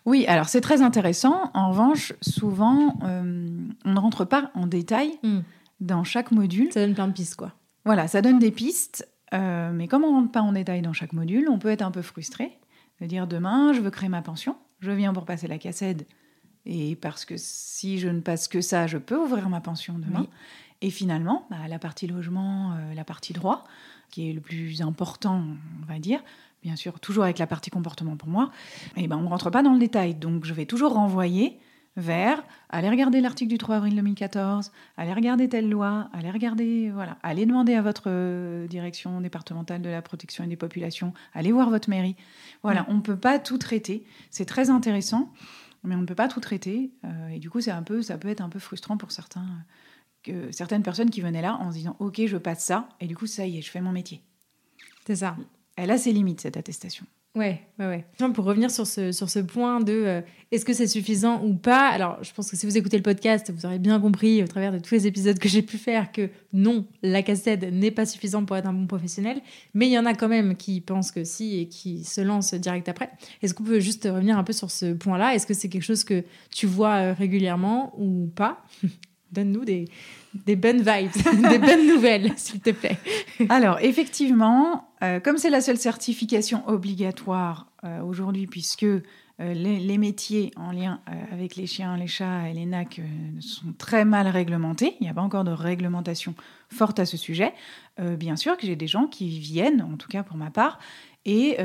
oui 0.09 0.25
alors 0.27 0.49
c'est 0.49 0.61
très 0.61 0.81
intéressant. 0.81 1.51
En 1.53 1.69
revanche 1.71 2.13
souvent 2.21 2.97
euh, 3.03 3.47
on 3.85 3.93
ne 3.93 3.99
rentre 3.99 4.25
pas 4.25 4.51
en 4.55 4.67
détail 4.67 5.11
hmm. 5.23 5.39
dans 5.79 6.03
chaque 6.03 6.31
module. 6.31 6.71
Ça 6.71 6.85
donne 6.85 6.95
plein 6.95 7.07
de 7.07 7.13
pistes 7.13 7.35
quoi. 7.35 7.53
Voilà 7.85 8.07
ça 8.07 8.21
donne 8.21 8.39
des 8.39 8.51
pistes 8.51 9.07
mais 9.31 9.87
comme 9.87 10.03
on 10.03 10.09
ne 10.09 10.15
rentre 10.21 10.31
pas 10.31 10.41
en 10.41 10.53
détail 10.53 10.81
dans 10.81 10.93
chaque 10.93 11.13
module 11.13 11.47
on 11.49 11.59
peut 11.59 11.69
être 11.69 11.83
un 11.83 11.91
peu 11.91 12.01
frustré 12.01 12.57
de 12.99 13.05
dire 13.05 13.27
demain 13.27 13.73
je 13.73 13.81
veux 13.81 13.91
créer 13.91 14.09
ma 14.09 14.21
pension. 14.21 14.55
Je 14.79 14.91
viens 14.91 15.13
pour 15.13 15.25
passer 15.25 15.47
la 15.47 15.57
cassette 15.57 16.07
et 16.65 16.95
parce 16.95 17.25
que 17.25 17.35
si 17.37 17.99
je 17.99 18.07
ne 18.07 18.19
passe 18.19 18.47
que 18.47 18.61
ça, 18.61 18.87
je 18.87 18.97
peux 18.97 19.17
ouvrir 19.17 19.49
ma 19.49 19.61
pension 19.61 19.97
demain. 19.97 20.27
Et 20.81 20.89
finalement, 20.89 21.45
bah, 21.49 21.67
la 21.67 21.79
partie 21.79 22.07
logement, 22.07 22.73
euh, 22.73 22.93
la 22.93 23.03
partie 23.03 23.33
droit, 23.33 23.65
qui 24.11 24.29
est 24.29 24.33
le 24.33 24.41
plus 24.41 24.81
important, 24.81 25.43
on 25.81 25.85
va 25.85 25.99
dire, 25.99 26.21
bien 26.63 26.75
sûr, 26.75 26.99
toujours 26.99 27.23
avec 27.23 27.39
la 27.39 27.47
partie 27.47 27.69
comportement 27.69 28.17
pour 28.17 28.29
moi, 28.29 28.51
et 28.95 29.03
eh 29.03 29.07
ben, 29.07 29.17
on 29.17 29.23
ne 29.23 29.29
rentre 29.29 29.49
pas 29.49 29.63
dans 29.63 29.73
le 29.73 29.79
détail. 29.79 30.15
Donc, 30.15 30.45
je 30.45 30.53
vais 30.53 30.65
toujours 30.65 30.93
renvoyer 30.93 31.59
vers 31.97 32.43
allez 32.69 32.89
regarder 32.89 33.21
l'article 33.21 33.49
du 33.49 33.57
3 33.57 33.77
avril 33.77 33.95
2014, 33.95 34.71
allez 34.97 35.13
regarder 35.13 35.49
telle 35.49 35.69
loi, 35.69 36.09
allez 36.13 36.31
regarder, 36.31 36.91
voilà, 36.91 37.17
allez 37.23 37.45
demander 37.45 37.73
à 37.73 37.81
votre 37.81 38.03
euh, 38.07 38.67
direction 38.67 39.21
départementale 39.21 39.81
de 39.81 39.89
la 39.89 40.01
protection 40.01 40.43
et 40.43 40.47
des 40.47 40.55
populations, 40.55 41.13
allez 41.33 41.51
voir 41.51 41.69
votre 41.69 41.89
mairie. 41.89 42.15
Voilà, 42.63 42.85
on 42.89 42.95
ne 42.95 43.01
peut 43.01 43.17
pas 43.17 43.39
tout 43.39 43.57
traiter. 43.57 44.05
C'est 44.29 44.45
très 44.45 44.69
intéressant, 44.69 45.31
mais 45.83 45.95
on 45.95 46.01
ne 46.01 46.05
peut 46.05 46.15
pas 46.15 46.27
tout 46.27 46.39
traiter. 46.39 46.91
Euh, 47.05 47.29
et 47.29 47.39
du 47.39 47.49
coup, 47.49 47.61
c'est 47.61 47.71
un 47.71 47.83
peu, 47.83 48.01
ça 48.01 48.17
peut 48.17 48.29
être 48.29 48.41
un 48.41 48.49
peu 48.49 48.59
frustrant 48.59 48.97
pour 48.97 49.11
certains, 49.11 49.47
que, 50.23 50.51
certaines 50.51 50.83
personnes 50.83 51.09
qui 51.09 51.21
venaient 51.21 51.41
là 51.41 51.55
en 51.55 51.71
se 51.71 51.77
disant 51.77 51.95
Ok, 51.99 52.21
je 52.25 52.37
passe 52.37 52.63
ça, 52.63 52.89
et 52.99 53.07
du 53.07 53.15
coup, 53.15 53.27
ça 53.27 53.45
y 53.45 53.57
est, 53.57 53.61
je 53.61 53.71
fais 53.71 53.81
mon 53.81 53.91
métier. 53.91 54.21
C'est 55.05 55.17
ça. 55.17 55.35
Elle 55.81 55.91
a 55.91 55.97
ses 55.97 56.11
limites, 56.11 56.41
cette 56.41 56.57
attestation. 56.57 57.05
Ouais, 57.35 57.61
ouais, 57.77 57.85
ouais. 57.85 58.29
Pour 58.33 58.43
revenir 58.43 58.71
sur 58.71 58.87
ce, 58.87 59.11
sur 59.11 59.29
ce 59.29 59.39
point 59.39 59.79
de 59.79 59.93
euh, 59.93 60.21
est-ce 60.51 60.65
que 60.65 60.73
c'est 60.73 60.87
suffisant 60.87 61.43
ou 61.45 61.53
pas, 61.53 61.87
alors 61.87 62.17
je 62.23 62.33
pense 62.33 62.49
que 62.49 62.57
si 62.57 62.65
vous 62.65 62.75
écoutez 62.75 62.97
le 62.97 63.03
podcast, 63.03 63.51
vous 63.55 63.67
aurez 63.67 63.77
bien 63.77 63.99
compris 63.99 64.43
au 64.43 64.47
travers 64.47 64.71
de 64.71 64.79
tous 64.79 64.95
les 64.95 65.05
épisodes 65.07 65.37
que 65.37 65.47
j'ai 65.47 65.61
pu 65.61 65.77
faire 65.77 66.11
que 66.11 66.29
non, 66.53 66.87
la 67.03 67.21
cassette 67.21 67.71
n'est 67.71 67.91
pas 67.91 68.07
suffisante 68.07 68.47
pour 68.47 68.57
être 68.57 68.65
un 68.65 68.73
bon 68.73 68.87
professionnel, 68.87 69.41
mais 69.75 69.87
il 69.87 69.91
y 69.91 69.99
en 69.99 70.07
a 70.07 70.15
quand 70.15 70.27
même 70.27 70.55
qui 70.55 70.81
pensent 70.81 71.11
que 71.11 71.23
si 71.23 71.59
et 71.59 71.67
qui 71.67 72.03
se 72.03 72.19
lancent 72.19 72.55
direct 72.55 72.89
après. 72.89 73.11
Est-ce 73.43 73.53
qu'on 73.53 73.63
peut 73.63 73.79
juste 73.79 74.05
revenir 74.05 74.37
un 74.37 74.43
peu 74.43 74.53
sur 74.53 74.71
ce 74.71 74.93
point-là? 74.93 75.35
Est-ce 75.35 75.45
que 75.45 75.53
c'est 75.53 75.69
quelque 75.69 75.83
chose 75.83 76.03
que 76.03 76.23
tu 76.49 76.65
vois 76.65 76.95
euh, 76.95 77.13
régulièrement 77.13 77.93
ou 77.97 78.27
pas? 78.35 78.65
Donne-nous 79.31 79.63
des, 79.63 79.85
des 80.33 80.55
bonnes 80.55 80.81
vibes, 80.81 81.11
des 81.49 81.59
bonnes 81.59 81.87
nouvelles, 81.87 82.33
s'il 82.35 82.59
te 82.59 82.71
plaît. 82.71 82.97
Alors, 83.49 83.77
effectivement, 83.81 84.88
euh, 85.01 85.19
comme 85.19 85.37
c'est 85.37 85.49
la 85.49 85.61
seule 85.61 85.77
certification 85.77 86.67
obligatoire 86.67 87.67
euh, 87.83 88.01
aujourd'hui, 88.01 88.47
puisque 88.47 88.83
euh, 88.83 88.99
les, 89.37 89.97
métiers 89.97 90.51
en 90.57 90.71
lien 90.71 90.99
avec 91.31 91.55
les 91.55 91.65
chiens, 91.65 91.95
les 91.95 92.07
chats 92.07 92.49
et 92.49 92.53
les 92.53 92.65
nacs 92.65 92.99
sont 93.39 93.73
très 93.77 94.03
mal 94.03 94.27
réglementés, 94.27 94.95
il 94.99 95.03
n'y 95.03 95.09
a 95.09 95.13
pas 95.13 95.21
encore 95.21 95.45
de 95.45 95.51
réglementation 95.51 96.35
forte 96.67 96.99
à 96.99 97.05
ce 97.05 97.15
sujet, 97.15 97.53
bien 97.97 98.35
sûr 98.35 98.57
que 98.57 98.67
j'ai 98.67 98.75
des 98.75 98.87
gens 98.87 99.07
qui 99.07 99.39
viennent, 99.39 99.81
en 99.81 99.95
tout 99.95 100.09
cas 100.09 100.23
pour 100.23 100.35
ma 100.35 100.51
part, 100.51 100.77
et 101.25 101.57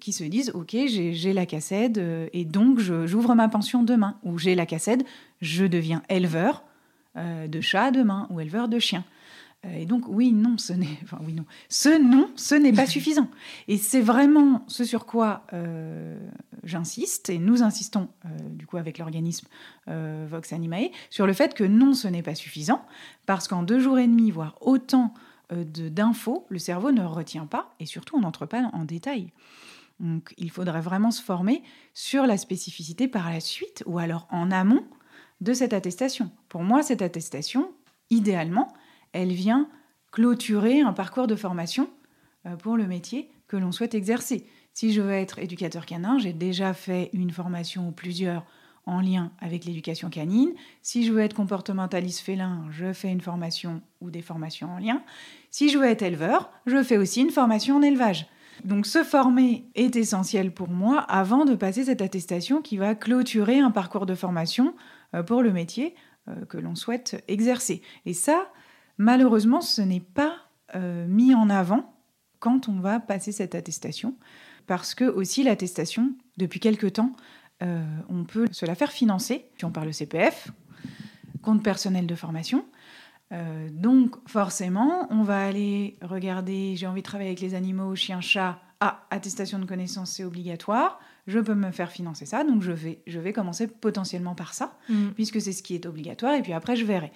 qui 0.00 0.12
se 0.14 0.24
disent 0.24 0.50
ok 0.54 0.76
j'ai 0.86 1.32
la 1.34 1.44
cassette 1.44 2.00
et 2.32 2.44
donc 2.46 2.78
j'ouvre 2.78 3.34
ma 3.34 3.48
pension 3.48 3.82
demain 3.82 4.16
ou 4.24 4.38
j'ai 4.38 4.54
la 4.54 4.64
cassette 4.64 5.04
je 5.42 5.66
deviens 5.66 6.02
éleveur 6.08 6.64
de 7.16 7.60
chat 7.60 7.90
demain 7.90 8.26
ou 8.30 8.40
éleveur 8.40 8.68
de 8.68 8.78
chiens. 8.78 9.04
Euh, 9.66 9.74
et 9.74 9.86
donc, 9.86 10.04
oui, 10.08 10.32
non, 10.32 10.56
ce 10.58 10.72
n'est, 10.72 10.98
enfin, 11.02 11.18
oui, 11.24 11.32
non, 11.32 11.44
ce 11.68 12.00
non, 12.00 12.30
ce 12.36 12.54
n'est 12.54 12.72
pas 12.72 12.86
suffisant. 12.86 13.28
Et 13.66 13.76
c'est 13.76 14.00
vraiment 14.00 14.64
ce 14.68 14.84
sur 14.84 15.06
quoi 15.06 15.44
euh, 15.52 16.18
j'insiste, 16.64 17.30
et 17.30 17.38
nous 17.38 17.62
insistons, 17.62 18.08
du 18.50 18.66
coup, 18.66 18.76
avec 18.76 18.98
l'organisme 18.98 19.48
Vox 19.86 20.52
Animae, 20.52 20.90
sur 21.10 21.26
le 21.26 21.32
fait 21.32 21.54
que 21.54 21.64
non, 21.64 21.94
ce 21.94 22.08
n'est 22.08 22.22
pas 22.22 22.34
suffisant, 22.34 22.84
parce 23.26 23.48
qu'en 23.48 23.62
deux 23.62 23.80
jours 23.80 23.98
et 23.98 24.06
demi, 24.06 24.30
voire 24.30 24.56
autant 24.60 25.14
d'infos, 25.50 26.46
le 26.50 26.58
cerveau 26.58 26.92
ne 26.92 27.02
retient 27.02 27.46
pas, 27.46 27.74
et 27.80 27.86
surtout, 27.86 28.16
on 28.16 28.20
n'entre 28.20 28.44
pas 28.44 28.70
en 28.74 28.84
détail. 28.84 29.32
Donc, 30.00 30.34
il 30.36 30.50
faudrait 30.50 30.80
vraiment 30.80 31.10
se 31.10 31.22
former 31.22 31.62
sur 31.94 32.26
la 32.26 32.36
spécificité 32.36 33.08
par 33.08 33.30
la 33.30 33.40
suite, 33.40 33.82
ou 33.86 33.98
alors 33.98 34.28
en 34.30 34.50
amont, 34.50 34.84
de 35.40 35.52
cette 35.52 35.72
attestation. 35.72 36.30
Pour 36.48 36.62
moi, 36.62 36.82
cette 36.82 37.02
attestation, 37.02 37.72
idéalement, 38.10 38.72
elle 39.18 39.32
vient 39.32 39.68
clôturer 40.12 40.80
un 40.80 40.92
parcours 40.92 41.26
de 41.26 41.34
formation 41.34 41.90
euh, 42.46 42.56
pour 42.56 42.76
le 42.76 42.86
métier 42.86 43.30
que 43.48 43.56
l'on 43.56 43.72
souhaite 43.72 43.94
exercer. 43.94 44.46
Si 44.74 44.92
je 44.92 45.00
veux 45.00 45.12
être 45.12 45.40
éducateur 45.40 45.86
canin, 45.86 46.18
j'ai 46.18 46.32
déjà 46.32 46.72
fait 46.72 47.10
une 47.12 47.30
formation 47.30 47.88
ou 47.88 47.90
plusieurs 47.90 48.46
en 48.86 49.00
lien 49.00 49.32
avec 49.40 49.64
l'éducation 49.64 50.08
canine. 50.08 50.52
Si 50.82 51.04
je 51.04 51.12
veux 51.12 51.20
être 51.20 51.34
comportementaliste 51.34 52.20
félin, 52.20 52.64
je 52.70 52.92
fais 52.92 53.10
une 53.10 53.20
formation 53.20 53.82
ou 54.00 54.10
des 54.10 54.22
formations 54.22 54.72
en 54.72 54.78
lien. 54.78 55.02
Si 55.50 55.68
je 55.68 55.78
veux 55.78 55.86
être 55.86 56.02
éleveur, 56.02 56.50
je 56.66 56.82
fais 56.82 56.96
aussi 56.96 57.20
une 57.20 57.30
formation 57.30 57.76
en 57.76 57.82
élevage. 57.82 58.26
Donc 58.64 58.86
se 58.86 59.02
former 59.02 59.66
est 59.74 59.96
essentiel 59.96 60.52
pour 60.52 60.68
moi 60.68 61.00
avant 61.00 61.44
de 61.44 61.54
passer 61.54 61.84
cette 61.84 62.02
attestation 62.02 62.62
qui 62.62 62.76
va 62.76 62.94
clôturer 62.94 63.58
un 63.58 63.70
parcours 63.70 64.06
de 64.06 64.14
formation 64.14 64.74
euh, 65.14 65.22
pour 65.22 65.42
le 65.42 65.52
métier 65.52 65.94
euh, 66.28 66.44
que 66.46 66.58
l'on 66.58 66.74
souhaite 66.74 67.22
exercer. 67.28 67.82
Et 68.06 68.14
ça, 68.14 68.48
malheureusement, 68.98 69.60
ce 69.60 69.82
n'est 69.82 70.00
pas 70.00 70.36
euh, 70.74 71.06
mis 71.06 71.34
en 71.34 71.48
avant 71.50 71.94
quand 72.38 72.68
on 72.68 72.78
va 72.78 73.00
passer 73.00 73.32
cette 73.32 73.54
attestation, 73.54 74.14
parce 74.66 74.94
que 74.94 75.04
aussi 75.04 75.42
l'attestation, 75.42 76.12
depuis 76.36 76.60
quelque 76.60 76.86
temps, 76.86 77.12
on 77.60 78.22
peut 78.22 78.46
se 78.52 78.64
la 78.64 78.76
faire 78.76 78.92
financer, 78.92 79.46
si 79.56 79.64
on 79.64 79.72
parle 79.72 79.92
CPF, 79.92 80.52
compte 81.42 81.64
personnel 81.64 82.06
de 82.06 82.14
formation. 82.14 82.64
donc 83.72 84.14
forcément, 84.28 85.08
on 85.10 85.24
va 85.24 85.44
aller 85.44 85.98
regarder, 86.00 86.76
j'ai 86.76 86.86
envie 86.86 87.00
de 87.00 87.06
travailler 87.06 87.30
avec 87.30 87.40
les 87.40 87.56
animaux, 87.56 87.96
chiens, 87.96 88.20
chats, 88.20 88.60
ah, 88.78 89.04
attestation 89.10 89.58
de 89.58 89.64
connaissance, 89.64 90.12
c'est 90.12 90.22
obligatoire 90.22 91.00
je 91.28 91.38
peux 91.38 91.54
me 91.54 91.70
faire 91.70 91.92
financer 91.92 92.26
ça, 92.26 92.42
donc 92.42 92.62
je 92.62 92.72
vais, 92.72 93.00
je 93.06 93.20
vais 93.20 93.32
commencer 93.32 93.68
potentiellement 93.68 94.34
par 94.34 94.54
ça, 94.54 94.76
mm. 94.88 95.10
puisque 95.10 95.40
c'est 95.40 95.52
ce 95.52 95.62
qui 95.62 95.74
est 95.74 95.86
obligatoire, 95.86 96.34
et 96.34 96.42
puis 96.42 96.54
après 96.54 96.74
je 96.74 96.84
verrai. 96.84 97.12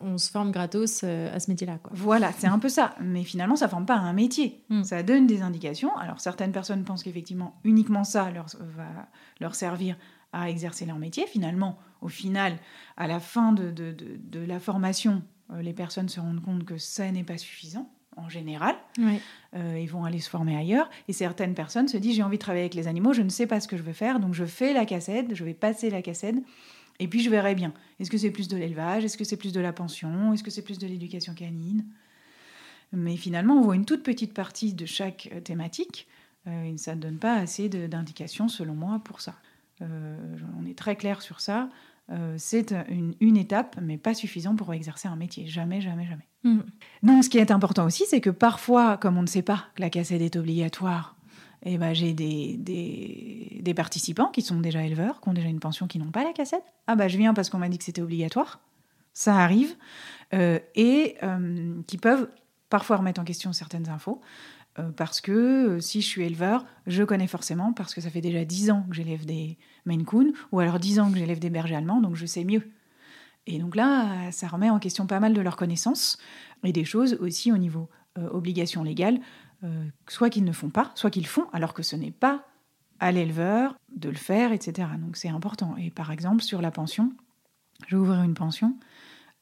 On 0.00 0.18
se 0.18 0.30
forme 0.30 0.50
gratos 0.50 1.02
euh, 1.04 1.34
à 1.34 1.40
ce 1.40 1.50
métier-là. 1.50 1.78
Voilà, 1.92 2.32
c'est 2.32 2.46
un 2.46 2.58
peu 2.58 2.68
ça. 2.68 2.94
Mais 3.00 3.22
finalement, 3.22 3.56
ça 3.56 3.66
ne 3.66 3.70
forme 3.70 3.86
pas 3.86 3.96
un 3.96 4.12
métier. 4.12 4.64
Mm. 4.70 4.82
Ça 4.82 5.02
donne 5.02 5.26
des 5.26 5.42
indications. 5.42 5.94
Alors, 5.96 6.20
certaines 6.20 6.52
personnes 6.52 6.84
pensent 6.84 7.02
qu'effectivement, 7.02 7.60
uniquement 7.64 8.04
ça 8.04 8.30
leur, 8.30 8.46
va 8.76 9.08
leur 9.40 9.54
servir 9.54 9.96
à 10.32 10.48
exercer 10.48 10.86
leur 10.86 10.98
métier. 10.98 11.26
Finalement, 11.26 11.78
au 12.00 12.08
final, 12.08 12.56
à 12.96 13.06
la 13.06 13.20
fin 13.20 13.52
de, 13.52 13.70
de, 13.70 13.94
de 13.94 14.40
la 14.40 14.60
formation, 14.60 15.22
euh, 15.52 15.62
les 15.62 15.72
personnes 15.72 16.08
se 16.08 16.20
rendent 16.20 16.42
compte 16.42 16.64
que 16.64 16.78
ça 16.78 17.10
n'est 17.10 17.24
pas 17.24 17.38
suffisant 17.38 17.90
en 18.16 18.28
général. 18.28 18.76
Euh, 19.54 19.78
ils 19.80 19.88
vont 19.88 20.04
aller 20.04 20.18
se 20.18 20.28
former 20.28 20.56
ailleurs. 20.56 20.90
Et 21.08 21.12
certaines 21.12 21.54
personnes 21.54 21.88
se 21.88 21.96
disent 21.96 22.16
j'ai 22.16 22.22
envie 22.22 22.38
de 22.38 22.42
travailler 22.42 22.64
avec 22.64 22.74
les 22.74 22.88
animaux, 22.88 23.12
je 23.12 23.22
ne 23.22 23.28
sais 23.28 23.46
pas 23.46 23.60
ce 23.60 23.68
que 23.68 23.76
je 23.76 23.82
veux 23.82 23.92
faire, 23.92 24.20
donc 24.20 24.34
je 24.34 24.44
fais 24.44 24.72
la 24.72 24.84
cassette, 24.84 25.34
je 25.34 25.44
vais 25.44 25.54
passer 25.54 25.90
la 25.90 26.02
cassette, 26.02 26.36
et 27.00 27.08
puis 27.08 27.20
je 27.20 27.30
verrai 27.30 27.54
bien. 27.54 27.72
Est-ce 27.98 28.10
que 28.10 28.18
c'est 28.18 28.30
plus 28.30 28.48
de 28.48 28.56
l'élevage? 28.56 29.04
Est-ce 29.04 29.16
que 29.16 29.24
c'est 29.24 29.36
plus 29.36 29.52
de 29.52 29.60
la 29.60 29.72
pension? 29.72 30.32
Est-ce 30.32 30.44
que 30.44 30.50
c'est 30.50 30.62
plus 30.62 30.78
de 30.78 30.86
l'éducation 30.86 31.34
canine? 31.34 31.84
Mais 32.92 33.16
finalement, 33.16 33.54
on 33.54 33.62
voit 33.62 33.76
une 33.76 33.84
toute 33.84 34.02
petite 34.02 34.34
partie 34.34 34.74
de 34.74 34.86
chaque 34.86 35.28
euh, 35.32 35.40
thématique, 35.40 36.06
euh, 36.46 36.64
et 36.64 36.76
ça 36.76 36.94
ne 36.94 37.00
donne 37.00 37.18
pas 37.18 37.34
assez 37.34 37.68
d'indications, 37.68 38.48
selon 38.48 38.74
moi, 38.74 39.00
pour 39.04 39.20
ça. 39.20 39.34
on 39.80 40.66
est 40.66 40.76
très 40.76 40.96
clair 40.96 41.22
sur 41.22 41.40
ça. 41.40 41.68
c'est 42.36 42.72
une, 42.88 43.14
une 43.20 43.36
étape, 43.36 43.76
mais 43.80 43.96
pas 43.96 44.14
suffisant 44.14 44.56
pour 44.56 44.72
exercer 44.74 45.08
un 45.08 45.16
métier. 45.16 45.46
Jamais, 45.46 45.80
jamais, 45.80 46.06
jamais. 46.06 46.26
Mm. 46.42 46.60
Donc, 47.02 47.24
ce 47.24 47.30
qui 47.30 47.38
est 47.38 47.50
important 47.50 47.84
aussi, 47.86 48.04
c'est 48.06 48.20
que 48.20 48.30
parfois, 48.30 48.96
comme 48.96 49.16
on 49.16 49.22
ne 49.22 49.26
sait 49.26 49.42
pas 49.42 49.66
que 49.74 49.82
la 49.82 49.90
cassette 49.90 50.22
est 50.22 50.36
obligatoire, 50.36 51.16
eh 51.64 51.78
ben, 51.78 51.92
j'ai 51.92 52.14
des, 52.14 52.56
des, 52.58 53.74
participants 53.74 54.28
qui 54.28 54.42
sont 54.42 54.60
déjà 54.60 54.82
éleveurs, 54.82 55.20
qui 55.20 55.28
ont 55.28 55.32
déjà 55.32 55.48
une 55.48 55.60
pension, 55.60 55.86
qui 55.86 55.98
n'ont 55.98 56.10
pas 56.10 56.24
la 56.24 56.32
cassette. 56.32 56.64
Ah 56.86 56.96
bah 56.96 57.06
je 57.06 57.16
viens 57.16 57.34
parce 57.34 57.50
qu'on 57.50 57.58
m'a 57.58 57.68
dit 57.68 57.78
que 57.78 57.84
c'était 57.84 58.02
obligatoire. 58.02 58.60
Ça 59.12 59.36
arrive. 59.36 59.76
Euh, 60.32 60.58
et 60.74 61.16
euh, 61.22 61.82
qui 61.86 61.98
peuvent 61.98 62.28
parfois 62.68 62.98
remettre 62.98 63.20
en 63.20 63.24
question 63.24 63.52
certaines 63.52 63.88
infos. 63.88 64.20
Euh, 64.78 64.90
parce 64.90 65.20
que 65.20 65.80
si 65.80 66.00
je 66.00 66.06
suis 66.06 66.22
éleveur, 66.22 66.64
je 66.86 67.02
connais 67.02 67.26
forcément, 67.26 67.72
parce 67.72 67.94
que 67.94 68.00
ça 68.00 68.10
fait 68.10 68.20
déjà 68.20 68.44
10 68.44 68.70
ans 68.70 68.86
que 68.88 68.94
j'élève 68.94 69.26
des 69.26 69.58
Maine 69.84 70.04
Coon, 70.04 70.32
ou 70.52 70.60
alors 70.60 70.78
10 70.78 71.00
ans 71.00 71.10
que 71.10 71.18
j'élève 71.18 71.40
des 71.40 71.50
bergers 71.50 71.76
allemands, 71.76 72.00
donc 72.00 72.14
je 72.14 72.26
sais 72.26 72.44
mieux. 72.44 72.70
Et 73.46 73.58
donc 73.58 73.74
là, 73.74 74.30
ça 74.30 74.46
remet 74.46 74.70
en 74.70 74.78
question 74.78 75.06
pas 75.06 75.18
mal 75.18 75.34
de 75.34 75.40
leurs 75.40 75.56
connaissances 75.56 76.18
et 76.62 76.72
des 76.72 76.84
choses 76.84 77.14
aussi 77.20 77.50
au 77.50 77.56
niveau 77.56 77.88
obligation 78.16 78.82
légale, 78.82 79.20
euh, 79.64 79.86
soit 80.08 80.30
qu'ils 80.30 80.44
ne 80.44 80.52
font 80.52 80.70
pas, 80.70 80.92
soit 80.94 81.10
qu'ils 81.10 81.26
font 81.26 81.46
alors 81.52 81.74
que 81.74 81.82
ce 81.82 81.96
n'est 81.96 82.10
pas 82.10 82.46
à 82.98 83.12
l'éleveur 83.12 83.76
de 83.94 84.08
le 84.08 84.16
faire, 84.16 84.52
etc. 84.52 84.88
Donc 84.98 85.16
c'est 85.16 85.28
important. 85.28 85.76
Et 85.76 85.90
par 85.90 86.10
exemple, 86.10 86.42
sur 86.42 86.60
la 86.60 86.70
pension, 86.70 87.12
je 87.88 87.96
vais 87.96 88.02
ouvrir 88.02 88.22
une 88.22 88.34
pension, 88.34 88.76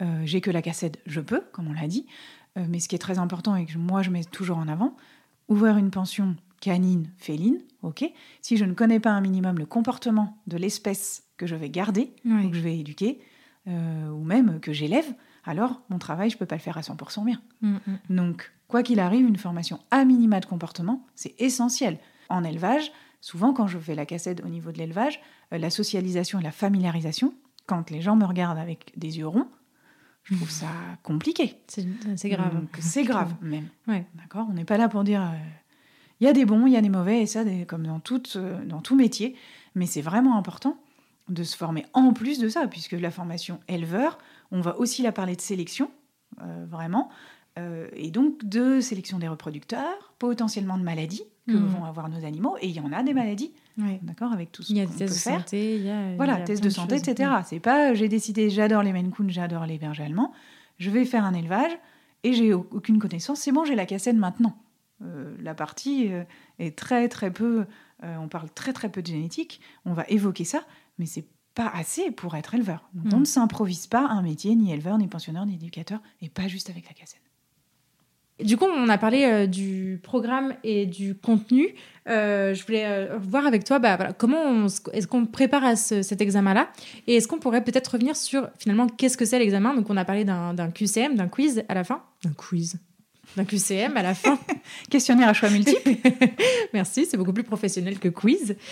euh, 0.03 0.23
j'ai 0.25 0.41
que 0.41 0.51
la 0.51 0.63
cassette, 0.63 1.01
je 1.07 1.21
peux, 1.21 1.43
comme 1.53 1.69
on 1.69 1.73
l'a 1.73 1.89
dit, 1.89 2.07
mais 2.57 2.81
ce 2.81 2.89
qui 2.89 2.97
est 2.97 2.99
très 2.99 3.21
important 3.21 3.55
et 3.55 3.67
que 3.67 3.79
moi 3.79 4.03
je 4.03 4.11
mets 4.11 4.25
toujours 4.25 4.59
en 4.59 4.67
avant, 4.67 4.97
ouvrir 5.47 5.77
une 5.77 5.93
pension 5.93 6.35
canine, 6.61 7.11
féline, 7.17 7.61
ok. 7.83 8.05
Si 8.43 8.57
je 8.57 8.65
ne 8.65 8.73
connais 8.73 9.01
pas 9.01 9.11
un 9.11 9.21
minimum 9.21 9.59
le 9.59 9.67
comportement 9.67 10.39
de 10.47 10.57
l'espèce 10.57 11.25
que 11.37 11.47
je 11.47 11.55
vais 11.55 11.71
garder 11.71 12.13
ou 12.25 12.51
que 12.51 12.57
je 12.57 12.61
vais 12.61 12.79
éduquer, 12.79 13.21
euh, 13.69 14.09
ou 14.09 14.25
même 14.25 14.61
que 14.61 14.73
j'élève, 14.73 15.13
alors 15.45 15.83
mon 15.89 15.99
travail, 15.99 16.31
je 16.31 16.37
ne 16.37 16.39
peux 16.39 16.47
pas 16.47 16.57
le 16.57 16.61
faire 16.61 16.79
à 16.79 16.83
100% 16.83 17.25
bien. 17.25 17.41
Mm, 17.63 17.77
mm. 17.87 17.99
Donc, 18.11 18.53
quoi 18.69 18.83
qu'il 18.83 19.01
arrive, 19.01 19.27
une 19.27 19.37
formation 19.37 19.81
à 19.91 20.05
minima 20.05 20.41
de 20.41 20.47
comportement, 20.47 21.05
c'est 21.15 21.35
essentiel. 21.41 21.99
En 22.29 22.45
élevage, 22.45 22.93
souvent 23.21 23.53
quand 23.53 23.67
je 23.67 23.79
fais 23.79 23.95
la 23.95 24.07
cassette 24.07 24.43
au 24.45 24.49
niveau 24.49 24.71
de 24.71 24.79
l'élevage, 24.79 25.21
euh, 25.53 25.59
la 25.59 25.71
socialisation 25.71 26.39
et 26.39 26.43
la 26.43 26.53
familiarisation, 26.53 27.35
quand 27.67 27.91
les 27.91 28.01
gens 28.01 28.17
me 28.17 28.25
regardent 28.25 28.59
avec 28.59 28.93
des 28.97 29.19
yeux 29.19 29.27
ronds, 29.27 29.49
je 30.25 30.37
trouve 30.37 30.51
ça 30.51 30.69
compliqué. 31.03 31.57
C'est 31.67 32.29
grave. 32.29 32.67
C'est 32.79 33.05
grave 33.05 33.35
même. 33.41 33.69
D'accord? 34.15 34.47
On 34.51 34.53
n'est 34.53 34.65
pas 34.65 34.77
là 34.77 34.89
pour 34.89 35.05
dire 35.05 35.23
euh, 35.23 35.37
il 36.21 36.27
y 36.27 36.29
a 36.29 36.33
des 36.33 36.45
bons, 36.45 36.67
il 36.67 36.73
y 36.73 36.77
a 36.77 36.81
des 36.83 36.89
mauvais, 36.89 37.23
et 37.23 37.27
ça, 37.27 37.45
comme 37.67 37.87
dans, 37.87 38.01
dans 38.67 38.81
tout 38.81 38.97
métier. 38.97 39.37
Mais 39.75 39.87
c'est 39.87 40.03
vraiment 40.03 40.37
important 40.37 40.77
de 41.29 41.43
se 41.45 41.57
former 41.57 41.87
en 41.93 42.13
plus 42.13 42.39
de 42.39 42.49
ça, 42.49 42.67
puisque 42.67 42.93
la 42.93 43.11
formation 43.11 43.61
éleveur, 43.69 44.19
on 44.51 44.61
va 44.61 44.79
aussi 44.79 45.03
la 45.03 45.13
parler 45.13 45.37
de 45.37 45.41
sélection, 45.41 45.91
euh, 46.43 46.67
vraiment, 46.69 47.11
euh, 47.59 47.89
et 47.95 48.11
donc 48.11 48.45
de 48.45 48.81
sélection 48.81 49.19
des 49.19 49.29
reproducteurs, 49.29 50.15
potentiellement 50.19 50.79
de 50.79 50.83
maladies 50.85 51.25
que 51.47 51.53
Mhm. 51.57 51.67
vont 51.67 51.85
avoir 51.85 52.09
nos 52.09 52.25
animaux, 52.25 52.57
et 52.61 52.69
il 52.69 52.75
y 52.75 52.81
en 52.81 52.93
a 52.93 53.03
des 53.03 53.15
maladies, 53.15 53.53
d'accord, 54.03 54.33
avec 54.33 54.53
tout 54.53 54.63
ce 54.63 54.71
Il 54.73 54.77
y 54.79 54.81
a 54.81 54.85
qu'on 54.87 54.93
des 54.93 54.99
peut 54.99 55.05
tests 55.07 55.15
de 55.15 55.21
faire. 55.31 55.41
santé, 55.41 55.77
il 55.77 55.83
y 55.83 55.91
a. 55.91 56.13
y 56.13 56.17
Voilà, 56.17 56.35
a 56.35 56.41
tests 56.43 56.63
de 56.63 56.69
santé, 56.69 56.99
choses. 56.99 57.09
etc. 57.09 57.31
C'est 57.47 57.61
pas, 57.61 57.95
j'ai 57.95 58.09
décidé, 58.09 58.51
j'adore 58.51 58.83
les 58.83 58.93
Maine 58.93 59.11
Coon, 59.11 59.29
j'adore 59.29 59.65
les 59.67 59.79
bergers 59.79 60.05
allemands, 60.05 60.33
je 60.79 60.91
vais 60.91 61.05
faire 61.05 61.25
un 61.25 61.33
élevage 61.35 61.73
et 62.23 62.33
j'ai 62.35 62.53
au- 62.53 62.67
aucune 62.71 62.99
connaissance. 62.99 63.41
C'est 63.41 63.53
bon, 63.53 63.65
j'ai 63.65 63.75
la 63.77 63.87
cassette 63.87 64.17
maintenant. 64.17 64.57
Euh, 65.03 65.35
la 65.41 65.55
partie 65.55 66.13
euh, 66.13 66.25
est 66.59 66.77
très 66.77 67.09
très 67.09 67.33
peu, 67.33 67.65
on 68.03 68.29
parle 68.29 68.51
très 68.51 68.73
très 68.73 68.89
peu 68.91 69.01
de 69.03 69.07
génétique, 69.07 69.61
on 69.85 69.93
va 69.93 70.05
évoquer 70.09 70.45
ça, 70.45 70.63
mais 70.99 71.07
c'est 71.07 71.25
pas 71.55 71.69
assez 71.69 72.11
pour 72.13 72.37
être 72.37 72.55
éleveur. 72.55 72.89
Donc 72.95 73.13
on 73.15 73.21
ne 73.21 73.25
s'improvise 73.25 73.87
pas 73.89 74.07
un 74.07 74.23
métier, 74.23 74.55
ni 74.55 74.71
éleveur, 74.73 74.99
ni 74.99 75.09
pensionneur, 75.09 75.47
ni 75.47 75.55
éducateur, 75.55 76.01
et 76.21 76.29
pas 76.29 76.47
juste 76.47 76.69
avec 76.71 76.87
la 76.87 76.93
cassette. 76.95 77.23
Du 78.43 78.57
coup, 78.57 78.67
on 78.67 78.89
a 78.89 78.99
parlé 78.99 79.25
euh, 79.25 79.47
du 79.47 79.99
programme 80.03 80.55
et 80.63 80.87
du 80.87 81.15
contenu. 81.17 81.75
Euh, 82.09 82.55
je 82.55 82.65
voulais 82.65 82.85
euh, 82.87 83.19
voir 83.21 83.47
avec 83.47 83.65
toi 83.65 83.79
bah, 83.81 83.97
voilà, 83.97 84.13
comment 84.13 84.67
est-ce 84.93 85.07
qu'on 85.07 85.27
prépare 85.27 85.65
à 85.65 85.77
ce- 85.77 86.03
cet 86.03 86.21
examen-là? 86.21 86.69
Et 87.07 87.17
est-ce 87.17 87.27
qu'on 87.29 87.39
pourrait 87.39 87.65
peut-être 87.65 87.89
revenir 87.89 88.17
sur 88.17 88.49
finalement 88.59 88.87
qu'est-ce 88.87 89.17
que 89.17 89.25
c'est 89.25 89.39
l'examen? 89.39 89.75
Donc, 89.75 89.91
on 89.91 89.97
a 89.97 90.05
parlé 90.05 90.25
d'un 90.25 90.55
d'un 90.55 90.71
QCM, 90.71 91.17
d'un 91.17 91.29
quiz 91.29 91.65
à 91.69 91.75
la 91.75 91.85
fin. 91.85 92.03
D'un 92.25 92.33
quiz. 92.33 92.79
D'un 93.37 93.45
QCM 93.45 93.97
à 93.97 94.03
la 94.03 94.15
fin. 94.15 94.39
Questionnaire 94.91 95.29
à 95.29 95.33
choix 95.33 95.51
multiples. 95.51 95.91
Merci, 96.73 97.07
c'est 97.07 97.17
beaucoup 97.17 97.33
plus 97.33 97.45
professionnel 97.45 97.99
que 97.99 98.09
quiz. 98.09 98.57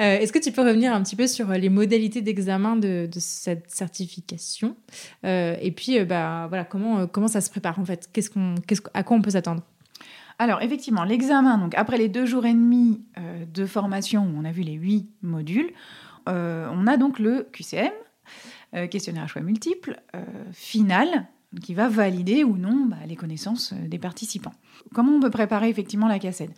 Euh, 0.00 0.18
Est-ce 0.18 0.32
que 0.32 0.40
tu 0.40 0.50
peux 0.50 0.62
revenir 0.62 0.92
un 0.92 1.00
petit 1.04 1.14
peu 1.14 1.28
sur 1.28 1.48
les 1.50 1.68
modalités 1.68 2.20
d'examen 2.20 2.74
de, 2.74 3.06
de 3.10 3.20
cette 3.20 3.70
certification? 3.70 4.76
Euh, 5.24 5.54
Et 5.60 5.70
puis, 5.70 6.00
euh, 6.00 6.04
bah, 6.04 6.46
voilà, 6.48 6.64
comment, 6.64 6.98
euh, 6.98 7.06
comment 7.06 7.28
ça 7.28 7.40
se 7.40 7.48
prépare 7.48 7.78
en 7.78 7.84
fait? 7.84 8.08
Qu'est-ce 8.12 8.28
qu'on, 8.30 8.56
qu- 8.66 8.74
À 8.92 9.04
quoi 9.04 9.16
on 9.16 9.22
peut 9.22 9.30
s'attendre? 9.30 9.62
Alors, 10.40 10.62
effectivement, 10.62 11.04
l'examen, 11.04 11.58
donc 11.58 11.74
après 11.76 11.96
les 11.96 12.08
deux 12.08 12.26
jours 12.26 12.44
et 12.44 12.52
demi 12.52 13.04
euh, 13.18 13.44
de 13.44 13.66
formation 13.66 14.24
où 14.24 14.36
on 14.36 14.44
a 14.44 14.50
vu 14.50 14.62
les 14.62 14.72
huit 14.72 15.08
modules, 15.22 15.70
euh, 16.28 16.66
on 16.72 16.88
a 16.88 16.96
donc 16.96 17.20
le 17.20 17.46
QCM, 17.52 17.92
euh, 18.74 18.88
questionnaire 18.88 19.22
à 19.24 19.26
choix 19.28 19.42
multiples, 19.42 20.00
euh, 20.16 20.24
final, 20.52 21.28
qui 21.60 21.74
va 21.74 21.88
valider 21.88 22.44
ou 22.44 22.56
non 22.56 22.86
bah, 22.86 22.96
les 23.06 23.16
connaissances 23.16 23.72
euh, 23.72 23.88
des 23.88 23.98
participants. 23.98 24.54
Comment 24.92 25.12
on 25.12 25.20
peut 25.20 25.30
préparer 25.30 25.68
effectivement 25.68 26.08
la 26.08 26.18
cassette? 26.18 26.54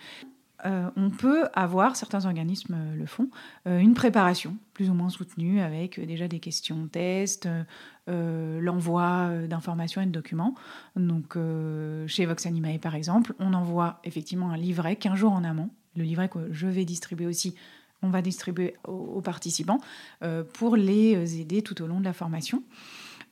Euh, 0.65 0.91
on 0.97 1.11
peut 1.11 1.45
avoir, 1.53 1.97
certains 1.97 2.25
organismes 2.25 2.75
euh, 2.75 2.97
le 2.97 3.07
font, 3.07 3.29
une 3.67 3.95
préparation 3.95 4.57
plus 4.73 4.91
ou 4.91 4.95
moins 4.95 5.11
soutenue 5.11 5.61
avec 5.61 6.01
déjà 6.05 6.29
des 6.29 6.41
questions 6.41 6.87
tests, 6.87 7.49
l'envoi 8.07 9.31
d'informations 9.49 10.03
et 10.03 10.07
de 10.07 10.11
documents. 10.11 10.55
Donc, 10.97 11.37
chez 12.07 12.27
Vox 12.27 12.45
Animae, 12.45 12.79
par 12.79 12.95
exemple, 12.95 13.35
on 13.39 13.55
envoie 13.55 14.01
effectivement 14.05 14.51
un 14.51 14.57
livret 14.57 14.97
15 14.97 15.15
jours 15.15 15.33
en 15.33 15.45
amont. 15.45 15.71
Le 15.97 16.05
livret 16.05 16.29
que 16.29 16.53
je 16.53 16.67
vais 16.67 16.85
distribuer 16.85 17.27
aussi, 17.27 17.55
on 18.03 18.11
va 18.11 18.21
distribuer 18.21 18.75
aux, 18.87 19.23
participants 19.23 19.81
pour 20.53 20.77
les 20.77 21.41
aider 21.41 21.63
tout 21.63 21.83
au 21.83 21.87
long 21.87 22.01
de 22.01 22.05
la 22.05 22.13
formation. 22.13 22.63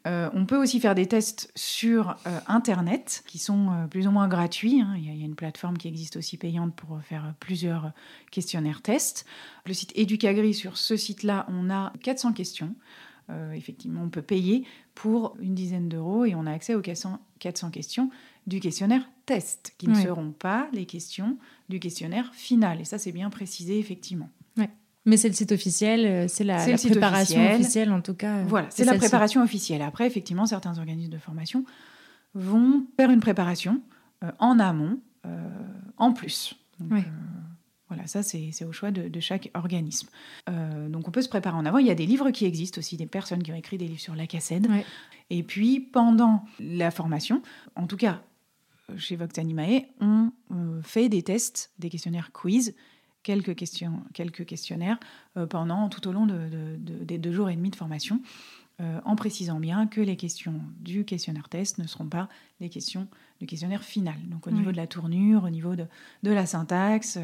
Euh, 0.07 0.29
on 0.35 0.45
peut 0.45 0.61
aussi 0.61 0.81
faire 0.81 0.95
des 0.95 1.07
tests 1.07 1.51
sur 1.55 2.17
euh, 2.27 2.39
Internet 2.47 3.25
qui 3.27 3.39
sont 3.39 3.71
euh, 3.71 3.87
plus 3.87 4.07
ou 4.07 4.11
moins 4.11 4.29
gratuits. 4.29 4.81
hein. 4.83 4.95
Il, 4.99 5.07
y 5.07 5.09
a, 5.09 5.13
il 5.13 5.19
y 5.19 5.23
a 5.23 5.27
une 5.27 5.35
plateforme 5.35 5.79
qui 5.79 5.89
existe 5.89 6.17
aussi 6.17 6.37
payante 6.37 6.75
pour 6.75 7.01
faire 7.03 7.35
plusieurs 7.41 7.93
questionnaires 8.31 8.83
tests. 8.83 9.25
Le 9.65 9.73
site 9.73 9.93
Educagri, 9.97 10.53
sur 10.53 10.77
ce 10.77 10.97
site-là, 10.97 11.47
on 11.49 11.71
a 11.71 11.93
400 12.03 12.33
questions. 12.33 12.75
Effectivement, 13.55 14.03
on 14.03 14.11
peut 14.11 14.21
payer 14.21 14.67
pour 14.95 15.35
une 15.41 15.55
dizaine 15.55 15.89
d'euros 15.89 16.27
et 16.27 16.35
on 16.35 16.45
a 16.45 16.53
accès 16.53 16.75
aux 16.75 16.83
400, 16.83 17.19
400 17.39 17.71
questions 17.71 18.11
du 18.47 18.61
questionnaire 18.61 19.09
test, 19.25 19.75
qui 19.79 19.89
ne 19.89 19.95
seront 19.95 20.33
pas 20.33 20.69
les 20.75 20.85
questions 20.85 21.39
du 21.71 21.81
questionnaire 21.81 22.35
final. 22.35 22.83
Et 22.83 22.85
ça, 22.85 22.99
c'est 22.99 23.13
bien 23.13 23.31
précisé, 23.31 23.79
effectivement. 23.79 24.29
Mais 25.07 25.17
c'est 25.17 25.29
le 25.29 25.35
site 25.35 25.53
officiel, 25.53 26.07
euh, 26.07 26.29
c'est 26.29 26.45
la, 26.45 26.57
préparation 26.57 27.41
officiel. 27.41 27.61
officielle 27.61 27.93
en 27.93 28.01
tout 28.01 28.15
cas. 28.15 28.43
Voilà, 28.45 28.69
c'est 28.71 28.85
la 28.85 28.95
préparation 28.95 29.43
officielle. 29.43 29.83
Après, 29.83 30.07
effectivement, 30.07 30.47
certains 30.47 30.79
organismes 30.79 31.13
de 31.13 31.19
formation 31.19 31.65
vont 32.35 32.87
faire 32.97 33.11
une 33.11 33.21
préparation 33.21 33.81
euh, 34.23 34.31
en 34.39 34.59
amont, 34.59 35.01
euh, 35.27 35.49
en 35.97 36.13
plus. 36.13 36.55
Donc, 36.79 36.93
euh, 36.93 37.03
voilà, 37.89 38.07
ça, 38.07 38.23
c'est 38.23 38.65
au 38.65 38.73
choix 38.73 38.91
de, 38.91 39.09
de 39.09 39.21
chaque 39.21 39.51
organisme. 39.55 40.09
Donc, 40.89 41.07
on 41.07 41.11
peut 41.11 41.23
se 41.23 41.29
préparer 41.29 41.57
en 41.57 41.65
avant. 41.65 41.79
Il 41.79 41.87
y 41.87 41.91
a 41.91 41.95
des 41.95 42.07
livres 42.07 42.31
qui 42.31 42.45
existent 42.45 42.79
aussi, 42.79 42.97
des 42.97 43.07
personnes 43.07 43.43
qui 43.43 43.53
ont 43.53 43.57
écrit 43.57 43.79
des 43.79 43.87
livres 43.87 44.01
sur 44.01 44.17
la 44.17 44.27
cassette. 44.27 44.69
Ouais. 44.69 44.85
Et 45.31 45.43
puis, 45.43 45.81
pendant 45.81 46.45
la 46.59 46.91
formation, 46.91 47.43
en 47.77 47.87
tout 47.87 47.97
cas, 47.97 48.23
chez 48.97 49.17
Vox 49.17 49.39
Animae, 49.39 49.85
on 50.01 50.33
fait 50.83 51.09
des 51.09 51.23
tests, 51.23 51.73
des 51.79 51.89
questionnaires 51.89 52.33
quiz, 52.33 52.75
quelques, 53.25 53.57
questions, 53.57 54.01
quelques 54.13 54.45
questionnaires 54.47 54.99
euh, 55.37 55.47
pendant 55.47 55.89
tout 55.89 56.07
au 56.07 56.13
long 56.13 56.27
de- 56.27 56.49
de- 56.49 56.77
de- 56.79 57.05
des 57.05 57.19
deux 57.19 57.33
jours 57.33 57.51
et 57.51 57.57
demi 57.57 57.71
de 57.71 57.77
formation, 57.77 58.21
euh, 58.81 59.01
en 59.05 59.17
précisant 59.17 59.59
bien 59.61 59.87
que 59.89 60.01
les 60.01 60.17
questions 60.17 60.61
du 60.81 61.05
questionnaire 61.05 61.49
test 61.49 61.79
ne 61.79 61.87
seront 61.89 62.07
pas 62.09 62.29
les 62.61 62.69
questions 62.69 63.09
du 63.41 63.47
questionnaire 63.47 63.83
final. 63.83 64.17
Donc 64.29 64.47
au 64.47 64.51
Oui. 64.51 64.59
niveau 64.59 64.71
de 64.73 64.77
la 64.77 64.87
tournure, 64.87 65.43
au 65.45 65.51
niveau 65.51 65.75
de, 65.75 65.87
de 66.23 66.31
la 66.31 66.47
syntaxe, 66.47 67.19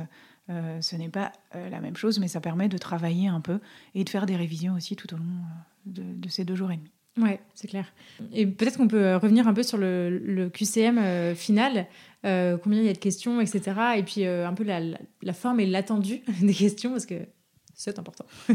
euh, 0.49 0.81
ce 0.81 0.97
n'est 0.97 1.09
pas 1.09 1.33
euh, 1.55 1.69
la 1.71 1.81
même 1.81 1.97
chose, 1.97 2.19
mais 2.19 2.29
ça 2.29 2.41
permet 2.41 2.69
de 2.69 2.79
travailler 2.79 3.29
un 3.29 3.41
peu 3.41 3.61
et 3.95 4.03
de 4.05 4.09
faire 4.11 4.27
des 4.27 4.37
révisions 4.37 4.75
aussi 4.75 4.97
tout 4.97 5.13
au 5.15 5.17
long 5.17 5.25
euh, 5.25 5.57
de, 5.87 6.03
de 6.15 6.29
ces 6.29 6.45
deux 6.45 6.57
jours 6.57 6.73
et 6.73 6.77
demi. 6.77 6.91
Ouais, 7.21 7.41
c'est 7.55 7.69
clair. 7.69 7.87
Et 8.33 8.47
peut-être 8.47 8.77
qu'on 8.77 8.89
peut 8.89 9.05
euh, 9.05 9.19
revenir 9.19 9.49
un 9.49 9.55
peu 9.55 9.63
sur 9.63 9.79
le, 9.79 10.51
QCM 10.53 10.99
euh, 10.99 11.35
final, 11.35 11.87
euh, 12.25 12.57
combien 12.57 12.81
il 12.81 12.87
y 12.87 12.89
a 12.89 12.93
de 12.93 12.99
questions, 12.99 13.41
etc. 13.41 13.73
Et 13.97 14.03
puis 14.03 14.25
un 14.25 14.55
peu 14.55 14.65
la, 14.65 15.33
forme 15.33 15.61
et 15.61 15.67
l'attendu 15.67 16.23
des 16.43 16.55
questions, 16.55 16.91
parce 16.91 17.07
que 17.07 17.27
c'est 17.75 17.99
important. 17.99 18.27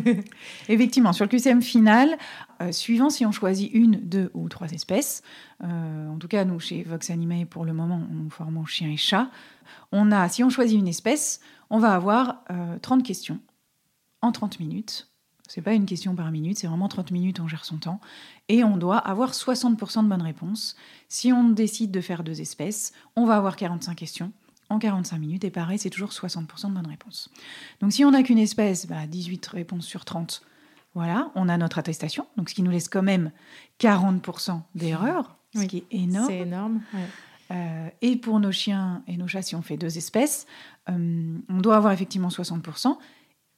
Effectivement, 0.69 1.11
sur 1.11 1.25
le 1.25 1.29
QCM 1.29 1.61
final, 1.63 2.15
suivant 2.69 3.09
si 3.09 3.25
on 3.25 3.31
choisit 3.31 3.73
une, 3.73 3.95
deux 3.95 4.29
ou 4.35 4.49
trois 4.49 4.69
espèces, 4.69 5.23
en 5.61 6.17
tout 6.19 6.27
cas 6.27 6.45
nous 6.45 6.59
chez 6.59 6.83
Vox 6.83 7.09
Animae 7.09 7.45
pour 7.45 7.65
le 7.65 7.73
moment 7.73 7.99
on 8.11 8.29
forme 8.29 8.57
en 8.57 8.65
chien 8.65 8.91
et 8.91 8.97
chat, 8.97 9.31
on 9.91 10.11
a, 10.11 10.29
si 10.29 10.43
on 10.43 10.49
choisit 10.49 10.77
une 10.77 10.87
espèce, 10.87 11.39
on 11.69 11.79
va 11.79 11.93
avoir 11.93 12.43
euh, 12.51 12.77
30 12.79 13.03
questions 13.03 13.39
en 14.21 14.31
30 14.31 14.59
minutes. 14.59 15.09
C'est 15.47 15.61
pas 15.61 15.73
une 15.73 15.85
question 15.85 16.15
par 16.15 16.31
minute, 16.31 16.57
c'est 16.57 16.67
vraiment 16.67 16.87
30 16.87 17.11
minutes, 17.11 17.39
on 17.39 17.47
gère 17.47 17.65
son 17.65 17.77
temps. 17.77 17.99
Et 18.49 18.63
on 18.63 18.77
doit 18.77 18.97
avoir 18.97 19.31
60% 19.31 20.03
de 20.03 20.09
bonnes 20.09 20.21
réponses. 20.21 20.75
Si 21.07 21.31
on 21.31 21.49
décide 21.49 21.91
de 21.91 22.01
faire 22.01 22.23
deux 22.23 22.41
espèces, 22.41 22.93
on 23.15 23.25
va 23.25 23.35
avoir 23.37 23.55
45 23.55 23.95
questions 23.95 24.31
en 24.69 24.79
45 24.79 25.17
minutes. 25.19 25.43
Et 25.43 25.51
pareil, 25.51 25.77
c'est 25.77 25.89
toujours 25.91 26.09
60% 26.09 26.69
de 26.69 26.73
bonnes 26.73 26.87
réponses. 26.87 27.29
Donc 27.81 27.93
si 27.93 28.03
on 28.03 28.11
n'a 28.11 28.23
qu'une 28.23 28.39
espèce, 28.39 28.87
bah, 28.87 29.05
18 29.07 29.45
réponses 29.47 29.85
sur 29.85 30.03
30. 30.05 30.41
Voilà, 30.95 31.29
on 31.35 31.49
a 31.49 31.57
notre 31.57 31.77
attestation, 31.77 32.25
donc 32.37 32.49
ce 32.49 32.55
qui 32.55 32.63
nous 32.63 32.71
laisse 32.71 32.87
quand 32.87 33.03
même 33.03 33.31
40% 33.81 34.61
d'erreurs, 34.75 35.35
ce 35.53 35.59
Oui, 35.59 35.67
qui 35.67 35.77
est 35.79 35.85
énorme. 35.91 36.27
C'est 36.27 36.39
énorme. 36.39 36.81
ouais. 36.93 36.99
Euh, 37.51 37.89
et 38.01 38.15
pour 38.15 38.39
nos 38.39 38.51
chiens 38.51 39.03
et 39.07 39.17
nos 39.17 39.27
chats, 39.27 39.41
si 39.41 39.55
on 39.55 39.61
fait 39.61 39.77
deux 39.77 39.97
espèces, 39.97 40.47
euh, 40.89 41.37
on 41.49 41.57
doit 41.59 41.75
avoir 41.75 41.91
effectivement 41.93 42.29
60% 42.29 42.97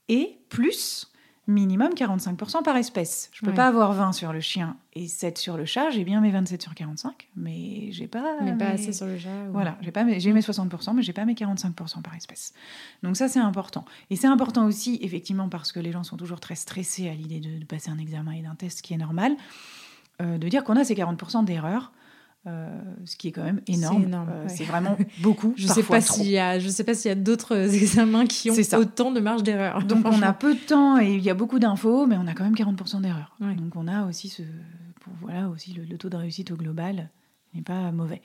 et 0.09 0.39
plus 0.49 1.11
minimum 1.47 1.93
45% 1.93 2.61
par 2.63 2.75
espèce. 2.75 3.29
Je 3.31 3.41
peux 3.41 3.51
Ouais. 3.51 3.55
pas 3.55 3.67
avoir 3.67 3.93
20 3.93 4.11
sur 4.11 4.33
le 4.33 4.41
chien 4.41 4.75
et 4.93 5.07
7 5.07 5.37
sur 5.37 5.55
le 5.55 5.63
chat, 5.65 5.89
j'ai 5.91 6.03
bien 6.03 6.19
mes 6.19 6.29
27 6.31 6.61
sur 6.61 6.75
45, 6.75 7.29
mais 7.37 7.89
j'ai 7.91 8.07
pas 8.07 8.35
Mais 8.43 8.57
pas 8.57 8.67
assez 8.69 8.91
sur 8.91 9.05
le 9.05 9.17
chat. 9.17 9.29
ou- 9.47 9.53
voilà, 9.53 9.77
j'ai 9.81 9.91
pas 9.91 10.03
mes, 10.03 10.19
j'ai 10.19 10.33
mes 10.33 10.41
60%, 10.41 10.93
mais 10.93 11.01
j'ai 11.03 11.13
pas 11.13 11.23
mes 11.25 11.35
45% 11.35 12.01
par 12.01 12.15
espèce. 12.15 12.53
Donc 13.03 13.15
ça, 13.15 13.27
c'est 13.29 13.39
important. 13.39 13.85
Et 14.09 14.15
c'est 14.17 14.27
important 14.27 14.65
aussi, 14.65 14.99
effectivement, 15.01 15.47
parce 15.47 15.71
que 15.71 15.79
les 15.79 15.91
gens 15.93 16.03
sont 16.03 16.17
toujours 16.17 16.39
très 16.41 16.55
stressés 16.55 17.07
à 17.09 17.13
l'idée 17.13 17.39
de, 17.39 17.59
de 17.59 17.65
passer 17.65 17.89
un 17.91 17.97
examen 17.97 18.33
et 18.33 18.41
d'un 18.41 18.55
test, 18.55 18.79
ce 18.79 18.83
qui 18.83 18.93
est 18.93 18.97
normal, 18.97 19.35
euh, 20.21 20.37
de 20.37 20.47
dire 20.49 20.63
qu'on 20.63 20.75
a 20.75 20.83
ces 20.83 20.95
40% 20.95 21.43
d'erreurs, 21.45 21.91
euh, 22.47 22.69
ce 23.05 23.15
qui 23.17 23.27
est 23.27 23.31
quand 23.31 23.43
même 23.43 23.61
énorme. 23.67 24.05
C'est 24.47 24.63
Euh, 24.63 24.65
ouais. 24.65 24.65
vraiment 24.65 24.97
beaucoup, 25.21 25.53
Je 25.57 25.67
sais 25.67 25.81
parfois 25.81 25.97
pas 25.97 26.01
s'il 26.01 26.27
y 26.29 26.37
a, 26.39 26.57
je 26.59 26.69
sais 26.69 26.83
pas 26.83 26.93
s'il 26.95 27.09
y 27.09 27.11
a 27.11 27.15
d'autres 27.15 27.55
examens 27.75 28.25
qui 28.25 28.49
ont 28.49 28.55
autant 28.79 29.11
de 29.11 29.19
marge 29.19 29.43
d'erreur. 29.43 29.83
Donc 29.83 30.05
on 30.05 30.21
a 30.21 30.33
peu 30.33 30.53
de 30.55 30.59
temps 30.59 30.97
et 30.99 31.13
il 31.13 31.21
y 31.21 31.29
a 31.29 31.33
beaucoup 31.33 31.59
d'infos, 31.59 32.07
mais 32.07 32.15
on 32.17 32.25
a 32.27 32.33
quand 32.33 32.43
même 32.45 32.55
40% 32.55 33.01
d'erreurs. 33.01 33.35
Ouais. 33.41 33.53
Donc 33.55 33.75
on 33.75 33.87
a 33.87 34.05
aussi 34.07 34.29
ce, 34.29 34.41
voilà 35.21 35.49
aussi 35.49 35.73
le, 35.73 35.83
le 35.83 35.97
taux 35.97 36.09
de 36.09 36.15
réussite 36.17 36.51
au 36.51 36.55
global 36.55 37.09
n'est 37.53 37.61
pas 37.61 37.91
mauvais. 37.91 38.21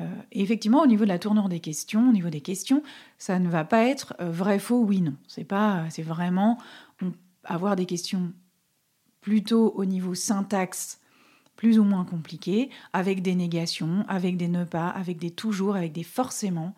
Euh, 0.00 0.04
et 0.32 0.40
effectivement, 0.42 0.80
au 0.80 0.86
niveau 0.86 1.04
de 1.04 1.08
la 1.10 1.18
tournure 1.18 1.50
des 1.50 1.60
questions, 1.60 2.08
au 2.08 2.12
niveau 2.12 2.30
des 2.30 2.40
questions, 2.40 2.82
ça 3.18 3.38
ne 3.38 3.48
va 3.50 3.64
pas 3.64 3.84
être 3.84 4.14
vrai, 4.20 4.58
faux, 4.58 4.82
oui, 4.84 5.02
non. 5.02 5.12
C'est 5.28 5.44
pas, 5.44 5.84
c'est 5.90 6.02
vraiment 6.02 6.56
on- 7.02 7.12
avoir 7.44 7.76
des 7.76 7.84
questions 7.84 8.32
plutôt 9.20 9.72
au 9.76 9.84
niveau 9.84 10.14
syntaxe 10.14 10.98
plus 11.62 11.78
ou 11.78 11.84
moins 11.84 12.04
compliquées, 12.04 12.70
avec 12.92 13.22
des 13.22 13.36
négations, 13.36 14.04
avec 14.08 14.36
des 14.36 14.48
ne 14.48 14.64
pas, 14.64 14.88
avec 14.88 15.18
des 15.18 15.30
toujours, 15.30 15.76
avec 15.76 15.92
des 15.92 16.02
forcément. 16.02 16.74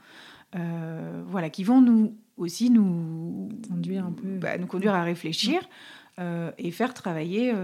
voilà, 0.52 1.48
qui 1.48 1.64
vont 1.64 1.80
nous 1.80 2.14
aussi 2.36 2.68
nous 2.68 3.48
conduire 3.66 4.04
un 4.04 4.12
peu, 4.12 4.36
bah, 4.36 4.58
nous 4.58 4.66
conduire 4.66 4.94
à 4.94 5.02
réfléchir. 5.02 5.58
et 6.58 6.70
faire 6.70 6.92
travailler 6.92 7.54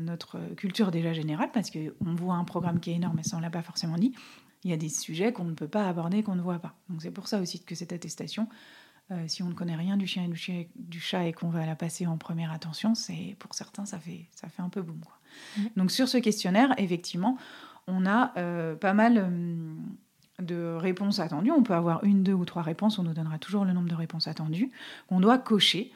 notre 0.00 0.38
culture 0.54 0.92
déjà 0.92 1.12
générale, 1.12 1.50
parce 1.52 1.72
qu'on 1.72 2.14
voit 2.14 2.36
un 2.36 2.44
programme 2.44 2.78
qui 2.78 2.92
est 2.92 2.94
énorme, 2.94 3.16
mais 3.16 3.24
ça 3.24 3.36
on 3.36 3.40
l'a 3.40 3.50
pas 3.50 3.62
forcément 3.62 3.96
dit. 3.96 4.14
Il 4.62 4.70
y 4.70 4.72
a 4.72 4.76
des 4.76 4.88
sujets 4.88 5.32
qu'on 5.32 5.44
ne 5.46 5.54
peut 5.54 5.66
pas 5.66 5.88
aborder, 5.88 6.22
qu'on 6.22 6.36
ne 6.36 6.42
voit 6.42 6.60
pas. 6.60 6.76
Donc 6.88 7.02
c'est 7.02 7.10
pour 7.10 7.26
ça 7.26 7.40
aussi 7.40 7.60
que 7.64 7.74
cette 7.74 7.92
attestation, 7.92 8.46
euh, 9.10 9.24
si 9.26 9.42
on 9.42 9.48
ne 9.48 9.54
connaît 9.54 9.76
rien 9.76 9.96
du 9.96 10.06
chien 10.06 10.24
et 10.24 10.28
du, 10.28 10.36
chien, 10.36 10.64
du 10.76 11.00
chat 11.00 11.26
et 11.26 11.32
qu'on 11.32 11.48
va 11.48 11.64
la 11.64 11.74
passer 11.74 12.06
en 12.06 12.18
première 12.18 12.52
attention, 12.52 12.94
c'est 12.94 13.36
pour 13.38 13.54
certains 13.54 13.86
ça 13.86 13.98
fait 13.98 14.26
ça 14.32 14.48
fait 14.48 14.60
un 14.60 14.68
peu 14.68 14.82
boum 14.82 15.00
quoi. 15.00 15.17
Donc 15.76 15.90
sur 15.90 16.08
ce 16.08 16.18
questionnaire, 16.18 16.74
effectivement, 16.78 17.36
on 17.86 18.06
a 18.06 18.32
euh, 18.36 18.74
pas 18.74 18.94
mal 18.94 19.18
euh, 19.18 20.42
de 20.42 20.74
réponses 20.76 21.18
attendues. 21.20 21.50
On 21.50 21.62
peut 21.62 21.74
avoir 21.74 22.04
une, 22.04 22.22
deux 22.22 22.32
ou 22.32 22.44
trois 22.44 22.62
réponses. 22.62 22.98
On 22.98 23.02
nous 23.02 23.14
donnera 23.14 23.38
toujours 23.38 23.64
le 23.64 23.72
nombre 23.72 23.88
de 23.88 23.94
réponses 23.94 24.28
attendues 24.28 24.70
qu'on 25.08 25.20
doit 25.20 25.38
cocher. 25.38 25.92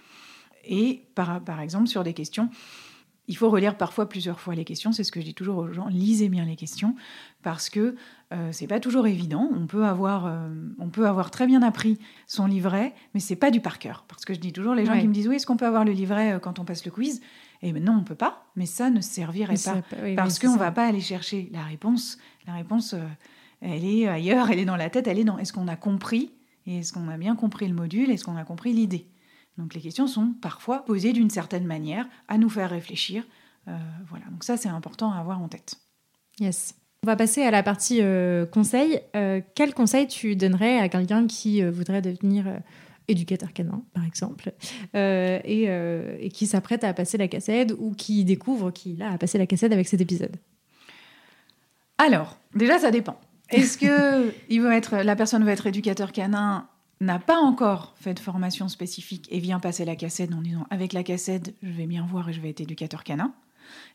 Et 0.64 1.04
par, 1.14 1.40
par 1.42 1.60
exemple 1.60 1.88
sur 1.88 2.04
des 2.04 2.14
questions 2.14 2.50
il 3.28 3.36
faut 3.36 3.50
relire 3.50 3.76
parfois 3.76 4.08
plusieurs 4.08 4.40
fois 4.40 4.54
les 4.54 4.64
questions. 4.64 4.92
C'est 4.92 5.04
ce 5.04 5.12
que 5.12 5.20
je 5.20 5.24
dis 5.24 5.34
toujours 5.34 5.58
aux 5.58 5.72
gens. 5.72 5.86
Lisez 5.88 6.28
bien 6.28 6.44
les 6.44 6.56
questions 6.56 6.94
parce 7.42 7.70
que 7.70 7.94
euh, 8.32 8.48
c'est 8.52 8.66
pas 8.66 8.80
toujours 8.80 9.06
évident. 9.06 9.48
On 9.54 9.66
peut 9.66 9.84
avoir, 9.84 10.26
euh, 10.26 10.48
on 10.78 10.88
peut 10.88 11.06
avoir 11.06 11.30
très 11.30 11.46
bien 11.46 11.62
appris 11.62 11.98
son 12.26 12.46
livret, 12.46 12.94
mais 13.14 13.20
c'est 13.20 13.36
pas 13.36 13.50
du 13.50 13.60
par 13.60 13.78
cœur. 13.78 14.04
Parce 14.08 14.24
que 14.24 14.34
je 14.34 14.40
dis 14.40 14.52
toujours 14.52 14.74
les 14.74 14.84
gens 14.84 14.98
qui 14.98 15.06
me 15.06 15.14
disent 15.14 15.28
oui, 15.28 15.36
est-ce 15.36 15.46
qu'on 15.46 15.56
peut 15.56 15.66
avoir 15.66 15.84
le 15.84 15.92
livret 15.92 16.38
quand 16.42 16.58
on 16.58 16.64
passe 16.64 16.84
le 16.84 16.90
quiz? 16.90 17.20
Et 17.62 17.72
ben 17.72 17.84
non, 17.84 17.98
on 18.00 18.04
peut 18.04 18.14
pas. 18.14 18.46
Mais 18.56 18.66
ça 18.66 18.90
ne 18.90 19.00
servirait 19.00 19.54
pas, 19.64 19.82
parce 20.16 20.38
qu'on 20.38 20.56
va 20.56 20.72
pas 20.72 20.86
aller 20.86 21.00
chercher 21.00 21.48
la 21.52 21.62
réponse. 21.62 22.18
La 22.46 22.54
réponse, 22.54 22.94
elle 23.60 23.84
est 23.84 24.08
ailleurs, 24.08 24.50
elle 24.50 24.58
est 24.58 24.64
dans 24.64 24.76
la 24.76 24.90
tête, 24.90 25.06
elle 25.06 25.18
est 25.18 25.24
dans 25.24 25.38
est-ce 25.38 25.52
qu'on 25.52 25.68
a 25.68 25.76
compris 25.76 26.32
et 26.66 26.78
est-ce 26.78 26.92
qu'on 26.92 27.08
a 27.08 27.16
bien 27.16 27.36
compris 27.36 27.68
le 27.68 27.74
module, 27.74 28.10
est-ce 28.10 28.24
qu'on 28.24 28.36
a 28.36 28.44
compris 28.44 28.72
l'idée? 28.72 29.06
Donc 29.58 29.74
les 29.74 29.80
questions 29.80 30.06
sont 30.06 30.34
parfois 30.40 30.84
posées 30.84 31.12
d'une 31.12 31.30
certaine 31.30 31.66
manière, 31.66 32.06
à 32.28 32.38
nous 32.38 32.48
faire 32.48 32.70
réfléchir. 32.70 33.24
Euh, 33.68 33.76
voilà, 34.08 34.24
donc 34.26 34.44
ça 34.44 34.56
c'est 34.56 34.68
important 34.68 35.12
à 35.12 35.18
avoir 35.18 35.40
en 35.40 35.48
tête. 35.48 35.76
Yes. 36.40 36.74
On 37.04 37.06
va 37.06 37.16
passer 37.16 37.42
à 37.42 37.50
la 37.50 37.62
partie 37.62 38.00
euh, 38.00 38.46
conseil. 38.46 39.00
Euh, 39.16 39.40
quel 39.54 39.74
conseil 39.74 40.06
tu 40.06 40.36
donnerais 40.36 40.78
à 40.78 40.88
quelqu'un 40.88 41.26
qui 41.26 41.62
voudrait 41.62 42.00
devenir 42.00 42.46
éducateur 43.08 43.52
canin, 43.52 43.82
par 43.94 44.04
exemple, 44.04 44.52
et, 44.94 46.30
qui 46.32 46.46
s'apprête 46.46 46.84
à 46.84 46.94
passer 46.94 47.18
la 47.18 47.28
cassette 47.28 47.72
ou 47.78 47.92
qui 47.92 48.24
découvre 48.24 48.70
qu'il 48.70 49.02
a 49.02 49.18
passé 49.18 49.38
la 49.38 49.46
cassette 49.46 49.72
avec 49.72 49.88
cet 49.88 50.00
épisode 50.00 50.36
Alors, 51.98 52.38
déjà 52.54 52.78
ça 52.78 52.90
dépend. 52.90 53.18
Est-ce 53.50 53.78
que 53.78 54.32
il 54.48 54.60
veut 54.60 54.72
être, 54.72 54.96
la 54.96 55.16
personne 55.16 55.44
veut 55.44 55.50
être 55.50 55.66
éducateur 55.66 56.12
canin 56.12 56.68
n'a 57.00 57.18
pas 57.18 57.38
encore 57.38 57.94
fait 57.96 58.14
de 58.14 58.20
formation 58.20 58.68
spécifique 58.68 59.28
et 59.30 59.40
vient 59.40 59.58
passer 59.58 59.84
la 59.84 59.96
cassette 59.96 60.32
en 60.32 60.40
disant 60.40 60.66
avec 60.70 60.92
la 60.92 61.02
cassette, 61.02 61.54
je 61.62 61.70
vais 61.70 61.86
bien 61.86 62.06
voir 62.06 62.28
et 62.28 62.32
je 62.32 62.40
vais 62.40 62.50
être 62.50 62.60
éducateur 62.60 63.04
canin. 63.04 63.34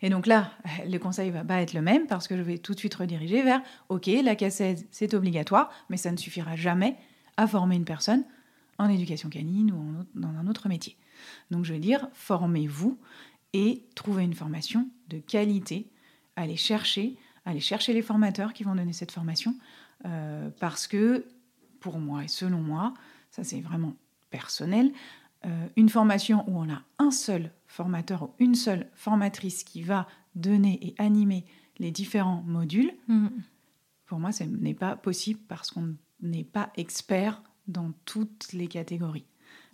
Et 0.01 0.09
donc 0.09 0.27
là, 0.27 0.51
le 0.85 0.97
conseil 0.97 1.31
va 1.31 1.43
pas 1.43 1.61
être 1.61 1.73
le 1.73 1.81
même 1.81 2.05
parce 2.07 2.27
que 2.27 2.37
je 2.37 2.41
vais 2.41 2.57
tout 2.57 2.73
de 2.73 2.79
suite 2.79 2.95
rediriger 2.95 3.41
vers 3.43 3.61
OK, 3.89 4.09
la 4.23 4.35
cassette, 4.35 4.85
c'est 4.91 5.13
obligatoire, 5.13 5.69
mais 5.89 5.97
ça 5.97 6.11
ne 6.11 6.17
suffira 6.17 6.55
jamais 6.55 6.95
à 7.37 7.47
former 7.47 7.75
une 7.75 7.85
personne 7.85 8.23
en 8.77 8.89
éducation 8.89 9.29
canine 9.29 9.71
ou 9.71 10.19
dans 10.19 10.29
un 10.29 10.47
autre 10.47 10.69
métier. 10.69 10.97
Donc 11.51 11.65
je 11.65 11.73
vais 11.73 11.79
dire 11.79 12.07
formez-vous 12.13 12.97
et 13.53 13.83
trouvez 13.95 14.23
une 14.23 14.33
formation 14.33 14.89
de 15.09 15.19
qualité. 15.19 15.89
Allez 16.35 16.57
chercher, 16.57 17.17
allez 17.45 17.59
chercher 17.59 17.93
les 17.93 18.01
formateurs 18.01 18.53
qui 18.53 18.63
vont 18.63 18.75
donner 18.75 18.93
cette 18.93 19.11
formation 19.11 19.55
euh, 20.05 20.49
parce 20.59 20.87
que 20.87 21.25
pour 21.79 21.99
moi 21.99 22.23
et 22.23 22.27
selon 22.27 22.59
moi, 22.59 22.93
ça 23.31 23.43
c'est 23.43 23.61
vraiment 23.61 23.95
personnel, 24.29 24.91
euh, 25.45 25.67
une 25.75 25.89
formation 25.89 26.43
où 26.49 26.59
on 26.59 26.69
a 26.69 26.81
un 26.99 27.11
seul 27.11 27.51
formateur 27.67 28.23
ou 28.23 28.29
une 28.39 28.55
seule 28.55 28.89
formatrice 28.93 29.63
qui 29.63 29.81
va 29.81 30.07
donner 30.35 30.79
et 30.81 30.95
animer 30.97 31.45
les 31.77 31.91
différents 31.91 32.43
modules, 32.45 32.91
mm. 33.07 33.27
pour 34.05 34.19
moi, 34.19 34.31
ce 34.31 34.43
n'est 34.43 34.73
pas 34.73 34.95
possible 34.95 35.39
parce 35.47 35.71
qu'on 35.71 35.95
n'est 36.21 36.43
pas 36.43 36.71
expert 36.75 37.41
dans 37.67 37.91
toutes 38.05 38.53
les 38.53 38.67
catégories. 38.67 39.25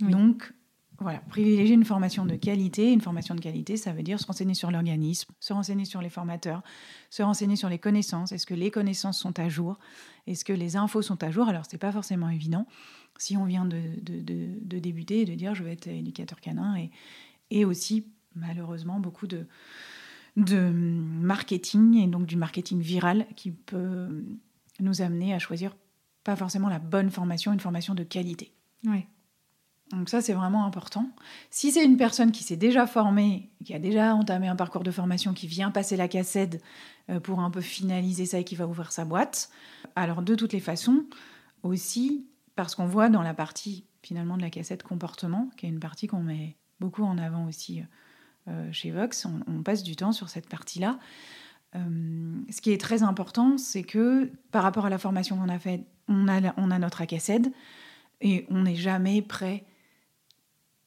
Donc, 0.01 0.53
voilà, 0.99 1.19
privilégier 1.19 1.75
une 1.75 1.85
formation 1.85 2.25
de 2.25 2.35
qualité. 2.35 2.91
Une 2.91 3.01
formation 3.01 3.35
de 3.35 3.41
qualité, 3.41 3.77
ça 3.77 3.93
veut 3.93 4.03
dire 4.03 4.19
se 4.19 4.25
renseigner 4.25 4.53
sur 4.53 4.71
l'organisme, 4.71 5.31
se 5.39 5.53
renseigner 5.53 5.85
sur 5.85 6.01
les 6.01 6.09
formateurs, 6.09 6.61
se 7.09 7.23
renseigner 7.23 7.55
sur 7.55 7.69
les 7.69 7.79
connaissances. 7.79 8.31
Est-ce 8.31 8.45
que 8.45 8.53
les 8.53 8.71
connaissances 8.71 9.19
sont 9.19 9.37
à 9.39 9.49
jour? 9.49 9.79
Est-ce 10.27 10.45
que 10.45 10.53
les 10.53 10.75
infos 10.75 11.01
sont 11.01 11.21
à 11.23 11.31
jour? 11.31 11.47
Alors, 11.47 11.65
ce 11.65 11.73
n'est 11.73 11.79
pas 11.79 11.91
forcément 11.91 12.29
évident 12.29 12.67
si 13.17 13.37
on 13.37 13.45
vient 13.45 13.65
de, 13.65 13.81
de, 14.01 14.79
débuter 14.79 15.21
et 15.21 15.25
de 15.25 15.35
dire 15.35 15.53
je 15.53 15.63
vais 15.63 15.73
être 15.73 15.87
éducateur 15.87 16.39
canin. 16.39 16.75
Et, 16.75 16.91
et 17.51 17.65
aussi, 17.65 18.07
malheureusement, 18.35 18.99
beaucoup 18.99 19.27
de, 19.27 19.45
de 20.37 20.69
marketing, 20.71 21.97
et 21.97 22.07
donc 22.07 22.25
du 22.25 22.37
marketing 22.37 22.81
viral 22.81 23.27
qui 23.35 23.51
peut 23.51 24.23
nous 24.79 25.01
amener 25.01 25.33
à 25.33 25.39
choisir 25.39 25.75
pas 26.23 26.35
forcément 26.35 26.69
la 26.69 26.79
bonne 26.79 27.09
formation, 27.09 27.53
une 27.53 27.59
formation 27.59 27.93
de 27.95 28.03
qualité. 28.03 28.53
Ouais. 28.85 29.07
Donc 29.91 30.09
ça, 30.09 30.21
c'est 30.21 30.33
vraiment 30.33 30.65
important. 30.65 31.09
Si 31.51 31.71
c'est 31.71 31.83
une 31.83 31.97
personne 31.97 32.31
qui 32.31 32.43
s'est 32.43 32.57
déjà 32.57 32.87
formée, 32.87 33.51
qui 33.63 33.73
a 33.73 33.79
déjà 33.79 34.15
entamé 34.15 34.47
un 34.47 34.55
parcours 34.55 34.83
de 34.83 34.91
formation, 34.91 35.33
qui 35.33 35.47
vient 35.47 35.71
passer 35.71 35.95
la 35.97 36.07
cassette 36.07 36.63
euh, 37.09 37.19
pour 37.19 37.39
un 37.41 37.51
peu 37.51 37.61
finaliser 37.61 38.25
ça 38.25 38.39
et 38.39 38.43
qui 38.43 38.55
va 38.55 38.65
ouvrir 38.65 38.91
sa 38.91 39.05
boîte, 39.05 39.49
alors 39.95 40.21
de 40.21 40.35
toutes 40.35 40.53
les 40.53 40.59
façons, 40.59 41.05
aussi, 41.61 42.25
parce 42.55 42.75
qu'on 42.75 42.87
voit 42.87 43.09
dans 43.09 43.21
la 43.21 43.33
partie 43.33 43.85
finalement 44.01 44.35
de 44.35 44.41
la 44.41 44.49
cassette 44.49 44.83
comportement, 44.83 45.49
qui 45.57 45.65
est 45.65 45.69
une 45.69 45.79
partie 45.79 46.07
qu'on 46.07 46.23
met 46.23 46.57
beaucoup 46.79 47.03
en 47.03 47.17
avant 47.17 47.45
aussi 47.45 47.81
euh, 48.47 48.71
chez 48.71 48.91
Vox, 48.91 49.25
on, 49.47 49.63
passe 49.63 49.83
du 49.83 49.95
temps 49.95 50.11
sur 50.11 50.27
cette 50.27 50.49
partie-là. 50.49 50.99
Euh, 51.75 52.35
ce 52.49 52.61
qui 52.61 52.71
est 52.71 52.81
très 52.81 53.03
important, 53.03 53.57
c'est 53.57 53.83
que 53.83 54.31
par 54.51 54.63
rapport 54.63 54.85
à 54.85 54.89
la 54.89 54.97
formation 54.97 55.37
qu'on 55.37 55.49
a 55.49 55.59
faite, 55.59 55.85
on 56.07 56.27
a, 56.27 56.53
on 56.57 56.71
a 56.71 56.79
notre 56.79 57.01
ACACED 57.01 57.51
et 58.21 58.45
on 58.49 58.63
n'est 58.63 58.75
jamais 58.75 59.21
prêt 59.21 59.63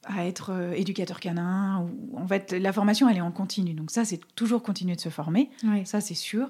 à 0.07 0.25
être 0.25 0.51
euh, 0.51 0.71
éducateur 0.73 1.19
canin. 1.19 1.81
Ou, 1.81 2.17
en 2.17 2.27
fait, 2.27 2.53
la 2.53 2.73
formation, 2.73 3.09
elle 3.09 3.17
est 3.17 3.21
en 3.21 3.31
continu. 3.31 3.73
Donc 3.73 3.91
ça, 3.91 4.05
c'est 4.05 4.21
toujours 4.35 4.63
continuer 4.63 4.95
de 4.95 5.01
se 5.01 5.09
former. 5.09 5.49
Ça, 5.85 6.01
c'est 6.01 6.15
sûr. 6.15 6.49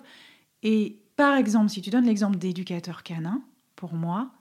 Et 0.64 1.00
par 1.16 1.36
exemple, 1.36 1.70
si 1.70 1.82
tu 1.82 1.90
donnes 1.90 2.06
l'exemple 2.06 2.38
d'éducateur 2.38 3.04
canin, 3.04 3.42
pour 3.76 3.94
moi, 3.94 4.32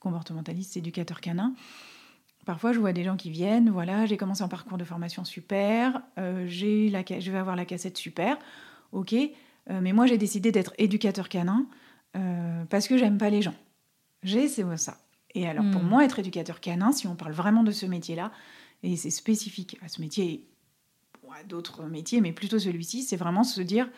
comportementaliste, 0.00 0.76
éducateur 0.76 1.20
canin, 1.20 1.54
parfois 2.44 2.72
je 2.72 2.78
vois 2.78 2.92
des 2.92 3.02
gens 3.02 3.16
qui 3.16 3.30
viennent, 3.30 3.70
voilà, 3.70 4.06
j'ai 4.06 4.16
commencé 4.16 4.42
un 4.42 4.48
parcours 4.48 4.78
de 4.78 4.84
formation 4.84 5.24
super, 5.24 6.02
euh, 6.18 6.44
j'ai 6.46 6.88
la, 6.88 7.02
je 7.04 7.30
vais 7.32 7.38
avoir 7.38 7.56
la 7.56 7.64
cassette 7.64 7.96
super, 7.96 8.38
ok, 8.92 9.14
euh, 9.14 9.80
mais 9.82 9.92
moi 9.92 10.06
j'ai 10.06 10.18
décidé 10.18 10.52
d'être 10.52 10.72
éducateur 10.78 11.28
canin 11.28 11.66
parce 12.70 12.88
que 12.88 12.96
j'aime 12.96 13.18
pas 13.18 13.28
les 13.28 13.42
gens. 13.42 13.52
J'ai, 14.22 14.48
c'est 14.48 14.64
ça. 14.76 14.98
Et 15.34 15.46
alors, 15.46 15.64
pour 15.70 15.82
hmm. 15.82 15.88
moi, 15.88 16.04
être 16.04 16.18
éducateur 16.18 16.60
canin, 16.60 16.92
si 16.92 17.06
on 17.06 17.14
parle 17.14 17.32
vraiment 17.32 17.62
de 17.62 17.70
ce 17.70 17.86
métier-là, 17.86 18.32
et 18.82 18.96
c'est 18.96 19.10
spécifique 19.10 19.78
à 19.82 19.88
ce 19.88 20.00
métier, 20.00 20.48
ou 21.22 21.32
à 21.32 21.42
d'autres 21.44 21.84
métiers, 21.84 22.20
mais 22.20 22.32
plutôt 22.32 22.58
celui-ci, 22.58 23.02
c'est 23.02 23.16
vraiment 23.16 23.44
se 23.44 23.60
dire 23.60 23.88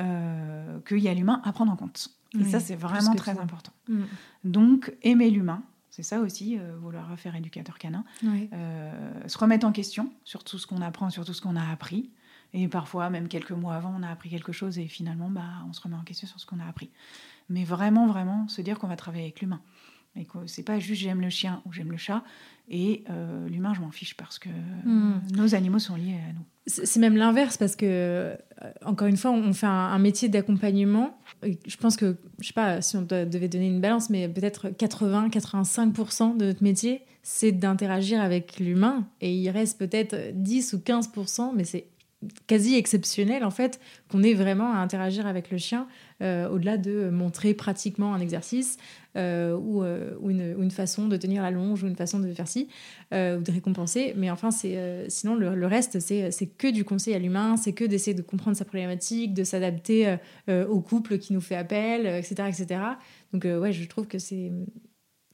euh, 0.00 0.78
qu'il 0.86 0.98
y 0.98 1.08
a 1.08 1.14
l'humain 1.14 1.40
à 1.44 1.52
prendre 1.52 1.72
en 1.72 1.76
compte. 1.76 2.10
Et 2.38 2.44
ça, 2.44 2.60
c'est 2.60 2.76
vraiment 2.76 3.14
très 3.14 3.38
important. 3.38 3.72
Hmm. 3.88 4.04
Donc, 4.44 4.94
aimer 5.02 5.30
l'humain, 5.30 5.62
c'est 5.96 6.02
ça 6.02 6.20
aussi, 6.20 6.58
euh, 6.58 6.76
vouloir 6.78 7.18
faire 7.18 7.34
éducateur 7.34 7.78
canin. 7.78 8.04
Euh, 8.22 9.26
se 9.26 9.38
remettre 9.38 9.66
en 9.66 9.72
question 9.72 10.12
sur 10.24 10.44
tout 10.44 10.58
ce 10.58 10.66
qu'on 10.66 10.82
apprend, 10.82 11.08
sur 11.08 11.24
tout 11.24 11.32
ce 11.32 11.40
qu'on 11.40 11.56
a 11.56 11.66
appris. 11.66 12.10
Et 12.52 12.68
parfois, 12.68 13.08
même 13.08 13.28
quelques 13.28 13.52
mois 13.52 13.74
avant, 13.74 13.94
on 13.98 14.02
a 14.02 14.10
appris 14.10 14.28
quelque 14.28 14.52
chose 14.52 14.78
et 14.78 14.86
finalement, 14.86 15.30
bah, 15.30 15.64
on 15.68 15.72
se 15.72 15.80
remet 15.80 15.96
en 15.96 16.04
question 16.04 16.28
sur 16.28 16.38
ce 16.38 16.44
qu'on 16.44 16.60
a 16.60 16.66
appris. 16.66 16.90
Mais 17.48 17.64
vraiment, 17.64 18.06
vraiment, 18.06 18.48
se 18.48 18.60
dire 18.62 18.78
qu'on 18.78 18.88
va 18.88 18.96
travailler 18.96 19.24
avec 19.24 19.40
l'humain. 19.40 19.60
Et 20.18 20.24
que 20.24 20.46
c'est 20.46 20.62
pas 20.62 20.78
juste 20.78 21.02
j'aime 21.02 21.20
le 21.20 21.30
chien 21.30 21.62
ou 21.66 21.72
j'aime 21.72 21.90
le 21.90 21.98
chat. 21.98 22.24
Et 22.68 23.04
euh, 23.10 23.48
l'humain, 23.48 23.74
je 23.74 23.80
m'en 23.80 23.90
fiche 23.90 24.16
parce 24.16 24.38
que 24.38 24.48
hmm. 24.48 25.20
nos 25.36 25.54
animaux 25.54 25.78
sont 25.78 25.94
liés 25.94 26.18
à 26.28 26.32
nous. 26.32 26.44
C'est 26.66 26.98
même 26.98 27.16
l'inverse 27.16 27.56
parce 27.56 27.76
que, 27.76 27.86
euh, 27.86 28.34
encore 28.84 29.06
une 29.06 29.16
fois, 29.16 29.30
on 29.30 29.52
fait 29.52 29.66
un, 29.66 29.98
métier 29.98 30.28
d'accompagnement. 30.28 31.16
Je 31.44 31.76
pense 31.76 31.96
que, 31.96 32.16
je 32.40 32.48
sais 32.48 32.52
pas 32.52 32.82
si 32.82 32.96
on 32.96 33.02
devait 33.02 33.48
donner 33.48 33.68
une 33.68 33.80
balance, 33.80 34.10
mais 34.10 34.28
peut-être 34.28 34.68
80-85% 34.70 36.36
de 36.36 36.46
notre 36.46 36.64
métier, 36.64 37.02
c'est 37.22 37.52
d'interagir 37.52 38.20
avec 38.20 38.58
l'humain. 38.58 39.06
Et 39.20 39.32
il 39.32 39.48
reste 39.50 39.78
peut-être 39.78 40.16
10 40.34 40.72
ou 40.72 40.78
15%, 40.78 41.52
mais 41.54 41.64
c'est 41.64 41.86
quasi 42.46 42.76
exceptionnel 42.76 43.44
en 43.44 43.50
fait 43.50 43.80
qu'on 44.10 44.22
ait 44.22 44.34
vraiment 44.34 44.72
à 44.72 44.78
interagir 44.78 45.26
avec 45.26 45.50
le 45.50 45.58
chien 45.58 45.86
euh, 46.22 46.48
au-delà 46.48 46.78
de 46.78 47.10
montrer 47.10 47.54
pratiquement 47.54 48.14
un 48.14 48.20
exercice 48.20 48.76
euh, 49.16 49.56
ou, 49.56 49.82
euh, 49.82 50.14
une, 50.28 50.70
façon 50.70 51.08
de 51.08 51.16
tenir 51.16 51.42
la 51.42 51.50
longe 51.50 51.82
ou 51.82 51.86
une 51.86 51.96
façon 51.96 52.18
de 52.20 52.32
faire 52.32 52.48
ci 52.48 52.68
ou 53.12 53.42
de 53.42 53.50
récompenser 53.50 54.14
mais 54.16 54.30
enfin 54.30 54.50
c'est 54.50 55.06
sinon 55.08 55.34
le, 55.34 55.66
reste 55.66 56.00
c'est 56.00 56.46
que 56.58 56.70
du 56.70 56.84
conseil 56.84 57.14
à 57.14 57.18
l'humain 57.18 57.56
c'est 57.56 57.72
que 57.72 57.84
d'essayer 57.84 58.14
de 58.14 58.22
comprendre 58.22 58.56
sa 58.56 58.64
problématique 58.64 59.34
de 59.34 59.44
s'adapter 59.44 60.16
au 60.48 60.80
couple 60.80 61.18
qui 61.18 61.32
nous 61.32 61.40
fait 61.40 61.56
appel 61.56 62.06
etc 62.06 62.48
etc 62.48 62.80
donc 63.32 63.44
ouais 63.44 63.72
je 63.72 63.86
trouve 63.86 64.06
que 64.06 64.18
c'est 64.18 64.52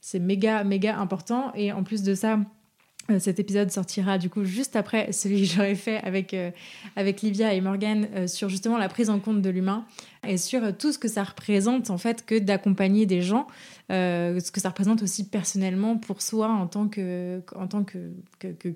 c'est 0.02 0.18
méga, 0.18 0.64
méga 0.64 0.98
important. 0.98 1.52
Et 1.54 1.72
en 1.72 1.84
plus 1.84 2.02
de 2.02 2.14
ça, 2.14 2.40
cet 3.18 3.40
épisode 3.40 3.70
sortira 3.70 4.18
du 4.18 4.30
coup 4.30 4.44
juste 4.44 4.76
après 4.76 5.12
celui 5.12 5.42
que 5.42 5.54
j'aurais 5.54 5.74
fait 5.74 5.98
avec, 5.98 6.34
euh, 6.34 6.50
Livia 7.22 7.52
et 7.52 7.60
Morgan 7.60 8.08
euh, 8.14 8.26
sur 8.26 8.48
justement 8.48 8.78
la 8.78 8.88
prise 8.88 9.10
en 9.10 9.18
compte 9.18 9.42
de 9.42 9.50
l'humain 9.50 9.84
et 10.26 10.36
sur 10.36 10.76
tout 10.76 10.92
ce 10.92 10.98
que 10.98 11.08
ça 11.08 11.24
représente 11.24 11.90
en 11.90 11.98
fait 11.98 12.24
que 12.24 12.38
d'accompagner 12.38 13.06
des 13.06 13.22
gens, 13.22 13.46
ce 13.90 14.50
que 14.50 14.60
ça 14.60 14.70
représente 14.70 15.02
aussi 15.02 15.28
personnellement 15.28 15.98
pour 15.98 16.22
soi 16.22 16.48
en 16.48 16.66
tant 16.66 16.88
que 16.88 17.42
en 17.54 17.66
tant 17.66 17.84
que, 17.84 17.98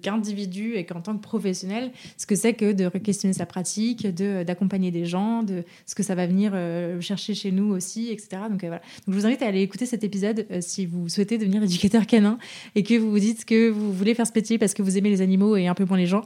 qu'individu 0.03 0.74
et 0.74 0.84
qu'en 0.84 1.01
tant 1.01 1.16
que 1.16 1.22
professionnel, 1.22 1.90
ce 2.18 2.26
que 2.26 2.34
c'est 2.34 2.53
que 2.53 2.72
de 2.72 2.88
questionner 2.99 3.32
sa 3.32 3.47
pratique, 3.47 4.07
de 4.07 4.42
d'accompagner 4.42 4.90
des 4.90 5.07
gens, 5.07 5.42
de 5.42 5.64
ce 5.86 5.94
que 5.94 6.03
ça 6.03 6.14
va 6.14 6.26
venir 6.26 6.53
chercher 7.01 7.34
chez 7.34 7.51
nous 7.51 7.72
aussi, 7.72 8.11
etc. 8.11 8.42
Donc 8.51 8.61
voilà. 8.61 8.82
Donc 9.07 9.14
je 9.14 9.20
vous 9.20 9.26
invite 9.26 9.42
à 9.42 9.47
aller 9.47 9.62
écouter 9.62 9.86
cet 9.86 10.05
épisode 10.05 10.47
si 10.61 10.84
vous 10.84 11.09
souhaitez 11.09 11.38
devenir 11.38 11.62
éducateur 11.62 12.07
canin 12.07 12.38
et 12.74 12.82
que 12.82 12.94
vous 12.99 13.11
vous 13.11 13.18
dites 13.18 13.44
que 13.44 13.70
vous 13.70 13.92
voulez 13.92 14.14
faire 14.14 14.26
ce 14.26 14.32
métier 14.34 14.59
parce 14.59 14.74
que 14.74 14.82
vous 14.82 14.99
aimez 14.99 15.11
les 15.11 15.22
animaux 15.22 15.57
et 15.57 15.66
un 15.66 15.74
peu 15.74 15.84
moins 15.84 15.97
les 15.97 16.07
gens, 16.07 16.22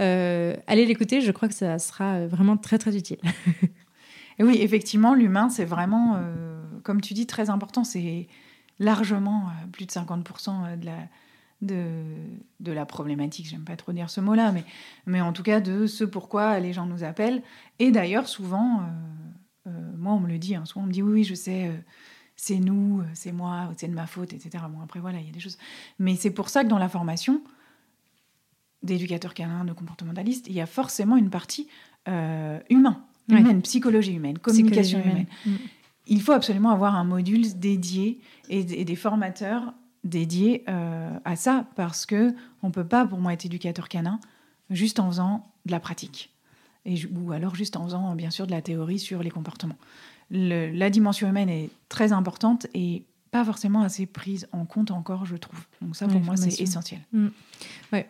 euh, 0.00 0.54
allez 0.66 0.86
l'écouter. 0.86 1.20
Je 1.20 1.30
crois 1.30 1.48
que 1.48 1.54
ça 1.54 1.78
sera 1.78 2.26
vraiment 2.26 2.56
très 2.56 2.78
très 2.78 2.96
utile. 2.96 3.18
et 4.38 4.44
oui, 4.44 4.58
effectivement, 4.60 5.14
l'humain, 5.14 5.48
c'est 5.48 5.64
vraiment, 5.64 6.16
euh, 6.16 6.60
comme 6.82 7.00
tu 7.00 7.14
dis, 7.14 7.26
très 7.26 7.50
important. 7.50 7.84
C'est 7.84 8.28
largement 8.78 9.48
euh, 9.48 9.66
plus 9.70 9.86
de 9.86 9.90
50% 9.90 10.78
de 10.78 10.86
la, 10.86 10.98
de, 11.62 12.72
la 12.72 12.86
problématique. 12.86 13.46
J'aime 13.48 13.64
pas 13.64 13.76
trop 13.76 13.92
dire 13.92 14.10
ce 14.10 14.20
mot-là, 14.20 14.52
mais, 14.52 14.64
mais 15.06 15.20
en 15.20 15.32
tout 15.32 15.42
cas 15.42 15.60
de 15.60 15.86
ce 15.86 16.04
pourquoi 16.04 16.58
les 16.60 16.72
gens 16.72 16.86
nous 16.86 17.04
appellent. 17.04 17.42
Et 17.78 17.90
d'ailleurs, 17.90 18.28
souvent, 18.28 18.82
moi, 19.96 20.12
on 20.12 20.20
me 20.20 20.28
le 20.28 20.38
dit, 20.38 20.54
hein, 20.54 20.64
souvent 20.64 20.84
on 20.84 20.88
me 20.88 20.92
dit 20.92 21.02
oui, 21.02 21.12
oui, 21.12 21.24
je 21.24 21.34
sais 21.34 21.70
c'est 22.36 22.58
nous, 22.58 23.02
c'est 23.14 23.32
moi, 23.32 23.70
c'est 23.76 23.88
de 23.88 23.94
ma 23.94 24.06
faute, 24.06 24.32
etc. 24.32 24.64
Bon, 24.68 24.80
après, 24.82 25.00
voilà, 25.00 25.20
il 25.20 25.26
y 25.26 25.28
a 25.28 25.32
des 25.32 25.40
choses. 25.40 25.58
Mais 25.98 26.16
c'est 26.16 26.30
pour 26.30 26.48
ça 26.48 26.64
que 26.64 26.68
dans 26.68 26.78
la 26.78 26.88
formation 26.88 27.42
d'éducateur 28.82 29.34
canin, 29.34 29.64
de 29.64 29.72
comportementaliste, 29.72 30.46
il 30.48 30.54
y 30.54 30.60
a 30.60 30.66
forcément 30.66 31.16
une 31.16 31.30
partie 31.30 31.68
euh, 32.08 32.60
humain, 32.68 33.02
humaine, 33.28 33.62
psychologie 33.62 34.14
humaine, 34.14 34.38
communication 34.38 35.00
humaine. 35.00 35.26
Mm. 35.46 35.52
Il 36.06 36.20
faut 36.20 36.32
absolument 36.32 36.70
avoir 36.70 36.94
un 36.94 37.04
module 37.04 37.58
dédié 37.58 38.20
et, 38.48 38.64
des 38.64 38.96
formateurs 38.96 39.72
dédiés 40.02 40.64
euh, 40.68 41.10
à 41.24 41.36
ça, 41.36 41.66
parce 41.76 42.04
que 42.04 42.34
on 42.62 42.70
peut 42.70 42.86
pas, 42.86 43.06
pour 43.06 43.18
moi, 43.18 43.32
être 43.32 43.46
éducateur 43.46 43.88
canin 43.88 44.20
juste 44.70 45.00
en 45.00 45.08
faisant 45.08 45.46
de 45.64 45.70
la 45.72 45.80
pratique. 45.80 46.30
Et, 46.84 46.96
ou 47.06 47.32
alors 47.32 47.54
juste 47.54 47.76
en 47.76 47.84
faisant, 47.84 48.14
bien 48.14 48.30
sûr, 48.30 48.46
de 48.46 48.50
la 48.50 48.60
théorie 48.60 48.98
sur 48.98 49.22
les 49.22 49.30
comportements 49.30 49.78
la 50.30 50.90
dimension 50.90 51.28
humaine 51.28 51.48
est 51.48 51.70
très 51.88 52.12
importante 52.12 52.66
et 52.74 53.04
pas 53.30 53.44
forcément 53.44 53.82
assez 53.82 54.06
prise 54.06 54.48
en 54.52 54.64
compte 54.64 54.90
encore, 54.90 55.26
je 55.26 55.36
trouve. 55.36 55.60
Donc 55.82 55.96
ça, 55.96 56.06
pour 56.06 56.20
moi, 56.20 56.36
c'est 56.36 56.60
essentiel. 56.60 57.00
Mm. 57.12 57.28
Ouais. 57.92 58.08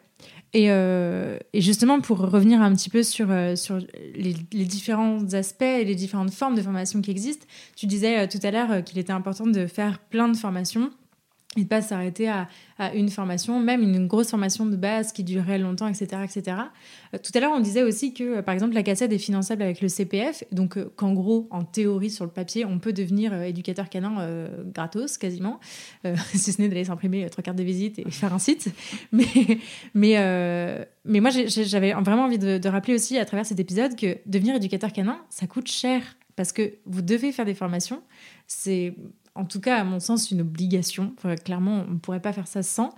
Et, 0.55 0.71
euh, 0.71 1.37
et, 1.53 1.61
justement, 1.61 2.01
pour 2.01 2.19
revenir 2.19 2.63
un 2.63 2.73
petit 2.75 2.89
peu 2.89 3.03
sur, 3.03 3.31
euh, 3.31 3.57
sur 3.57 3.81
les, 4.15 4.65
différents 4.65 5.35
aspects 5.35 5.63
et 5.63 5.85
les 5.85 5.97
différentes 5.97 6.31
formes 6.31 6.55
de 6.55 6.63
formation 6.63 7.03
qui 7.03 7.11
existent, 7.11 7.45
tu 7.75 7.87
disais 7.87 8.21
euh, 8.21 8.27
tout 8.29 8.39
à 8.45 8.53
l'heure 8.53 8.85
qu'il 8.85 8.99
était 8.99 9.13
important 9.13 9.49
de 9.49 9.67
faire 9.67 9.99
plein 9.99 10.29
de 10.29 10.37
formations 10.37 10.91
et 11.57 11.65
de 11.65 11.69
pas 11.69 11.83
s'arrêter 11.83 12.29
à, 12.29 12.49
une 12.95 13.09
formation, 13.09 13.61
même 13.61 13.83
une 13.83 14.07
grosse 14.09 14.31
formation 14.31 14.67
de 14.67 14.75
base 14.75 15.13
qui 15.13 15.23
durerait 15.23 15.59
longtemps, 15.59 15.87
etc. 15.87 16.23
etc. 16.25 16.57
Euh, 17.15 17.19
tout 17.23 17.31
à 17.35 17.41
l'heure, 17.41 17.53
on 17.55 17.61
disait 17.61 17.85
aussi 17.85 18.13
que, 18.13 18.39
euh, 18.39 18.43
par 18.43 18.53
exemple, 18.53 18.75
la 18.75 18.83
cassette 18.83 19.13
est 19.13 19.19
finançable 19.19 19.63
avec 19.63 19.81
le 19.81 19.89
CPF, 19.89 20.43
donc 20.51 20.77
euh, 20.77 20.93
qu'en 20.97 21.13
gros, 21.13 21.47
en 21.51 21.63
théorie, 21.63 22.11
sur 22.11 22.25
le 22.25 22.33
papier, 22.33 22.65
on 22.65 22.81
peut 22.81 22.93
devenir 22.93 23.33
éducateur 23.43 23.89
canin 23.89 24.49
gratos, 24.75 25.19
quasiment, 25.19 25.61
si 26.35 26.53
ce 26.53 26.61
n'est 26.61 26.69
d'aller 26.69 26.85
s'imprimer 26.85 27.29
trois 27.31 27.43
cartes 27.43 27.59
de 27.59 27.63
visite 27.63 27.99
et 28.01 28.11
faire 28.11 28.35
un 28.35 28.39
site. 28.39 28.73
Mais, 29.13 29.25
mais, 29.95 30.87
mais 31.05 31.21
moi, 31.21 31.31
j'avais 31.31 31.93
vraiment 31.93 32.25
envie 32.25 32.39
de, 32.39 32.59
de 32.59 32.69
rappeler 32.69 32.95
aussi, 32.95 33.19
à 33.19 33.25
travers 33.25 33.47
cet 33.47 33.61
épisode, 33.61 33.95
que 33.95 34.19
devenir 34.27 34.57
éducateur 34.57 34.93
canin, 34.93 35.19
ça 35.31 35.47
coûte 35.47 35.69
cher, 35.69 36.03
parce 36.37 36.53
que 36.53 36.75
vous 36.87 37.03
devez 37.03 37.33
faire 37.33 37.45
des 37.45 37.55
formations. 37.55 38.03
C'est 38.47 38.95
en 39.37 39.45
tout 39.45 39.61
cas, 39.61 39.79
à 39.79 39.85
mon 39.85 39.99
sens, 39.99 40.31
une 40.31 40.43
obligation. 40.43 41.13
clairement, 41.45 41.85
on 41.89 41.95
ne 41.95 41.99
pourrait 41.99 42.21
pas 42.21 42.33
faire 42.33 42.47
ça 42.47 42.63
sans. 42.63 42.95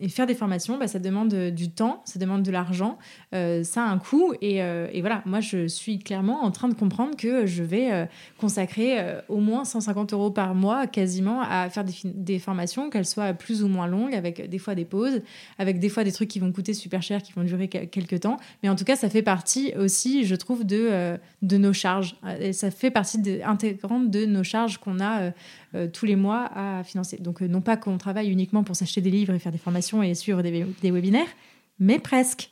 Et 0.00 0.08
faire 0.08 0.26
des 0.26 0.34
formations, 0.34 0.78
bah, 0.78 0.88
ça 0.88 0.98
demande 0.98 1.34
du 1.50 1.70
temps, 1.70 2.02
ça 2.06 2.18
demande 2.18 2.42
de 2.42 2.50
l'argent, 2.50 2.98
euh, 3.34 3.62
ça 3.64 3.84
a 3.84 3.88
un 3.88 3.98
coût. 3.98 4.32
Euh, 4.42 4.88
et, 4.90 5.00
voilà, 5.02 5.22
moi, 5.26 5.40
je 5.40 5.66
suis 5.66 5.98
clairement 5.98 6.42
en 6.42 6.50
train 6.50 6.68
de 6.68 6.74
comprendre 6.74 7.16
que 7.18 7.44
je 7.44 7.62
vais 7.62 7.92
euh, 7.92 8.06
consacrer 8.38 8.96
au 9.28 9.40
moins 9.40 9.64
150 9.64 10.14
euros 10.14 10.30
par 10.30 10.54
mois, 10.54 10.86
quasiment, 10.86 11.42
à 11.42 11.68
faire 11.68 11.84
des, 11.84 12.38
formations, 12.38 12.88
qu'elles 12.88 13.04
soient 13.04 13.34
plus 13.34 13.62
ou 13.62 13.68
moins 13.68 13.86
longues, 13.86 14.14
avec 14.14 14.48
des 14.48 14.58
fois 14.58 14.74
des 14.74 14.86
pauses, 14.86 15.20
avec 15.58 15.80
des 15.80 15.90
fois 15.90 16.02
des 16.02 16.12
trucs 16.12 16.28
qui 16.28 16.38
vont 16.38 16.50
coûter 16.50 16.72
super 16.72 17.02
cher, 17.02 17.22
qui 17.22 17.34
vont 17.34 17.44
durer 17.44 17.68
quelques 17.68 18.20
temps. 18.20 18.38
Mais 18.62 18.70
en 18.70 18.74
tout 18.74 18.84
cas, 18.84 18.96
ça 18.96 19.10
fait 19.10 19.22
partie 19.22 19.74
aussi, 19.76 20.24
je 20.24 20.34
trouve, 20.34 20.64
de, 20.64 21.18
de 21.42 21.56
nos 21.58 21.74
charges. 21.74 22.16
Et 22.40 22.54
ça 22.54 22.70
fait 22.70 22.90
partie 22.90 23.18
intégrante 23.44 24.10
de 24.10 24.24
nos 24.24 24.44
charges 24.44 24.78
qu'on 24.78 24.98
a 25.00 25.32
euh, 25.74 25.88
tous 25.88 26.06
les 26.06 26.14
mois 26.14 26.50
à 26.54 26.84
financer. 26.84 27.16
Donc, 27.18 27.42
euh, 27.42 27.48
non 27.48 27.60
pas 27.60 27.76
qu'on 27.76 27.98
travaille 27.98 28.30
uniquement 28.30 28.62
pour 28.62 28.76
s'acheter 28.76 29.00
des 29.00 29.10
livres 29.10 29.34
et 29.34 29.40
faire 29.40 29.50
des 29.50 29.58
formations 29.58 30.04
et 30.04 30.14
suivre 30.14 30.40
des, 30.40 30.90
webinaires, 30.90 31.26
mais 31.80 31.98
presque. 31.98 32.48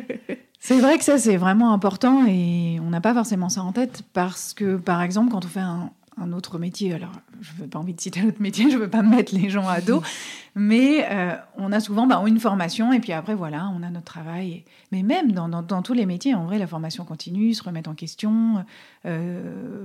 c'est 0.60 0.80
vrai 0.80 0.96
que 0.96 1.04
ça, 1.04 1.18
c'est 1.18 1.36
vraiment 1.36 1.72
important 1.72 2.24
et 2.26 2.78
on 2.80 2.88
n'a 2.88 3.02
pas 3.02 3.12
forcément 3.12 3.50
ça 3.50 3.62
en 3.62 3.72
tête 3.72 4.04
parce 4.14 4.54
que, 4.54 4.76
par 4.76 5.02
exemple, 5.02 5.32
quand 5.32 5.44
on 5.44 5.48
fait 5.48 5.60
un, 5.60 5.90
autre 6.32 6.58
métier, 6.58 6.94
alors 6.94 7.12
je 7.42 7.60
n'ai 7.60 7.68
pas 7.68 7.78
envie 7.78 7.92
de 7.92 8.00
citer 8.00 8.20
un 8.20 8.28
autre 8.28 8.40
métier, 8.40 8.70
je 8.70 8.76
ne 8.76 8.80
veux 8.80 8.88
pas 8.88 9.02
mettre 9.02 9.34
les 9.34 9.50
gens 9.50 9.68
à 9.68 9.82
dos, 9.82 10.02
mais 10.54 11.06
euh, 11.10 11.36
on 11.58 11.72
a 11.72 11.80
souvent 11.80 12.06
bah, 12.06 12.22
une 12.26 12.40
formation 12.40 12.90
et 12.94 13.00
puis 13.00 13.12
après, 13.12 13.34
voilà, 13.34 13.70
on 13.76 13.82
a 13.82 13.90
notre 13.90 14.06
travail. 14.06 14.64
Mais 14.92 15.02
même 15.02 15.32
dans, 15.32 15.50
dans, 15.50 15.82
tous 15.82 15.92
les 15.92 16.06
métiers, 16.06 16.34
en 16.34 16.46
vrai, 16.46 16.58
la 16.58 16.66
formation 16.66 17.04
continue, 17.04 17.52
se 17.52 17.62
remettre 17.62 17.90
en 17.90 17.94
question. 17.94 18.64
Euh, 19.04 19.84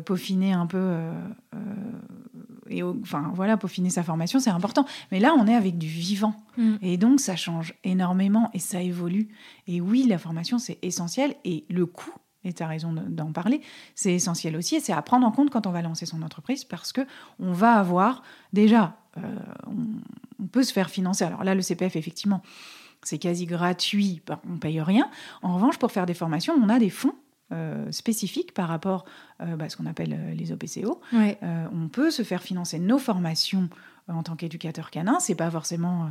peaufiner 0.00 0.54
un 0.54 0.66
peu 0.66 0.78
euh, 0.78 1.12
euh, 1.54 1.58
et 2.70 2.82
enfin 2.82 3.30
voilà 3.34 3.58
peaufiner 3.58 3.90
sa 3.90 4.02
formation 4.02 4.40
c'est 4.40 4.50
important 4.50 4.86
mais 5.12 5.20
là 5.20 5.34
on 5.38 5.46
est 5.46 5.54
avec 5.54 5.76
du 5.76 5.86
vivant 5.86 6.34
mm. 6.56 6.76
et 6.80 6.96
donc 6.96 7.20
ça 7.20 7.36
change 7.36 7.74
énormément 7.84 8.48
et 8.54 8.58
ça 8.58 8.80
évolue 8.80 9.28
et 9.66 9.82
oui 9.82 10.06
la 10.08 10.16
formation 10.16 10.58
c'est 10.58 10.78
essentiel 10.82 11.34
et 11.44 11.66
le 11.68 11.84
coût 11.84 12.14
et 12.44 12.52
tu 12.52 12.62
as 12.62 12.68
raison 12.68 12.92
d'en 12.92 13.32
parler, 13.32 13.60
c'est 13.96 14.14
essentiel 14.14 14.54
aussi, 14.54 14.76
et 14.76 14.80
c'est 14.80 14.92
à 14.92 15.02
prendre 15.02 15.26
en 15.26 15.32
compte 15.32 15.50
quand 15.50 15.66
on 15.66 15.72
va 15.72 15.82
lancer 15.82 16.06
son 16.06 16.22
entreprise, 16.22 16.62
parce 16.62 16.92
que 16.92 17.00
on 17.40 17.50
va 17.50 17.72
avoir 17.72 18.22
déjà, 18.52 18.96
on, 19.66 20.46
peut 20.46 20.62
se 20.62 20.72
faire 20.72 20.88
financer. 20.88 21.24
Alors 21.24 21.42
là, 21.42 21.56
le 21.56 21.62
CPF, 21.62 21.96
effectivement, 21.96 22.42
c'est 23.02 23.18
quasi 23.18 23.46
gratuit, 23.46 24.22
on 24.48 24.58
paye 24.58 24.80
rien. 24.80 25.10
En 25.42 25.56
revanche, 25.56 25.76
pour 25.78 25.90
faire 25.90 26.06
des 26.06 26.14
formations, 26.14 26.54
on 26.54 26.68
a 26.68 26.78
des 26.78 26.90
fonds 26.90 27.16
euh, 27.52 27.92
spécifique 27.92 28.52
par 28.54 28.66
rapport 28.66 29.04
euh, 29.40 29.54
bah, 29.54 29.66
à 29.66 29.68
ce 29.68 29.76
qu'on 29.76 29.86
appelle 29.86 30.18
euh, 30.18 30.34
les 30.34 30.50
OPCO. 30.50 31.00
on 31.12 31.88
peut 31.88 32.10
se 32.10 32.24
faire 32.24 32.42
financer 32.42 32.80
nos 32.80 32.98
formations 32.98 33.68
en 34.08 34.24
tant 34.24 34.34
qu'éducateur 34.34 34.90
canin. 34.90 35.20
C'est 35.20 35.36
pas 35.36 35.48
forcément, 35.48 36.10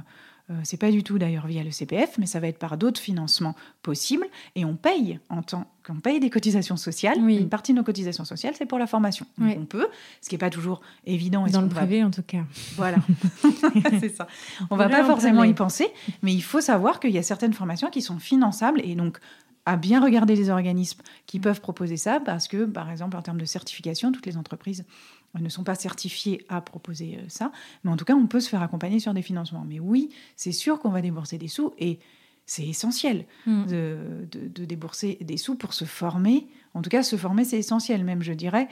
c'est 0.64 0.78
pas 0.78 0.92
du 0.92 1.04
tout 1.04 1.18
d'ailleurs 1.18 1.48
via 1.48 1.64
le 1.64 1.72
CPF, 1.72 2.18
mais 2.18 2.26
ça 2.26 2.40
va 2.40 2.48
être 2.48 2.58
par 2.58 2.78
d'autres 2.78 3.02
financements 3.02 3.56
possibles. 3.84 4.28
Et 4.56 4.64
on 4.64 4.76
paye 4.76 5.20
en 5.30 5.42
tant 5.42 5.66
qu'on 5.86 5.96
paye 5.96 6.20
des 6.20 6.30
cotisations 6.30 6.78
sociales. 6.78 7.18
Une 7.18 7.50
partie 7.50 7.74
de 7.74 7.78
nos 7.78 7.84
cotisations 7.84 8.26
sociales, 8.26 8.54
c'est 8.58 8.66
pour 8.66 8.80
la 8.80 8.88
formation. 8.88 9.26
Donc 9.38 9.58
on 9.58 9.66
peut, 9.66 9.88
ce 10.22 10.30
qui 10.30 10.36
n'est 10.36 10.40
pas 10.40 10.50
toujours 10.50 10.82
évident. 11.06 11.46
Dans 11.48 11.62
le 11.62 11.70
privé, 11.70 12.04
en 12.04 12.12
tout 12.12 12.24
cas. 12.24 12.44
Voilà, 12.76 12.98
c'est 14.00 14.16
ça. 14.16 14.28
On 14.70 14.76
ne 14.76 14.80
va 14.80 14.90
pas 14.90 15.06
forcément 15.06 15.44
y 15.44 15.54
penser, 15.54 15.90
mais 16.22 16.34
il 16.34 16.44
faut 16.44 16.62
savoir 16.62 17.00
qu'il 17.00 17.12
y 17.12 17.18
a 17.18 17.24
certaines 17.24 17.54
formations 17.54 17.90
qui 17.90 18.02
sont 18.02 18.20
finançables 18.20 18.82
et 18.84 18.96
donc 18.96 19.20
à 19.66 19.78
bien 19.78 20.04
regarder 20.04 20.36
les 20.36 20.50
organismes 20.50 21.02
qui 21.26 21.40
peuvent 21.40 21.62
proposer 21.62 21.98
ça, 21.98 22.20
parce 22.20 22.48
que, 22.48 22.66
par 22.66 22.92
exemple, 22.92 23.18
en 23.18 23.22
termes 23.22 23.40
de 23.40 23.46
certification, 23.46 24.12
toutes 24.12 24.26
les 24.26 24.38
entreprises 24.38 24.86
ne 25.34 25.50
sont 25.50 25.64
pas 25.64 25.76
certifiées 25.76 26.46
à 26.50 26.62
proposer 26.62 27.18
euh, 27.18 27.26
ça. 27.28 27.52
Mais 27.84 27.92
en 27.92 27.98
tout 27.98 28.06
cas, 28.06 28.14
on 28.14 28.28
peut 28.28 28.40
se 28.40 28.50
faire 28.50 28.62
accompagner 28.62 29.00
sur 29.00 29.14
des 29.14 29.22
financements. 29.22 29.66
Mais 29.68 29.80
oui, 29.80 30.12
c'est 30.36 30.52
sûr 30.52 30.80
qu'on 30.80 30.90
va 30.90 31.02
débourser 31.02 31.38
des 31.38 31.48
sous 31.48 31.74
et 31.78 32.00
c'est 32.46 32.66
essentiel 32.66 33.26
mm. 33.46 33.66
de, 33.66 33.98
de, 34.32 34.66
débourser 34.66 35.18
des 35.22 35.38
sous 35.38 35.56
pour 35.56 35.74
se 35.74 35.86
former. 35.86 36.48
En 36.74 36.82
tout 36.82 36.90
cas, 36.90 37.04
se 37.04 37.16
former, 37.16 37.44
c'est 37.44 37.58
essentiel, 37.58 38.04
même, 38.04 38.22
je 38.22 38.34
dirais, 38.34 38.68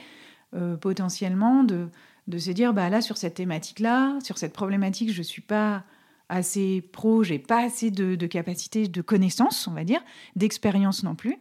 euh, 0.54 0.76
potentiellement, 0.76 1.64
de, 1.64 1.88
de 2.28 2.38
se 2.38 2.50
dire, 2.52 2.72
bah 2.72 2.88
là, 2.88 3.00
sur 3.00 3.16
cette 3.16 3.34
thématique-là, 3.34 4.18
sur 4.22 4.38
cette 4.38 4.52
problématique, 4.52 5.12
je 5.12 5.18
ne 5.18 5.24
suis 5.24 5.42
pas 5.42 5.84
assez 6.28 6.82
pro, 6.92 7.22
j'ai 7.22 7.38
pas 7.38 7.64
assez 7.64 7.90
de, 7.90 8.14
de 8.14 8.26
capacité, 8.26 8.88
de 8.88 9.02
connaissances, 9.02 9.66
on 9.68 9.72
va 9.72 9.84
dire, 9.84 10.02
d'expérience 10.36 11.02
non 11.02 11.14
plus. 11.14 11.36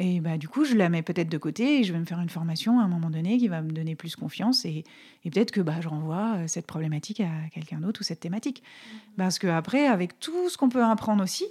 Et 0.00 0.20
bah, 0.20 0.38
du 0.38 0.48
coup, 0.48 0.64
je 0.64 0.74
la 0.74 0.88
mets 0.88 1.02
peut-être 1.02 1.28
de 1.28 1.38
côté 1.38 1.80
et 1.80 1.84
je 1.84 1.92
vais 1.92 1.98
me 1.98 2.04
faire 2.04 2.20
une 2.20 2.28
formation 2.28 2.78
à 2.78 2.84
un 2.84 2.88
moment 2.88 3.10
donné 3.10 3.36
qui 3.36 3.48
va 3.48 3.62
me 3.62 3.72
donner 3.72 3.96
plus 3.96 4.14
confiance 4.14 4.64
et, 4.64 4.84
et 5.24 5.30
peut-être 5.30 5.50
que 5.50 5.60
bah, 5.60 5.80
je 5.80 5.88
renvoie 5.88 6.36
euh, 6.36 6.46
cette 6.46 6.68
problématique 6.68 7.20
à 7.20 7.30
quelqu'un 7.52 7.78
d'autre 7.78 8.00
ou 8.00 8.04
cette 8.04 8.20
thématique. 8.20 8.62
Mmh. 8.62 8.96
Parce 9.16 9.40
qu'après, 9.40 9.88
avec 9.88 10.20
tout 10.20 10.48
ce 10.48 10.56
qu'on 10.56 10.68
peut 10.68 10.84
apprendre 10.84 11.22
aussi, 11.22 11.46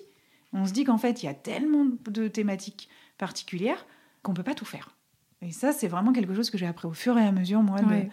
on 0.53 0.66
se 0.66 0.72
dit 0.72 0.86
qu'en 0.86 0.97
fait, 0.97 1.24
il 1.24 1.26
y 1.26 1.30
a 1.30 1.34
tellement 1.34 1.88
de 2.10 2.30
thématiques 2.30 2.88
particulières 3.18 3.86
qu'on 4.24 4.32
ne 4.32 4.38
peut 4.38 4.43
pas 4.43 4.55
tout 4.55 4.66
faire. 4.66 4.95
Et 5.41 5.51
ça, 5.51 5.74
c'est 5.74 5.89
vraiment 5.89 6.14
quelque 6.14 6.34
chose 6.34 6.49
que 6.49 6.58
j'ai 6.58 6.68
appris 6.68 6.88
au 6.88 6.93
fur 6.93 7.18
et 7.18 7.26
à 7.26 7.32
mesure, 7.34 7.62
moi, 7.62 7.82
de, 7.82 8.05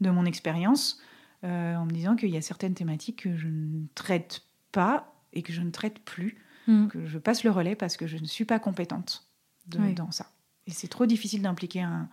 de 0.00 0.10
mon 0.10 0.26
expérience. 0.26 1.00
En 1.42 1.84
me 1.84 1.90
disant 1.90 2.16
qu'il 2.16 2.30
y 2.30 2.36
a 2.36 2.42
certaines 2.42 2.74
thématiques 2.74 3.22
que 3.22 3.36
je 3.36 3.48
ne 3.48 3.86
traite 3.94 4.42
pas 4.72 5.14
et 5.32 5.42
que 5.42 5.52
je 5.52 5.60
ne 5.62 5.70
traite 5.70 6.00
plus, 6.00 6.36
Mm. 6.66 6.88
que 6.88 7.06
je 7.06 7.16
passe 7.18 7.44
le 7.44 7.50
relais 7.50 7.74
parce 7.76 7.96
que 7.96 8.06
je 8.06 8.18
ne 8.18 8.26
suis 8.26 8.44
pas 8.44 8.58
compétente 8.58 9.26
de- 9.68 9.92
dans 9.94 10.10
ça. 10.10 10.26
Et 10.66 10.70
c'est 10.70 10.88
trop 10.88 11.06
difficile 11.06 11.40
d'impliquer 11.40 11.80
un, 11.82 12.08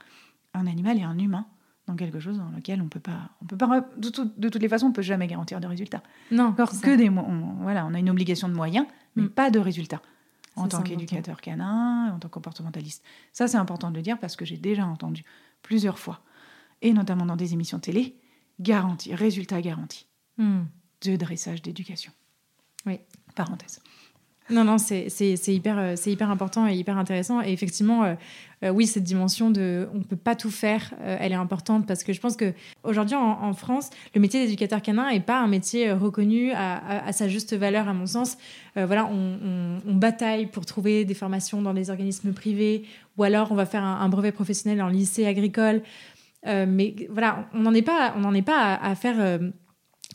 un 0.54 0.66
animal 0.68 0.98
et 0.98 1.04
un 1.04 1.18
humain 1.18 1.46
dans 1.88 1.96
quelque 1.98 2.20
chose 2.22 2.38
dans 2.38 2.50
lequel 2.52 2.82
on 2.82 2.88
peut 2.88 3.02
pas, 3.02 3.32
on 3.42 3.46
peut 3.46 3.58
pas, 3.58 3.82
de, 3.98 4.10
tout- 4.10 4.32
de 4.38 4.48
toutes 4.50 4.62
les 4.62 4.70
façons, 4.70 4.88
on 4.88 4.92
peut 4.94 5.02
jamais 5.02 5.28
garantir 5.28 5.60
de 5.60 5.68
résultats. 5.68 6.02
Non, 6.32 6.46
Encore 6.46 6.72
que 6.80 6.96
des, 6.96 7.10
on, 7.10 7.56
voilà, 7.62 7.86
on 7.86 7.94
a 7.94 8.00
une 8.00 8.10
obligation 8.10 8.48
de 8.48 8.54
moyens, 8.54 8.88
mais 9.16 9.24
Mm. 9.24 9.30
pas 9.30 9.52
de 9.52 9.60
résultats 9.60 10.02
en 10.56 10.70
tant 10.70 10.82
qu'éducateur 10.84 11.42
canin, 11.42 12.14
en 12.16 12.20
tant 12.20 12.30
que 12.30 12.34
comportementaliste. 12.34 13.04
Ça, 13.34 13.50
c'est 13.50 13.58
important 13.58 13.92
de 13.92 13.96
le 13.98 14.02
dire 14.02 14.18
parce 14.20 14.38
que 14.38 14.46
j'ai 14.46 14.56
déjà 14.58 14.86
entendu 14.86 15.26
plusieurs 15.64 16.00
fois, 16.00 16.22
et 16.82 16.94
notamment 16.94 17.26
dans 17.26 17.36
des 17.36 17.52
émissions 17.54 17.80
télé, 17.80 18.16
garantie, 18.60 19.14
résultat 19.16 19.62
garanti 19.62 20.06
Mm. 20.38 20.64
de 21.06 21.16
dressage 21.16 21.62
d'éducation. 21.62 22.12
Oui. 22.86 23.00
Parenthèse. 23.36 23.80
Non, 24.52 24.64
non, 24.64 24.78
c'est 24.78 25.08
hyper, 25.48 25.80
euh, 25.80 25.94
c'est 25.96 26.12
hyper 26.12 26.30
important 26.30 26.68
et 26.68 26.76
hyper 26.76 26.98
intéressant. 27.00 27.42
Et 27.42 27.52
effectivement, 27.52 28.04
euh, 28.04 28.14
euh, 28.64 28.70
oui, 28.70 28.86
cette 28.86 29.04
dimension 29.04 29.50
de 29.50 29.90
on 29.92 29.98
ne 29.98 30.04
peut 30.04 30.16
pas 30.16 30.36
tout 30.36 30.52
faire, 30.52 30.94
euh, 31.02 31.18
elle 31.20 31.32
est 31.32 31.36
importante 31.36 31.88
parce 31.88 32.04
que 32.04 32.14
je 32.14 32.22
pense 32.22 32.36
que 32.36 32.54
aujourd'hui 32.84 33.16
en, 33.16 33.42
en 33.42 33.54
France, 33.54 33.90
le 34.14 34.22
métier 34.22 34.40
d'éducateur 34.44 34.84
canin 34.84 35.10
n'est 35.12 35.20
pas 35.20 35.42
un 35.42 35.48
métier 35.48 35.92
reconnu 35.92 36.52
à, 36.52 36.76
à- 36.76 37.08
à 37.08 37.12
sa 37.12 37.28
juste 37.28 37.56
valeur, 37.56 37.88
à 37.88 37.94
mon 37.94 38.06
sens. 38.06 38.38
Voilà, 38.76 39.06
on, 39.08 39.40
on- 39.42 39.82
on 39.88 39.96
bataille 39.96 40.46
pour 40.46 40.66
trouver 40.68 41.06
des 41.06 41.14
formations 41.16 41.62
dans 41.64 41.74
des 41.74 41.90
organismes 41.90 42.32
privés 42.34 42.84
ou 43.18 43.24
alors 43.24 43.52
on 43.52 43.56
va 43.56 43.66
faire 43.66 43.84
un, 43.84 44.00
un 44.02 44.10
brevet 44.10 44.32
professionnel 44.32 44.80
en 44.84 44.90
lycée 44.90 45.26
agricole. 45.26 45.82
Euh, 46.48 46.66
mais 46.68 46.96
voilà, 47.10 47.48
on 47.54 47.60
n'en 47.60 47.74
est 47.74 47.82
pas, 47.82 48.14
on 48.16 48.22
n'en 48.22 48.34
est 48.34 48.42
pas 48.42 48.76
à, 48.76 48.96
faire. 48.96 49.20
euh, 49.20 49.52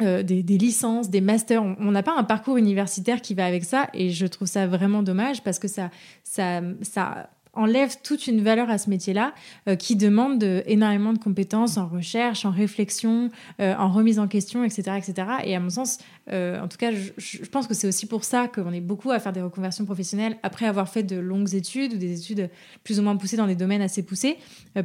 euh, 0.02 0.22
des, 0.22 0.42
des 0.42 0.56
licences, 0.56 1.10
des 1.10 1.20
masters. 1.20 1.62
On 1.62 1.90
n'a 1.90 2.02
pas 2.02 2.16
un 2.16 2.24
parcours 2.24 2.56
universitaire 2.56 3.20
qui 3.20 3.34
va 3.34 3.44
avec 3.44 3.64
ça 3.64 3.90
et 3.92 4.08
je 4.08 4.24
trouve 4.24 4.48
ça 4.48 4.66
vraiment 4.66 5.02
dommage 5.02 5.42
parce 5.42 5.58
que 5.58 5.68
ça, 5.68 5.90
ça, 6.24 6.62
ça 6.80 7.28
enlève 7.52 7.96
toute 8.02 8.26
une 8.26 8.42
valeur 8.42 8.70
à 8.70 8.78
ce 8.78 8.90
métier-là 8.90 9.34
euh, 9.68 9.76
qui 9.76 9.96
demande 9.96 10.38
de- 10.38 10.62
énormément 10.66 11.12
de 11.12 11.18
compétences 11.18 11.76
en 11.76 11.86
recherche, 11.86 12.44
en 12.44 12.50
réflexion, 12.50 13.30
euh, 13.60 13.74
en 13.76 13.90
remise 13.90 14.18
en 14.18 14.28
question, 14.28 14.64
etc. 14.64 14.92
etc. 14.96 15.28
Et 15.44 15.56
à 15.56 15.60
mon 15.60 15.70
sens, 15.70 15.98
euh, 16.32 16.60
en 16.60 16.68
tout 16.68 16.76
cas, 16.76 16.90
je, 16.92 17.38
pense 17.50 17.66
que 17.66 17.74
c'est 17.74 17.88
aussi 17.88 18.06
pour 18.06 18.24
ça 18.24 18.48
qu'on 18.48 18.72
est 18.72 18.80
beaucoup 18.80 19.10
à 19.10 19.18
faire 19.18 19.32
des 19.32 19.42
reconversions 19.42 19.84
professionnelles 19.84 20.36
après 20.42 20.66
avoir 20.66 20.88
fait 20.88 21.02
de 21.02 21.16
longues 21.16 21.54
études 21.54 21.94
ou 21.94 21.96
des 21.96 22.18
études 22.18 22.50
plus 22.84 23.00
ou 23.00 23.02
moins 23.02 23.16
poussées 23.16 23.36
dans 23.36 23.46
des 23.46 23.56
domaines 23.56 23.82
assez 23.82 24.02
poussés 24.02 24.38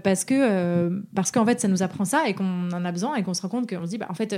parce 0.03 0.25
que 0.25 1.03
parce 1.13 1.31
qu'en 1.31 1.45
fait, 1.45 1.59
ça 1.59 1.67
nous 1.67 1.83
apprend 1.83 2.05
ça 2.05 2.27
et 2.27 2.33
qu'on 2.33 2.71
en 2.71 2.85
a 2.85 2.91
besoin 2.91 3.15
et 3.15 3.23
qu'on 3.23 3.33
se 3.33 3.41
rend 3.41 3.49
compte 3.49 3.69
qu'on 3.69 3.85
se 3.85 3.89
dit, 3.89 3.97
bah, 3.97 4.07
en 4.09 4.13
fait, 4.13 4.35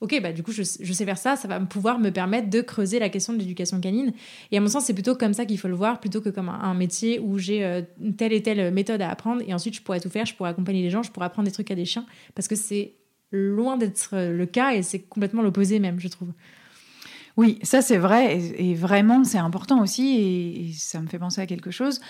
ok, 0.00 0.20
bah, 0.22 0.32
du 0.32 0.42
coup, 0.42 0.52
je, 0.52 0.62
je 0.62 0.92
sais 0.92 1.04
faire 1.04 1.18
ça, 1.18 1.36
ça 1.36 1.46
va 1.46 1.60
me 1.60 1.66
pouvoir 1.66 1.98
me 1.98 2.10
permettre 2.10 2.48
de 2.48 2.60
creuser 2.60 2.98
la 2.98 3.08
question 3.08 3.32
de 3.32 3.38
l'éducation 3.38 3.80
canine. 3.80 4.12
Et 4.50 4.56
à 4.56 4.60
mon 4.60 4.68
sens, 4.68 4.84
c'est 4.84 4.94
plutôt 4.94 5.14
comme 5.14 5.34
ça 5.34 5.44
qu'il 5.44 5.58
faut 5.58 5.68
le 5.68 5.74
voir, 5.74 6.00
plutôt 6.00 6.20
que 6.20 6.30
comme 6.30 6.48
un, 6.48 6.60
un 6.60 6.74
métier 6.74 7.20
où 7.20 7.38
j'ai 7.38 7.64
euh, 7.64 7.82
telle 8.16 8.32
et 8.32 8.42
telle 8.42 8.72
méthode 8.72 9.02
à 9.02 9.10
apprendre 9.10 9.42
et 9.46 9.52
ensuite 9.52 9.74
je 9.74 9.82
pourrais 9.82 10.00
tout 10.00 10.10
faire, 10.10 10.26
je 10.26 10.34
pourrais 10.34 10.50
accompagner 10.50 10.82
les 10.82 10.90
gens, 10.90 11.02
je 11.02 11.10
pourrais 11.10 11.26
apprendre 11.26 11.46
des 11.46 11.52
trucs 11.52 11.70
à 11.70 11.74
des 11.74 11.84
chiens, 11.84 12.06
parce 12.34 12.48
que 12.48 12.56
c'est 12.56 12.94
loin 13.30 13.76
d'être 13.76 14.10
le 14.12 14.46
cas 14.46 14.72
et 14.72 14.82
c'est 14.82 15.00
complètement 15.00 15.42
l'opposé 15.42 15.78
même, 15.78 16.00
je 16.00 16.08
trouve. 16.08 16.32
Oui, 17.36 17.58
ça 17.62 17.80
c'est 17.80 17.96
vrai, 17.96 18.38
et, 18.38 18.70
et 18.70 18.74
vraiment 18.74 19.22
c'est 19.24 19.38
important 19.38 19.80
aussi, 19.80 20.16
et, 20.16 20.68
et 20.68 20.72
ça 20.72 21.00
me 21.00 21.06
fait 21.06 21.18
penser 21.18 21.40
à 21.40 21.46
quelque 21.46 21.70
chose, 21.70 22.00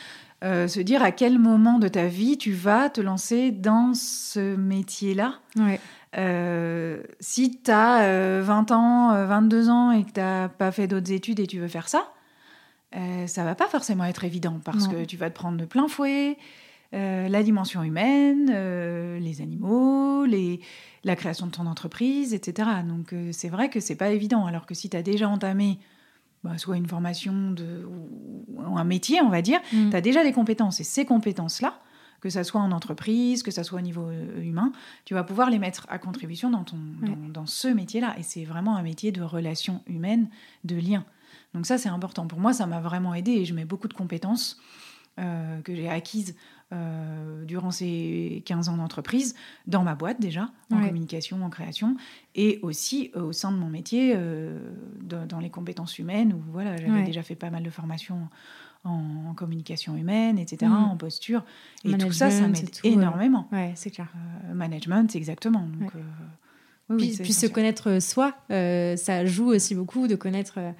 euh, 0.42 0.66
se 0.66 0.80
dire 0.80 1.02
à 1.02 1.12
quel 1.12 1.38
moment 1.38 1.78
de 1.78 1.88
ta 1.88 2.06
vie 2.06 2.38
tu 2.38 2.52
vas 2.52 2.88
te 2.88 3.02
lancer 3.02 3.50
dans 3.50 3.92
ce 3.94 4.56
métier-là. 4.56 5.34
Ouais. 5.56 5.78
Euh, 6.18 7.02
si 7.20 7.60
tu 7.62 7.70
as 7.70 8.40
20 8.42 8.70
ans, 8.72 9.12
euh, 9.12 9.26
22 9.26 9.68
ans 9.70 9.90
et 9.92 10.04
que 10.04 10.10
tu 10.12 10.20
n'as 10.20 10.48
pas 10.48 10.72
fait 10.72 10.86
d'autres 10.88 11.12
études 11.12 11.38
et 11.40 11.46
tu 11.46 11.58
veux 11.60 11.68
faire 11.68 11.88
ça, 11.88 12.12
euh, 12.96 13.26
ça 13.28 13.44
va 13.44 13.54
pas 13.54 13.68
forcément 13.68 14.04
être 14.04 14.24
évident 14.24 14.60
parce 14.64 14.86
Non. 14.88 14.92
que 14.94 15.04
tu 15.04 15.16
vas 15.16 15.30
te 15.30 15.34
prendre 15.36 15.56
de 15.58 15.64
plein 15.64 15.86
fouet 15.88 16.36
euh, 16.92 17.28
la 17.28 17.44
dimension 17.44 17.84
humaine, 17.84 18.50
euh, 18.52 19.20
les 19.20 19.40
animaux, 19.42 20.24
les, 20.24 20.58
la 21.04 21.14
création 21.14 21.46
de 21.46 21.52
ton 21.52 21.66
entreprise, 21.66 22.34
etc. 22.34 22.68
Donc 22.84 23.12
euh, 23.12 23.30
c'est 23.30 23.48
vrai 23.48 23.68
que 23.70 23.78
c'est 23.78 23.94
pas 23.94 24.10
évident. 24.10 24.44
Alors 24.46 24.66
que 24.66 24.74
si 24.74 24.90
tu 24.90 24.96
as 24.96 25.02
déjà 25.02 25.28
entamé 25.28 25.78
bah, 26.42 26.58
soit 26.58 26.76
une 26.76 26.88
formation 26.88 27.52
de, 27.52 27.86
ou 27.86 28.76
un 28.76 28.82
métier, 28.82 29.20
on 29.20 29.28
va 29.28 29.40
dire, 29.42 29.60
Mm. 29.72 29.90
tu 29.90 29.96
as 29.96 30.00
déjà 30.00 30.24
des 30.24 30.32
compétences. 30.32 30.80
Et 30.80 30.84
ces 30.84 31.04
compétences-là, 31.04 31.74
que 32.20 32.30
ça 32.30 32.44
soit 32.44 32.60
en 32.60 32.72
entreprise, 32.72 33.42
que 33.42 33.50
ça 33.50 33.64
soit 33.64 33.78
au 33.78 33.82
niveau 33.82 34.06
euh, 34.08 34.42
humain, 34.42 34.72
tu 35.04 35.14
vas 35.14 35.24
pouvoir 35.24 35.50
les 35.50 35.58
mettre 35.58 35.86
à 35.88 35.98
contribution 35.98 36.50
dans, 36.50 36.64
ton, 36.64 36.76
Ouais. 36.76 37.08
dans, 37.08 37.28
dans 37.28 37.46
ce 37.46 37.68
métier-là. 37.68 38.14
Et 38.18 38.22
c'est 38.22 38.44
vraiment 38.44 38.76
un 38.76 38.82
métier 38.82 39.12
de 39.12 39.22
relations 39.22 39.82
humaines, 39.86 40.28
de 40.64 40.76
liens. 40.76 41.04
Donc 41.54 41.66
ça, 41.66 41.78
c'est 41.78 41.88
important. 41.88 42.26
Pour 42.26 42.40
moi, 42.40 42.52
ça 42.52 42.66
m'a 42.66 42.80
vraiment 42.80 43.14
aidé 43.14 43.32
et 43.32 43.44
je 43.44 43.54
mets 43.54 43.64
beaucoup 43.64 43.88
de 43.88 43.94
compétences 43.94 44.60
euh, 45.18 45.60
que 45.62 45.74
j'ai 45.74 45.88
acquises 45.88 46.36
euh, 46.72 47.44
durant 47.44 47.72
ces 47.72 48.42
15 48.46 48.68
ans 48.68 48.76
d'entreprise 48.76 49.34
dans 49.66 49.82
ma 49.82 49.96
boîte 49.96 50.20
déjà, 50.20 50.48
en 50.70 50.78
Ouais. 50.78 50.86
communication, 50.86 51.42
en 51.44 51.50
création, 51.50 51.96
et 52.36 52.60
aussi 52.62 53.10
euh, 53.16 53.22
au 53.22 53.32
sein 53.32 53.50
de 53.50 53.56
mon 53.56 53.68
métier, 53.68 54.12
euh, 54.14 54.56
dans, 55.02 55.26
dans 55.26 55.40
les 55.40 55.50
compétences 55.50 55.98
humaines, 55.98 56.32
où 56.32 56.40
voilà, 56.52 56.76
j'avais 56.76 56.90
Ouais. 56.92 57.02
déjà 57.02 57.22
fait 57.24 57.34
pas 57.34 57.50
mal 57.50 57.64
de 57.64 57.70
formations 57.70 58.28
en, 58.84 59.34
communication 59.34 59.96
humaine, 59.96 60.38
etc., 60.38 60.70
Mm. 60.70 60.74
en 60.74 60.96
posture. 60.96 61.44
Et 61.84 61.96
tout 61.96 62.12
ça, 62.12 62.30
ça 62.30 62.42
Management 62.42 62.82
m'aide 62.84 62.92
ouais. 62.96 62.98
énormément. 63.02 63.48
Ouais, 63.52 63.72
c'est 63.76 63.90
clair. 63.90 64.08
Euh, 64.50 64.54
management, 64.54 65.14
exactement. 65.14 65.60
Donc, 65.78 65.94
Ouais. 65.94 66.00
euh, 66.00 66.02
oui, 66.90 66.96
oui, 66.96 66.96
puis, 67.06 67.14
c'est 67.14 67.22
puis 67.22 67.32
se 67.32 67.46
connaître 67.46 68.00
soi, 68.02 68.34
euh, 68.50 68.96
ça 68.96 69.24
joue 69.24 69.46
aussi 69.50 69.74
beaucoup 69.74 70.08
de 70.08 70.16
connaître 70.16 70.54
euh, 70.58 70.72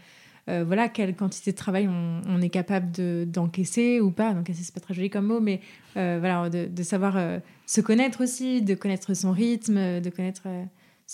euh, 0.48 0.64
voilà, 0.64 0.88
quelle 0.88 1.14
quantité 1.14 1.52
de 1.52 1.56
travail 1.56 1.86
on, 1.86 2.22
on 2.26 2.40
est 2.42 2.48
capable 2.48 2.90
de- 2.90 3.24
d'encaisser 3.28 4.00
ou 4.00 4.10
pas. 4.10 4.34
D'encaisser, 4.34 4.64
c'est 4.64 4.74
pas 4.74 4.80
très 4.80 4.94
joli 4.94 5.08
comme 5.10 5.26
mot, 5.26 5.38
mais 5.40 5.60
euh, 5.96 6.16
voilà, 6.18 6.50
de, 6.50 6.66
de 6.66 6.82
savoir 6.82 7.16
euh, 7.16 7.38
se 7.66 7.80
connaître 7.80 8.22
aussi, 8.24 8.60
de 8.62 8.74
connaître 8.74 9.14
son 9.14 9.30
rythme, 9.32 10.00
de 10.00 10.10
connaître 10.10 10.42
euh, 10.46 10.64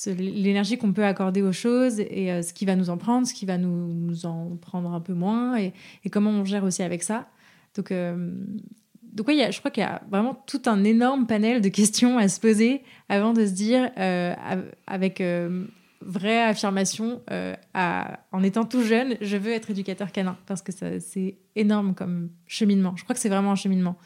l'énergie 0.06 0.76
qu'on 0.78 0.92
peut 0.92 1.04
accorder 1.04 1.42
aux 1.42 1.52
choses 1.52 2.00
et 2.00 2.30
euh, 2.30 2.42
ce 2.42 2.52
qui 2.52 2.66
va 2.66 2.76
nous 2.76 2.90
en 2.90 2.98
prendre, 2.98 3.26
ce 3.26 3.32
qui 3.34 3.46
va 3.46 3.56
nous, 3.58 4.26
en 4.26 4.56
prendre 4.60 4.92
un 4.92 5.00
peu 5.00 5.14
moins 5.14 5.56
et, 5.56 5.72
comment 6.10 6.30
on 6.30 6.44
gère 6.44 6.64
aussi 6.64 6.82
avec 6.82 7.02
ça. 7.02 7.26
Donc, 7.74 7.90
euh, 7.90 8.30
donc 9.02 9.26
y 9.32 9.42
a- 9.42 9.50
je 9.50 9.58
crois 9.58 9.70
qu'il 9.70 9.82
y 9.82 9.86
a 9.86 10.02
vraiment 10.10 10.34
tout 10.46 10.60
un 10.66 10.84
énorme 10.84 11.26
panel 11.26 11.60
de 11.62 11.68
questions 11.68 12.18
à 12.18 12.28
se 12.28 12.38
poser 12.40 12.82
avant 13.08 13.32
de 13.32 13.46
se 13.46 13.52
dire, 13.52 13.90
euh, 13.98 14.34
av- 14.44 14.70
avec 14.86 15.20
euh, 15.20 15.64
vraie 16.02 16.42
affirmation, 16.42 17.22
en 17.74 18.42
étant 18.42 18.64
tout 18.64 18.82
jeune, 18.82 19.16
je 19.22 19.36
veux 19.38 19.50
être 19.52 19.70
éducateur 19.70 20.12
canin, 20.12 20.36
parce 20.46 20.60
que 20.62 20.70
c'est 21.00 21.36
énorme 21.56 21.94
comme 21.94 22.28
cheminement. 22.46 22.94
Je 22.96 23.02
crois 23.02 23.14
que 23.14 23.20
c'est 23.20 23.30
vraiment 23.30 23.52
un 23.52 23.56
cheminement. 23.56 23.96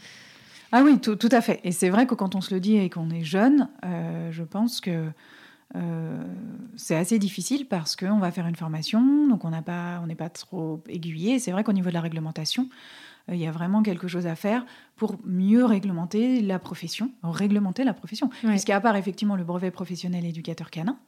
Ah 0.72 0.82
oui, 0.84 0.98
tout, 1.00 1.16
tout 1.16 1.28
à 1.32 1.40
fait. 1.40 1.60
Et 1.64 1.72
c'est 1.72 1.90
vrai 1.90 2.06
que 2.06 2.14
quand 2.14 2.36
on 2.36 2.40
se 2.40 2.54
le 2.54 2.60
dit 2.60 2.76
et 2.76 2.88
qu'on 2.88 3.10
est 3.10 3.24
jeune, 3.24 3.68
je 4.30 4.42
pense 4.44 4.80
que 4.80 5.08
euh, 5.76 6.24
c'est 6.76 6.96
assez 6.96 7.18
difficile 7.18 7.66
parce 7.66 7.94
qu'on 7.96 8.18
va 8.18 8.30
faire 8.32 8.46
une 8.46 8.56
formation, 8.56 9.28
donc 9.28 9.44
on 9.44 9.50
n'a 9.50 9.62
pas, 9.62 10.00
on 10.02 10.06
n'est 10.06 10.14
pas 10.14 10.28
trop 10.28 10.82
aiguillé. 10.88 11.38
C'est 11.38 11.52
vrai 11.52 11.62
qu'au 11.62 11.72
niveau 11.72 11.88
de 11.88 11.94
la 11.94 12.00
réglementation, 12.00 12.68
euh, 13.28 13.34
il 13.34 13.40
y 13.40 13.46
a 13.46 13.52
vraiment 13.52 13.82
quelque 13.82 14.08
chose 14.08 14.26
à 14.26 14.34
faire 14.34 14.64
pour 14.96 15.16
mieux 15.24 15.64
réglementer 15.64 16.40
la 16.40 16.58
profession, 16.58 17.12
réglementer 17.22 17.84
la 17.84 17.94
profession. 17.94 18.30
Puisqu'à 18.42 18.80
part 18.80 18.96
effectivement 18.96 19.36
le 19.36 19.44
brevet 19.44 19.70
professionnel 19.70 20.24
éducateur 20.24 20.70
canin, 20.70 20.98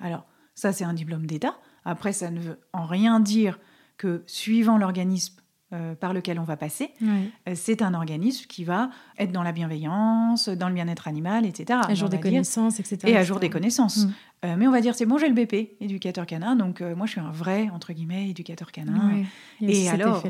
alors 0.00 0.24
ça 0.54 0.72
c'est 0.72 0.84
un 0.84 0.94
diplôme 0.94 1.26
d'État. 1.26 1.56
Après, 1.84 2.12
ça 2.12 2.30
ne 2.30 2.38
veut 2.38 2.60
en 2.72 2.86
rien 2.86 3.18
dire 3.18 3.58
que 3.96 4.22
suivant 4.26 4.78
l'organisme 4.78 5.41
euh, 5.72 5.94
par 5.94 6.12
lequel 6.12 6.38
on 6.38 6.44
va 6.44 6.58
passer, 6.58 6.90
euh, 7.02 7.52
c'est 7.54 7.80
un 7.80 7.94
organisme 7.94 8.46
qui 8.46 8.62
va 8.62 8.90
être 9.18 9.32
dans 9.32 9.42
la 9.42 9.52
bienveillance, 9.52 10.50
dans 10.50 10.68
le 10.68 10.74
bien-être 10.74 11.08
animal, 11.08 11.46
etc. 11.46 11.80
À 11.88 11.94
jour 11.94 12.10
des 12.10 12.18
dire. 12.18 12.24
connaissances, 12.24 12.78
etc. 12.78 12.98
Et 13.06 13.16
à 13.16 13.24
jour 13.24 13.40
des 13.40 13.48
connaissances. 13.48 14.06
Euh, 14.44 14.56
mais 14.58 14.66
on 14.66 14.70
va 14.70 14.82
dire, 14.82 14.94
c'est 14.94 15.06
bon, 15.06 15.16
j'ai 15.16 15.28
le 15.28 15.34
BP, 15.34 15.80
éducateur 15.80 16.26
canin, 16.26 16.56
donc 16.56 16.82
euh, 16.82 16.94
moi 16.94 17.06
je 17.06 17.12
suis 17.12 17.20
un 17.20 17.30
vrai, 17.30 17.70
entre 17.70 17.94
guillemets, 17.94 18.28
éducateur 18.28 18.70
canin. 18.70 19.22
Et 19.62 19.88
alors, 19.88 20.22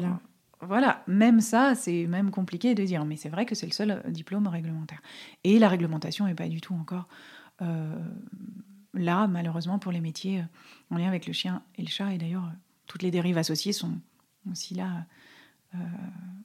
voilà, 0.60 1.02
même 1.08 1.40
ça, 1.40 1.74
c'est 1.74 2.06
même 2.06 2.30
compliqué 2.30 2.76
de 2.76 2.84
dire, 2.84 3.04
mais 3.04 3.16
c'est 3.16 3.28
vrai 3.28 3.44
que 3.44 3.56
c'est 3.56 3.66
le 3.66 3.72
seul 3.72 4.00
diplôme 4.10 4.46
réglementaire. 4.46 5.02
Et 5.42 5.58
la 5.58 5.68
réglementation 5.68 6.26
n'est 6.26 6.36
pas 6.36 6.48
du 6.48 6.60
tout 6.60 6.74
encore 6.74 7.08
là, 8.94 9.26
malheureusement, 9.26 9.80
pour 9.80 9.90
les 9.90 10.00
métiers 10.00 10.44
en 10.90 10.98
lien 10.98 11.08
avec 11.08 11.26
le 11.26 11.32
chien 11.32 11.62
et 11.78 11.82
le 11.82 11.88
chat. 11.88 12.12
Et 12.12 12.18
d'ailleurs, 12.18 12.48
toutes 12.86 13.02
les 13.02 13.10
dérives 13.10 13.38
associées 13.38 13.72
sont 13.72 13.94
aussi 14.50 14.74
là, 14.74 15.06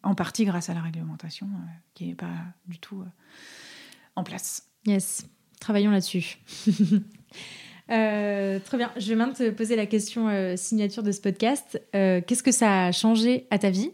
en 0.03 0.15
partie 0.15 0.45
grâce 0.45 0.69
à 0.69 0.73
la 0.73 0.81
réglementation, 0.81 1.47
euh, 1.47 1.65
qui 1.93 2.07
n'est 2.07 2.15
pas 2.15 2.33
du 2.67 2.79
tout 2.79 3.01
euh, 3.01 3.05
en 4.15 4.23
place. 4.23 4.67
Yes, 4.85 5.25
travaillons 5.59 5.91
là-dessus. 5.91 6.37
Euh, 7.89 8.59
très 8.59 8.75
bien. 8.77 8.91
Je 8.97 9.07
vais 9.07 9.15
maintenant 9.15 9.33
te 9.33 9.49
poser 9.49 9.77
la 9.77 9.85
question 9.85 10.27
euh, 10.27 10.57
signature 10.57 11.03
de 11.03 11.11
ce 11.13 11.21
podcast. 11.21 11.81
Euh, 11.95 12.19
Qu'est-ce 12.19 12.43
que 12.43 12.51
ça 12.51 12.87
a 12.87 12.91
changé 12.91 13.47
à 13.49 13.57
ta 13.59 13.69
vie? 13.69 13.91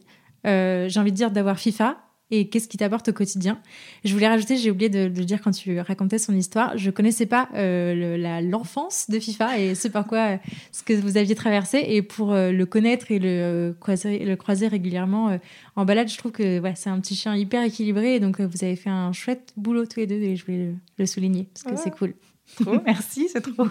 Euh, 0.47 0.89
J'ai 0.89 0.99
envie 0.99 1.11
de 1.11 1.15
dire 1.15 1.29
d'avoir 1.29 1.59
FIFA 1.59 1.97
et 2.33 2.47
qu'est-ce 2.47 2.67
qui 2.67 2.77
t'apporte 2.77 3.09
au 3.09 3.13
quotidien. 3.13 3.59
Je 4.03 4.11
voulais 4.13 4.27
rajouter, 4.27 4.57
j'ai 4.57 4.71
oublié 4.71 4.89
de, 4.89 5.05
le 5.05 5.25
dire 5.25 5.39
quand 5.41 5.51
tu 5.51 5.79
racontais 5.79 6.17
son 6.17 6.33
histoire, 6.33 6.75
je 6.77 6.89
connaissais 6.89 7.27
pas 7.27 7.47
euh, 7.53 8.41
l'enfance 8.41 9.09
de 9.09 9.19
FIFA 9.19 9.59
et 9.59 9.75
ce 9.75 9.87
par 9.87 10.07
quoi 10.07 10.39
ce 10.71 10.81
que 10.81 10.93
vous 10.93 11.17
aviez 11.17 11.35
traversé 11.35 11.83
et 11.87 12.01
pour 12.01 12.33
euh, 12.33 12.51
le 12.51 12.65
connaître 12.65 13.11
et 13.11 13.19
le 13.19 13.75
croiser, 13.79 14.25
le 14.25 14.35
croiser 14.35 14.67
régulièrement 14.67 15.37
en 15.75 15.85
balade, 15.85 16.09
je 16.09 16.17
trouve 16.17 16.31
que 16.31 16.59
ouais, 16.59 16.73
c'est 16.75 16.89
un 16.89 16.99
petit 16.99 17.15
chien 17.15 17.35
hyper 17.35 17.63
équilibré 17.63 18.15
et 18.15 18.19
donc 18.19 18.41
vous 18.41 18.63
avez 18.63 18.75
fait 18.75 18.89
un 18.89 19.13
chouette 19.13 19.53
boulot 19.55 19.85
tous 19.85 19.99
les 19.99 20.07
deux 20.07 20.15
et 20.15 20.35
je 20.35 20.45
voulais 20.45 20.73
le, 20.97 21.05
souligner 21.05 21.47
parce 21.53 21.75
que 21.75 21.81
c'est 21.81 21.95
cool. 21.95 22.15
Trop, 22.59 22.77
merci, 22.85 23.29
c'est 23.31 23.41
trop. 23.41 23.67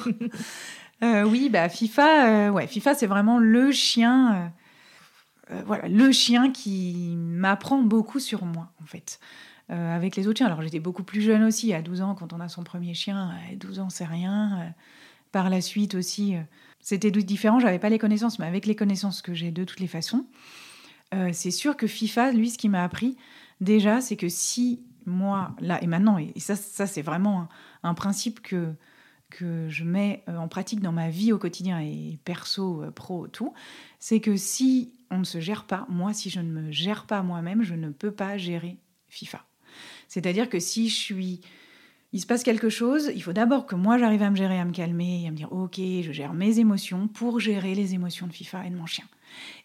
oui, 1.03 1.51
bah 1.51 1.69
FIFA, 1.69 2.53
ouais, 2.53 2.69
FIFA 2.69 2.95
c'est 2.95 3.07
vraiment 3.07 3.39
le 3.39 3.73
chien 3.73 4.53
euh, 5.53 5.63
voilà, 5.67 5.89
le 5.89 6.13
chien 6.13 6.51
qui 6.51 7.15
m'apprend 7.17 7.83
beaucoup 7.83 8.21
sur 8.21 8.45
moi, 8.45 8.73
en 8.83 8.87
fait. 8.87 9.21
Euh, 9.71 9.95
avec 9.95 10.17
les 10.17 10.27
autres 10.27 10.39
chiens. 10.39 10.47
Alors 10.47 10.61
j'étais 10.61 10.81
beaucoup 10.81 11.05
plus 11.05 11.21
jeune 11.21 11.45
aussi, 11.45 11.73
à 11.73 11.83
12 11.83 12.03
ans, 12.03 12.15
quand 12.15 12.33
on 12.33 12.41
a 12.41 12.49
son 12.49 12.63
premier 12.63 12.95
chien. 12.95 13.31
À 13.31 13.55
12 13.55 13.79
ans, 13.79 13.91
c'est 13.91 14.05
rien. 14.05 14.61
Euh, 14.61 14.71
par 15.31 15.49
la 15.49 15.61
suite 15.61 15.95
aussi, 15.95 16.35
c'était 16.81 17.11
différent. 17.11 17.59
J'avais 17.59 17.79
pas 17.79 17.89
les 17.89 17.99
connaissances, 17.99 18.39
mais 18.39 18.45
avec 18.45 18.67
les 18.67 18.75
connaissances 18.75 19.23
que 19.23 19.33
j'ai 19.33 19.51
de 19.51 19.65
toutes 19.65 19.81
les 19.81 19.87
façons, 19.87 20.27
c'est 21.33 21.51
sûr 21.51 21.75
que 21.75 21.87
FIFA, 21.87 22.33
lui, 22.33 22.51
ce 22.51 22.59
qui 22.59 22.69
m'a 22.69 22.85
appris, 22.85 23.17
déjà, 23.63 24.03
c'est 24.03 24.17
que 24.17 24.29
si 24.29 24.83
moi, 25.07 25.57
là 25.59 25.83
et 25.83 25.87
maintenant, 25.87 26.19
et 26.19 26.39
ça, 26.39 26.55
ça 26.55 26.87
c'est 26.87 27.01
vraiment 27.01 27.49
un, 27.83 27.95
principe 27.95 28.43
que, 28.43 28.75
que 29.31 29.71
je 29.71 29.85
mets 29.85 30.23
en 30.27 30.49
pratique 30.49 30.81
dans 30.81 30.93
ma 30.93 31.09
vie 31.09 31.33
au 31.33 31.39
quotidien 31.39 31.81
et 31.81 32.19
perso, 32.27 32.85
pro, 32.95 33.27
tout, 33.27 33.55
c'est 34.01 34.21
que 34.21 34.37
si 34.37 34.93
on 35.13 35.19
ne 35.19 35.25
se 35.25 35.41
gère 35.41 35.65
pas. 35.65 35.87
Moi, 35.89 36.13
si 36.15 36.31
je 36.31 36.41
ne 36.41 36.51
me 36.51 36.73
gère 36.73 37.07
pas 37.07 37.23
moi-même, 37.23 37.63
je 37.63 37.75
ne 37.75 37.91
peux 37.91 38.11
pas 38.11 38.37
gérer 38.39 38.79
FIFA. 39.09 39.45
C'est-à-dire 40.09 40.49
que 40.49 40.59
si 40.59 40.89
je 40.89 40.97
suis... 40.97 41.41
Il 42.15 42.21
se 42.21 42.27
passe 42.27 42.43
quelque 42.43 42.69
chose, 42.69 43.11
il 43.15 43.23
faut 43.23 43.33
d'abord 43.33 43.65
que 43.65 43.75
moi 43.75 43.97
j'arrive 43.97 44.23
à 44.23 44.29
me 44.29 44.37
gérer, 44.37 44.59
à 44.59 44.67
me 44.67 44.73
calmer, 44.73 45.27
à 45.27 45.31
me 45.31 45.37
dire 45.37 45.51
ok, 45.51 45.77
je 45.77 46.13
gère 46.13 46.35
mes 46.35 46.59
émotions 46.59 47.09
pour 47.09 47.41
gérer 47.41 47.75
les 47.75 47.95
émotions 47.95 48.27
de 48.27 48.33
FIFA 48.33 48.67
et 48.67 48.71
de 48.71 48.77
mon 48.77 48.85
chien. 48.85 49.07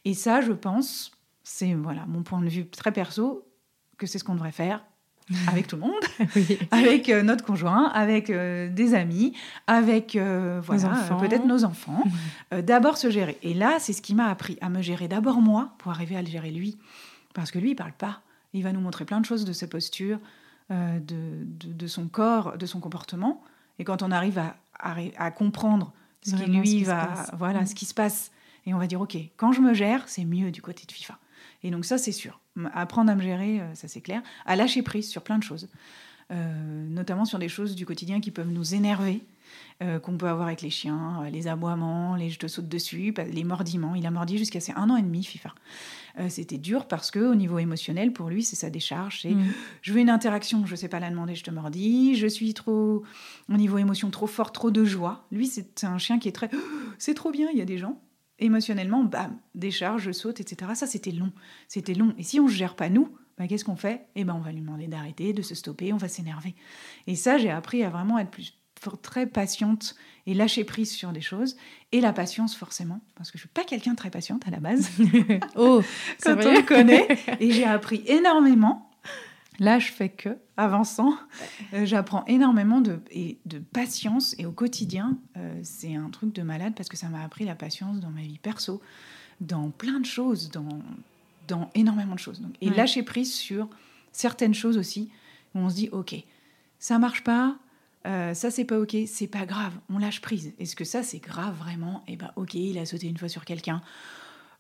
Et 0.06 0.14
ça, 0.14 0.39
je 0.39 0.54
pense, 0.54 1.12
c'est 1.43 1.74
voilà 1.74 2.06
mon 2.06 2.24
point 2.24 2.41
de 2.41 2.48
vue 2.48 2.70
très 2.70 2.93
perso, 2.93 3.52
que 3.98 4.08
c'est 4.08 4.18
ce 4.18 4.24
qu'on 4.24 4.36
devrait 4.36 4.54
faire 4.54 4.86
avec 5.47 5.67
tout 5.67 5.75
le 5.75 5.82
monde, 5.82 6.03
avec 6.71 7.09
euh, 7.09 7.21
notre 7.21 7.43
conjoint, 7.43 7.88
avec 7.89 8.30
euh, 8.30 8.69
des 8.69 8.93
amis, 8.93 9.34
avec 9.67 10.15
euh, 10.15 10.61
voilà, 10.63 10.95
peut-être 11.19 11.45
nos 11.45 11.65
enfants. 11.65 12.03
d'abord 12.63 12.97
se 12.97 13.09
gérer. 13.09 13.38
Et 13.43 13.53
là, 13.53 13.78
c'est 13.80 13.93
ce 13.93 14.01
qui 14.01 14.15
m'a 14.15 14.30
appris 14.30 14.57
à 14.61 14.69
me 14.69 14.82
gérer 14.82 15.07
d'abord 15.07 15.41
moi 15.41 15.73
pour 15.80 15.91
arriver 15.91 16.15
à 16.15 16.21
le 16.21 16.28
gérer 16.28 16.51
lui. 16.51 16.78
Parce 17.34 17.51
que 17.51 17.59
lui, 17.59 17.71
il 17.71 17.75
parle 17.75 17.93
pas. 17.93 18.21
Il 18.53 18.63
va 18.63 18.71
nous 18.71 18.80
montrer 18.80 19.05
plein 19.05 19.19
de 19.19 19.25
choses 19.25 19.43
de 19.43 19.53
sa 19.53 19.67
posture, 19.67 20.19
de, 20.69 20.97
de, 21.03 21.88
son 21.88 22.07
corps, 22.07 22.57
de 22.57 22.65
son 22.65 22.80
comportement. 22.80 23.43
Et 23.78 23.84
quand 23.84 24.01
on 24.01 24.11
arrive 24.11 24.39
à, 24.39 24.55
à, 24.80 25.32
comprendre 25.32 25.93
ce 26.23 26.36
qui 26.36 26.45
lui 26.45 26.84
va, 26.84 27.25
voilà, 27.38 27.61
mm. 27.61 27.67
ce 27.67 27.75
qui 27.75 27.86
se 27.86 27.93
passe, 27.93 28.32
et 28.65 28.73
on 28.73 28.80
va 28.80 28.88
dire, 28.88 29.01
ok, 29.01 29.17
quand 29.36 29.51
je 29.51 29.61
me 29.61 29.73
gère, 29.73 30.07
c'est 30.07 30.25
mieux 30.25 30.49
du 30.49 30.61
côté 30.61 30.86
de 30.88 30.91
FIFA. 30.91 31.19
Et 31.63 31.69
donc 31.69 31.86
ça, 31.86 31.97
c'est 31.97 32.11
sûr. 32.11 32.39
Apprendre 32.74 33.12
à 33.12 33.16
me 33.16 33.22
gérer, 33.22 33.62
euh, 33.62 33.76
ça 33.76 33.88
c'est 33.88 34.01
clair. 34.01 34.22
À 34.45 34.55
lâcher 34.55 34.82
prise 34.82 35.10
sur 35.10 35.24
plein 35.24 35.38
de 35.38 35.43
choses. 35.43 35.68
Euh, 36.30 36.88
notamment 36.89 37.24
sur 37.24 37.39
des 37.39 37.47
choses 37.47 37.74
du 37.76 37.86
quotidien 37.86 38.20
qui 38.20 38.32
peuvent 38.32 38.51
nous 38.51 38.74
énerver, 38.74 39.24
euh, 39.82 39.97
qu'on 39.97 40.18
peut 40.18 40.28
avoir 40.28 40.47
avec 40.47 40.62
les 40.62 40.70
chiens, 40.70 41.24
les 41.32 41.47
aboiements, 41.47 42.18
les 42.18 42.30
je 42.30 42.38
te 42.38 42.47
saute 42.47 42.68
dessus, 42.68 43.14
les 43.32 43.43
mordiments. 43.45 43.95
Il 43.95 44.05
a 44.05 44.12
mordi 44.12 44.38
jusqu'à 44.38 44.60
ses 44.60 44.74
un 44.74 44.89
an 44.89 44.97
et 44.97 45.01
demi, 45.01 45.24
FIFA. 45.24 45.53
C'était 46.30 46.58
dur 46.58 46.88
parce 46.88 47.12
que 47.12 47.20
au 47.20 47.36
niveau 47.36 47.60
émotionnel, 47.60 48.12
pour 48.12 48.28
lui, 48.30 48.43
c'est 48.43 48.55
sa 48.55 48.72
décharge. 48.72 49.22
C'est 49.22 49.36
mmh. 49.36 49.53
je 49.84 49.93
veux 49.93 49.99
une 49.99 50.10
interaction, 50.10 50.66
je 50.66 50.76
sais 50.76 50.88
pas 50.88 50.99
la 50.99 51.12
demander, 51.12 51.36
je 51.36 51.43
te 51.43 51.51
mordis. 51.51 52.16
Je 52.16 52.26
suis 52.26 52.55
trop 52.55 53.03
au 53.49 53.53
niveau 53.53 53.78
émotion 53.78 54.10
trop 54.10 54.26
fort, 54.26 54.51
trop 54.51 54.72
de 54.72 54.84
joie. 54.84 55.28
Lui, 55.32 55.45
c'est 55.45 55.84
un 55.84 55.99
chien 55.99 56.18
qui 56.18 56.28
est 56.28 56.32
très 56.32 56.49
c'est 56.97 57.14
trop 57.14 57.30
bien. 57.30 57.49
Il 57.53 57.60
y 57.60 57.62
a 57.62 57.66
des 57.66 57.78
gens 57.78 58.01
émotionnellement, 58.40 59.04
bam, 59.04 59.38
décharge, 59.56 60.04
je 60.04 60.12
saute, 60.12 60.40
etc. 60.40 60.72
Ça, 60.76 60.88
c'était 60.88 61.12
long. 61.12 61.32
C'était 61.68 61.94
long. 61.94 62.14
Et 62.18 62.24
si 62.24 62.40
on 62.40 62.46
ne 62.46 62.52
gère 62.52 62.76
pas 62.76 62.90
nous, 62.90 63.10
bah, 63.38 63.48
qu'est-ce 63.48 63.66
qu'on 63.66 63.76
fait? 63.76 64.08
Eh 64.16 64.24
ben, 64.24 64.34
on 64.34 64.42
va 64.42 64.52
lui 64.52 64.62
demander 64.62 64.88
d'arrêter, 64.88 65.34
de 65.34 65.42
se 65.42 65.56
stopper, 65.56 65.94
on 65.94 65.98
va 65.98 66.08
s'énerver. 66.08 66.56
Et 67.06 67.16
ça, 67.16 67.38
j'ai 67.38 67.52
appris 67.52 67.84
à 67.84 67.90
vraiment 67.90 68.18
être 68.18 68.32
plus 68.32 68.54
très 69.02 69.26
patiente 69.28 69.96
et 70.26 70.34
lâcher 70.34 70.64
prise 70.64 70.92
sur 70.92 71.12
des 71.12 71.22
choses. 71.22 71.56
Et 71.92 72.02
la 72.02 72.14
patience, 72.14 72.56
forcément, 72.56 73.02
parce 73.16 73.32
que 73.32 73.38
je 73.38 73.44
suis 73.44 73.50
pas 73.50 73.64
quelqu'un 73.64 73.92
de 73.92 73.98
très 73.98 74.10
patiente 74.10 74.48
à 74.48 74.52
la 74.52 74.60
base. 74.60 74.90
oh, 75.56 75.82
quand 76.24 76.38
on 76.46 76.52
me 76.52 76.66
connaît. 76.66 77.08
Et 77.40 77.52
j'ai 77.52 77.66
appris 77.66 78.04
énormément 78.08 78.87
Là, 79.60 79.80
je 79.80 79.91
fais 79.91 80.10
que, 80.10 80.38
avançant, 80.55 81.18
euh, 81.74 81.86
j'apprends 81.86 82.24
énormément 82.26 82.80
de, 82.82 82.99
et 83.12 83.39
de 83.45 83.60
patience 83.60 84.36
et 84.38 84.45
au 84.45 84.51
quotidien, 84.51 85.18
euh, 85.36 85.60
c'est 85.64 85.95
un 85.95 86.10
truc 86.10 86.34
de 86.34 86.43
malade 86.43 86.74
parce 86.76 86.89
que 86.89 86.97
ça 86.97 87.10
m'a 87.10 87.24
appris 87.24 87.45
la 87.45 87.55
patience 87.55 87.99
dans 87.99 88.10
ma 88.10 88.22
vie 88.22 88.38
perso, 88.38 88.82
dans 89.41 89.70
plein 89.70 89.99
de 89.99 90.05
choses, 90.05 90.51
dans, 90.51 90.82
dans 91.47 91.70
énormément 91.74 92.14
de 92.14 92.20
choses. 92.20 92.39
Donc, 92.41 92.55
et 92.62 92.70
lâcher 92.70 93.03
prise 93.03 93.34
sur 93.34 93.68
certaines 94.12 94.53
choses 94.53 94.78
aussi, 94.78 95.10
où 95.55 95.60
on 95.60 95.70
se 95.70 95.76
dit, 95.76 95.89
ok, 95.91 96.16
ça 96.80 96.99
marche 96.99 97.24
pas, 97.24 97.58
euh, 98.05 98.34
ça 98.34 98.51
c'est 98.51 98.66
pas 98.66 98.80
ok, 98.80 98.95
c'est 99.08 99.28
pas 99.28 99.45
grave, 99.45 99.74
on 99.89 99.97
lâche 99.97 100.22
prise. 100.22 100.53
Est-ce 100.60 100.76
que 100.76 100.86
ça 100.86 101.03
c'est 101.03 101.20
grave 101.20 101.55
vraiment? 101.58 102.03
Eh 102.08 102.16
ben 102.16 102.32
ok, 102.36 102.53
il 102.53 102.78
a 102.78 102.86
sauté 102.86 103.08
une 103.08 103.18
fois 103.18 103.28
sur 103.28 103.43
quelqu'un. 103.43 103.82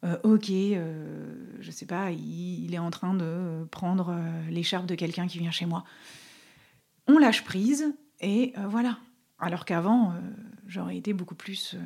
Euh, 0.03 0.17
ok, 0.23 0.49
euh, 0.49 1.35
je 1.59 1.71
sais 1.71 1.85
pas, 1.85 2.11
il, 2.11 2.73
est 2.73 2.79
en 2.79 2.91
train 2.91 3.13
de 3.13 3.65
prendre 3.71 4.09
euh, 4.09 4.49
l'écharpe 4.49 4.85
de 4.85 4.95
quelqu'un 4.95 5.27
qui 5.27 5.39
vient 5.39 5.51
chez 5.51 5.65
moi. 5.65 5.83
On 7.07 7.17
lâche 7.17 7.43
prise 7.43 7.93
et 8.19 8.53
voilà. 8.67 8.97
Alors 9.39 9.63
qu'avant, 9.65 10.13
j'aurais 10.65 10.97
été 10.97 11.13
beaucoup 11.13 11.35
plus 11.35 11.77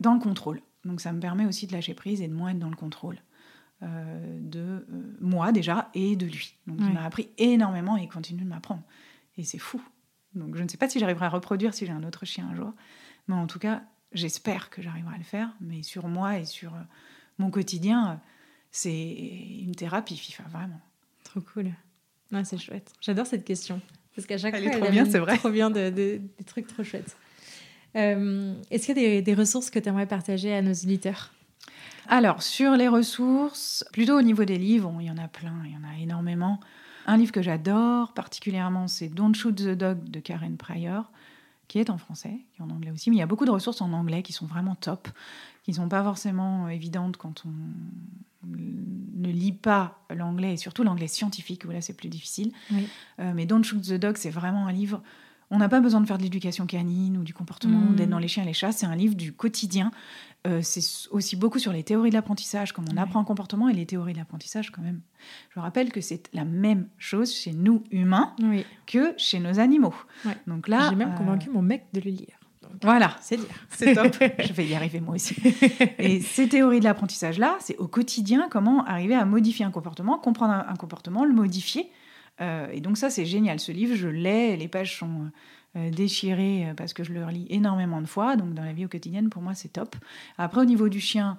dans 0.00 0.14
le 0.14 0.20
contrôle. 0.20 0.62
Donc 0.84 1.00
ça 1.02 1.12
me 1.12 1.20
permet 1.20 1.44
aussi 1.44 1.66
de 1.66 1.72
lâcher 1.72 1.92
prise 1.92 2.22
et 2.22 2.28
de 2.28 2.32
moins 2.32 2.50
être 2.50 2.58
dans 2.58 2.70
le 2.70 2.76
contrôle 2.76 3.18
de 3.82 4.86
moi 5.20 5.52
déjà 5.52 5.90
et 5.92 6.16
de 6.16 6.24
lui. 6.24 6.54
Donc 6.66 6.78
il 6.80 6.94
m'a 6.94 7.04
appris 7.04 7.28
énormément 7.36 7.98
et 7.98 8.04
il 8.04 8.08
continue 8.08 8.42
de 8.42 8.48
m'apprendre. 8.48 8.84
Et 9.36 9.44
c'est 9.44 9.58
fou. 9.58 9.82
Donc 10.34 10.56
je 10.56 10.62
ne 10.62 10.68
sais 10.68 10.78
pas 10.78 10.88
si 10.88 10.98
j'arriverai 10.98 11.26
à 11.26 11.30
reproduire 11.30 11.74
si 11.74 11.84
j'ai 11.84 11.92
un 11.92 12.04
autre 12.04 12.24
chien 12.24 12.48
un 12.50 12.54
jour. 12.54 12.72
Mais 13.28 13.34
en 13.34 13.46
tout 13.46 13.58
cas, 13.58 13.82
j'espère 14.12 14.70
que 14.70 14.80
j'arriverai 14.80 15.16
à 15.16 15.18
le 15.18 15.24
faire. 15.24 15.54
Mais 15.60 15.82
sur 15.82 16.08
moi 16.08 16.38
et 16.38 16.46
sur 16.46 16.72
mon 17.38 17.50
quotidien, 17.50 18.20
c'est 18.70 18.92
une 18.92 19.74
thérapie 19.74 20.16
FIFA, 20.16 20.44
vraiment. 20.50 20.80
Trop 21.24 21.40
cool. 21.40 21.70
c'est 22.44 22.58
chouette. 22.58 22.92
J'adore 23.00 23.26
cette 23.26 23.44
question. 23.44 23.80
Parce 24.14 24.26
qu'à 24.26 24.38
chaque 24.38 24.54
elle 24.54 24.64
fois, 24.64 24.76
est 24.76 24.80
trop 24.80 24.90
bien, 24.90 25.04
c'est 25.04 25.18
vrai. 25.18 25.36
trop 25.36 25.50
bien 25.50 25.70
de, 25.70 25.90
des 25.90 26.20
trucs 26.46 26.66
trop 26.66 26.84
chouettes. 26.84 27.16
Euh, 27.96 28.54
est-ce 28.70 28.86
qu'il 28.86 28.98
y 28.98 29.16
a 29.16 29.20
des, 29.20 29.34
ressources 29.34 29.70
que 29.70 29.78
tu 29.78 29.88
aimerais 29.88 30.06
partager 30.06 30.52
à 30.54 30.62
nos 30.62 30.72
éditeurs 30.72 31.32
Alors, 32.08 32.42
sur 32.42 32.72
les 32.72 32.88
ressources, 32.88 33.84
plutôt 33.92 34.18
au 34.18 34.22
niveau 34.22 34.44
des 34.44 34.58
livres, 34.58 34.92
il 35.00 35.06
y 35.06 35.10
en 35.10 35.18
a 35.18 35.28
plein, 35.28 35.62
il 35.64 35.72
y 35.72 35.76
en 35.76 35.88
a 35.88 35.98
énormément. 36.00 36.60
Un 37.06 37.16
livre 37.16 37.32
que 37.32 37.42
j'adore 37.42 38.12
particulièrement, 38.14 38.88
c'est 38.88 39.08
Don't 39.08 39.34
Shoot 39.34 39.54
the 39.54 39.68
Dog 39.70 40.08
de 40.08 40.20
Karen 40.20 40.56
Pryor, 40.56 41.10
qui 41.74 41.80
est 41.80 41.90
en 41.90 41.98
français, 41.98 42.38
qui 42.52 42.60
est 42.60 42.64
en 42.64 42.70
anglais 42.70 42.92
aussi. 42.92 43.10
Mais 43.10 43.16
il 43.16 43.18
y 43.18 43.22
a 43.22 43.26
beaucoup 43.26 43.46
de 43.46 43.50
ressources 43.50 43.80
en 43.80 43.92
anglais 43.92 44.22
qui 44.22 44.32
sont 44.32 44.46
vraiment 44.46 44.76
top 44.76 45.08
qui 45.64 45.72
ne 45.72 45.76
sont 45.76 45.88
pas 45.88 46.04
forcément 46.04 46.68
évidentes 46.68 47.16
quand 47.16 47.42
on 47.46 47.52
ne 48.46 49.28
lit 49.28 49.50
pas 49.50 49.98
l'anglais, 50.14 50.52
et 50.52 50.56
surtout 50.56 50.84
l'anglais 50.84 51.08
scientifique, 51.08 51.64
où 51.64 51.72
là 51.72 51.80
c'est 51.80 51.94
plus 51.94 52.08
difficile. 52.08 52.52
Euh, 53.18 53.32
mais 53.34 53.44
Don't 53.44 53.64
Shoot 53.64 53.82
the 53.82 53.94
Dog, 53.94 54.16
c'est 54.18 54.30
vraiment 54.30 54.68
un 54.68 54.72
livre... 54.72 55.02
On 55.50 55.58
n'a 55.58 55.68
pas 55.68 55.80
besoin 55.80 56.00
de 56.00 56.06
faire 56.06 56.18
de 56.18 56.22
l'éducation 56.22 56.66
canine 56.66 57.18
ou 57.18 57.24
du 57.24 57.34
comportement, 57.34 57.80
mm. 57.80 57.96
d'être 57.96 58.10
dans 58.10 58.20
les 58.20 58.28
chiens 58.28 58.44
et 58.44 58.46
les 58.46 58.54
chats. 58.54 58.72
C'est 58.72 58.86
un 58.86 58.96
livre 58.96 59.16
du 59.16 59.32
quotidien. 59.32 59.90
Euh, 60.46 60.60
c'est 60.62 61.08
aussi 61.10 61.36
beaucoup 61.36 61.58
sur 61.58 61.72
les 61.72 61.82
théories 61.82 62.10
de 62.10 62.14
l'apprentissage, 62.14 62.72
comment 62.72 62.88
on 62.92 62.98
apprend 62.98 63.20
un 63.20 63.24
comportement 63.24 63.70
et 63.70 63.72
les 63.72 63.86
théories 63.86 64.12
de 64.12 64.18
l'apprentissage 64.18 64.70
quand 64.70 64.82
même. 64.82 65.00
Je 65.54 65.58
rappelle 65.58 65.90
que 65.90 66.02
c'est 66.02 66.28
la 66.34 66.44
même 66.44 66.88
chose 66.98 67.34
chez 67.34 67.52
nous 67.52 67.82
humains 67.90 68.34
que 68.86 69.14
chez 69.16 69.40
nos 69.40 69.58
animaux. 69.58 69.94
Donc 70.46 70.68
là, 70.68 70.88
j'ai 70.90 70.96
même 70.96 71.12
euh, 71.12 71.16
convaincu 71.16 71.48
mon 71.48 71.62
mec 71.62 71.86
de 71.94 72.00
le 72.00 72.10
lire. 72.10 72.38
Voilà, 72.82 73.16
c'est 73.22 73.36
dire. 73.36 73.46
C'est 73.70 73.94
top. 73.94 74.16
je 74.44 74.52
vais 74.52 74.66
y 74.66 74.74
arriver 74.74 75.00
moi 75.00 75.14
aussi. 75.14 75.36
Et 75.98 76.20
ces 76.20 76.48
théories 76.48 76.80
de 76.80 76.84
l'apprentissage-là, 76.84 77.56
c'est 77.60 77.76
au 77.76 77.86
quotidien 77.86 78.48
comment 78.50 78.84
arriver 78.84 79.14
à 79.14 79.24
modifier 79.24 79.64
un 79.64 79.70
comportement, 79.70 80.18
comprendre 80.18 80.52
un, 80.66 80.74
comportement, 80.76 81.24
le 81.24 81.32
modifier. 81.32 81.90
Euh, 82.40 82.66
et 82.72 82.80
donc 82.80 82.98
ça, 82.98 83.10
c'est 83.10 83.26
génial. 83.26 83.60
Ce 83.60 83.70
livre, 83.70 83.94
je 83.94 84.08
l'ai, 84.08 84.56
les 84.56 84.68
pages 84.68 84.98
sont 84.98 85.30
euh, 85.76 85.90
déchirées 85.90 86.70
euh, 86.70 86.74
parce 86.74 86.92
que 86.92 87.04
je 87.04 87.12
le 87.12 87.24
relis 87.24 87.46
énormément 87.50 88.00
de 88.00 88.06
fois. 88.06 88.36
Donc 88.36 88.54
dans 88.54 88.64
la 88.64 88.72
vie 88.72 88.84
au 88.84 88.88
quotidienne, 88.88 89.30
pour 89.30 89.42
moi, 89.42 89.54
c'est 89.54 89.72
top. 89.72 89.96
Après, 90.38 90.60
au 90.60 90.64
niveau 90.64 90.88
du 90.88 91.00
chien, 91.00 91.38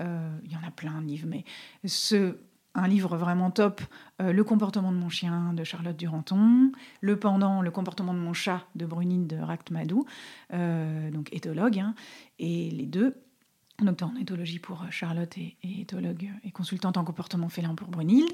il 0.00 0.50
y 0.50 0.56
en 0.56 0.66
a 0.66 0.72
plein 0.72 1.00
de 1.00 1.06
livres, 1.06 1.28
mais 1.28 1.44
ce 1.84 2.36
un 2.74 2.88
livre 2.88 3.16
vraiment 3.16 3.50
top, 3.50 3.80
euh, 4.20 4.32
Le 4.32 4.44
comportement 4.44 4.92
de 4.92 4.96
mon 4.96 5.08
chien 5.08 5.52
de 5.54 5.64
Charlotte 5.64 5.96
Duranton, 5.96 6.72
le 7.00 7.18
pendant, 7.18 7.62
Le 7.62 7.70
comportement 7.70 8.14
de 8.14 8.18
mon 8.18 8.32
chat 8.32 8.62
de 8.74 8.86
Brunine 8.86 9.26
de 9.26 9.36
Ract 9.36 9.70
Madou, 9.70 10.06
euh, 10.52 11.10
donc 11.10 11.32
éthologue, 11.32 11.78
hein. 11.78 11.94
et 12.38 12.70
les 12.70 12.86
deux 12.86 13.16
docteur 13.84 14.10
en 14.10 14.16
éthologie 14.16 14.58
pour 14.58 14.84
Charlotte 14.90 15.36
et, 15.38 15.56
éthologue 15.62 16.30
et 16.44 16.50
consultante 16.50 16.96
en 16.96 17.04
comportement 17.04 17.48
félin 17.48 17.74
pour 17.74 17.88
Brunhilde. 17.88 18.32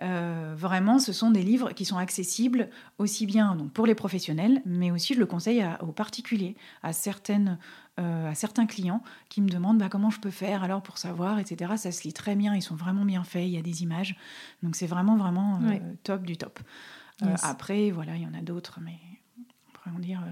vraiment, 0.00 0.98
ce 0.98 1.12
sont 1.12 1.30
des 1.30 1.42
livres 1.42 1.72
qui 1.72 1.84
sont 1.84 1.98
accessibles 1.98 2.68
aussi 2.98 3.26
bien 3.26 3.54
donc, 3.54 3.72
pour 3.72 3.86
les 3.86 3.94
professionnels, 3.94 4.62
mais 4.64 4.90
aussi 4.90 5.14
je 5.14 5.20
le 5.20 5.26
conseille 5.26 5.64
aux 5.80 5.92
particuliers, 5.92 6.56
à 6.82 6.92
certaines 6.92 7.58
à 7.98 8.34
certains 8.34 8.66
clients 8.66 9.02
qui 9.30 9.40
me 9.40 9.48
demandent 9.48 9.78
bah, 9.78 9.88
comment 9.88 10.10
je 10.10 10.20
peux 10.20 10.30
faire 10.30 10.62
alors 10.62 10.82
pour 10.82 10.98
savoir, 10.98 11.38
etc. 11.38 11.72
Ça 11.76 11.92
se 11.92 12.02
lit 12.02 12.12
très 12.12 12.36
bien, 12.36 12.54
ils 12.54 12.60
sont 12.60 12.74
vraiment 12.74 13.06
bien 13.06 13.24
faits, 13.24 13.44
il 13.44 13.52
y 13.52 13.58
a 13.58 13.62
des 13.62 13.82
images. 13.82 14.16
Donc 14.62 14.76
c'est 14.76 14.86
vraiment, 14.86 15.16
vraiment 15.16 15.60
top 16.02 16.22
du 16.22 16.36
top. 16.36 16.60
après, 17.42 17.90
voilà, 17.90 18.16
il 18.16 18.22
y 18.22 18.26
en 18.26 18.34
a 18.34 18.42
d'autres, 18.42 18.80
mais 18.82 18.98
on 19.94 19.98
dire 19.98 20.22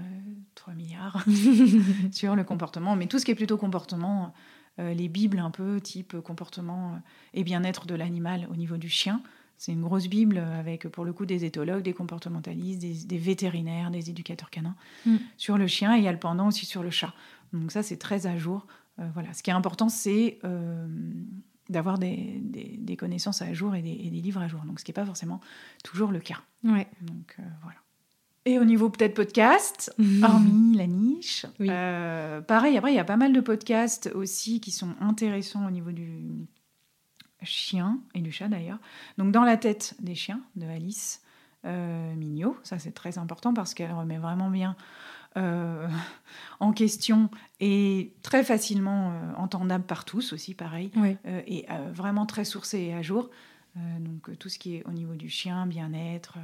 3 0.55 0.73
euh, 0.73 0.75
milliards 0.75 1.25
sur 2.11 2.35
le 2.35 2.43
comportement. 2.43 2.95
Mais 2.95 3.07
tout 3.07 3.19
ce 3.19 3.25
qui 3.25 3.31
est 3.31 3.35
plutôt 3.35 3.57
comportement, 3.57 4.33
euh, 4.79 4.93
les 4.93 5.07
bibles 5.07 5.39
un 5.39 5.51
peu 5.51 5.79
type 5.81 6.19
comportement 6.21 6.93
euh, 6.93 6.97
et 7.33 7.43
bien-être 7.43 7.85
de 7.85 7.95
l'animal 7.95 8.47
au 8.51 8.55
niveau 8.55 8.77
du 8.77 8.89
chien, 8.89 9.21
c'est 9.57 9.71
une 9.71 9.81
grosse 9.81 10.07
bible 10.07 10.37
avec 10.37 10.87
pour 10.89 11.05
le 11.05 11.13
coup 11.13 11.25
des 11.25 11.45
éthologues, 11.45 11.83
des 11.83 11.93
comportementalistes, 11.93 13.07
des, 13.07 13.17
vétérinaires, 13.17 13.89
des 13.89 14.09
éducateurs 14.09 14.49
canins 14.49 14.75
mm. 15.05 15.15
sur 15.37 15.57
le 15.57 15.67
chien 15.67 15.95
et 15.95 15.99
il 15.99 16.03
y 16.03 16.09
a 16.09 16.11
le 16.11 16.19
pendant 16.19 16.47
aussi 16.47 16.65
sur 16.65 16.83
le 16.83 16.89
chat. 16.89 17.13
Donc 17.53 17.71
ça 17.71 17.81
c'est 17.81 17.95
très 17.95 18.27
à 18.27 18.37
jour. 18.37 18.67
voilà. 19.13 19.33
Ce 19.33 19.41
qui 19.41 19.51
est 19.51 19.53
important 19.53 19.87
c'est 19.87 20.39
d'avoir 21.69 21.97
des, 21.97 22.97
connaissances 22.99 23.41
à 23.41 23.53
jour 23.53 23.75
et 23.75 23.81
des, 23.81 23.93
livres 23.93 24.41
à 24.41 24.49
jour. 24.49 24.59
Donc 24.65 24.81
ce 24.81 24.83
qui 24.83 24.91
n'est 24.91 24.95
pas 24.95 25.05
forcément 25.05 25.39
toujours 25.85 26.11
le 26.11 26.19
cas. 26.19 26.41
Ouais. 26.65 26.89
Donc 27.01 27.37
voilà. 27.63 27.79
Et 28.47 28.59
au 28.59 28.63
niveau 28.63 28.89
peut-être 28.89 29.15
podcast, 29.15 29.91
mhm. 29.97 30.23
hormis 30.23 30.77
la 30.77 30.85
niche, 30.85 31.47
euh, 31.59 32.41
pareil, 32.41 32.77
après 32.77 32.93
il 32.93 32.95
y 32.95 32.99
a 32.99 33.03
pas 33.03 33.17
mal 33.17 33.33
de 33.33 33.41
podcasts 33.41 34.11
aussi 34.13 34.61
qui 34.61 34.69
sont 34.69 34.93
intéressants 35.01 35.65
au 35.65 35.71
niveau 35.71 35.91
du 35.91 36.45
chien 37.41 37.99
et 38.13 38.21
du 38.21 38.31
chat 38.31 38.47
d'ailleurs. 38.47 38.79
Donc 39.17 39.31
dans 39.31 39.43
la 39.43 39.57
tête 39.57 39.95
des 39.99 40.13
chiens 40.13 40.41
de 40.55 40.67
Alice 40.67 41.23
euh, 41.65 42.13
Mignot, 42.15 42.55
ça 42.61 42.77
c'est 42.77 42.91
très 42.91 43.17
important 43.17 43.53
parce 43.53 43.73
qu'elle 43.73 43.91
remet 43.91 44.19
vraiment 44.19 44.51
bien 44.51 44.75
euh, 45.37 45.87
en 46.59 46.71
question 46.71 47.31
et 47.59 48.13
très 48.21 48.43
facilement 48.43 49.11
entendable 49.37 49.85
par 49.85 50.05
tous 50.05 50.33
aussi 50.33 50.53
pareil, 50.53 50.91
et 51.25 51.65
vraiment 51.93 52.27
très 52.27 52.45
sourcé 52.45 52.79
et 52.79 52.93
à 52.93 53.01
jour. 53.01 53.31
donc 53.75 54.37
tout 54.37 54.49
ce 54.49 54.59
qui 54.59 54.75
est 54.75 54.83
au 54.85 54.91
niveau 54.91 55.15
du 55.15 55.29
chien, 55.29 55.65
bien-être 55.65 56.37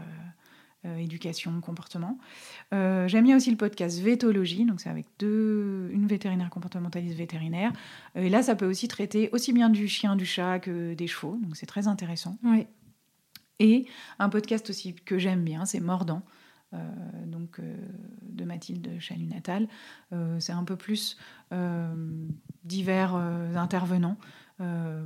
euh, 0.86 0.98
éducation, 0.98 1.62
comportement. 1.62 2.18
Euh, 2.74 3.08
j'aime 3.08 3.26
bien 3.26 3.38
aussi 3.38 3.52
le 3.52 3.58
podcast 3.58 4.00
Vétologie, 4.00 4.66
donc 4.66 4.82
c'est 4.82 4.90
avec 4.90 5.06
deux, 5.20 5.92
une 5.94 6.08
vétérinaire 6.08 6.50
comportementaliste 6.50 7.16
vétérinaire. 7.16 7.72
Euh, 8.18 8.24
et 8.24 8.30
là, 8.30 8.42
ça 8.42 8.56
peut 8.56 8.66
aussi 8.66 8.88
traiter 8.88 9.30
aussi 9.32 9.54
bien 9.54 9.70
du 9.70 9.88
chien, 9.88 10.16
du 10.16 10.26
chat 10.26 10.58
que 10.58 10.96
des 10.96 11.06
chevaux, 11.06 11.38
donc 11.44 11.56
c'est 11.56 11.68
très 11.68 11.88
intéressant. 11.88 12.40
Oui. 12.44 12.66
Et 13.60 13.86
un 14.18 14.30
podcast 14.30 14.72
aussi 14.72 14.96
que 14.96 15.20
j'aime 15.20 15.44
bien, 15.44 15.66
c'est 15.66 15.80
Mordant. 15.80 16.24
donc 17.28 17.62
de 18.24 18.44
Mathilde 18.44 19.00
Chalut-Natal. 19.00 19.68
c'est 20.40 20.54
un 20.54 20.64
peu 20.64 20.76
plus 20.76 21.16
divers 22.64 23.14
intervenants, 23.14 24.18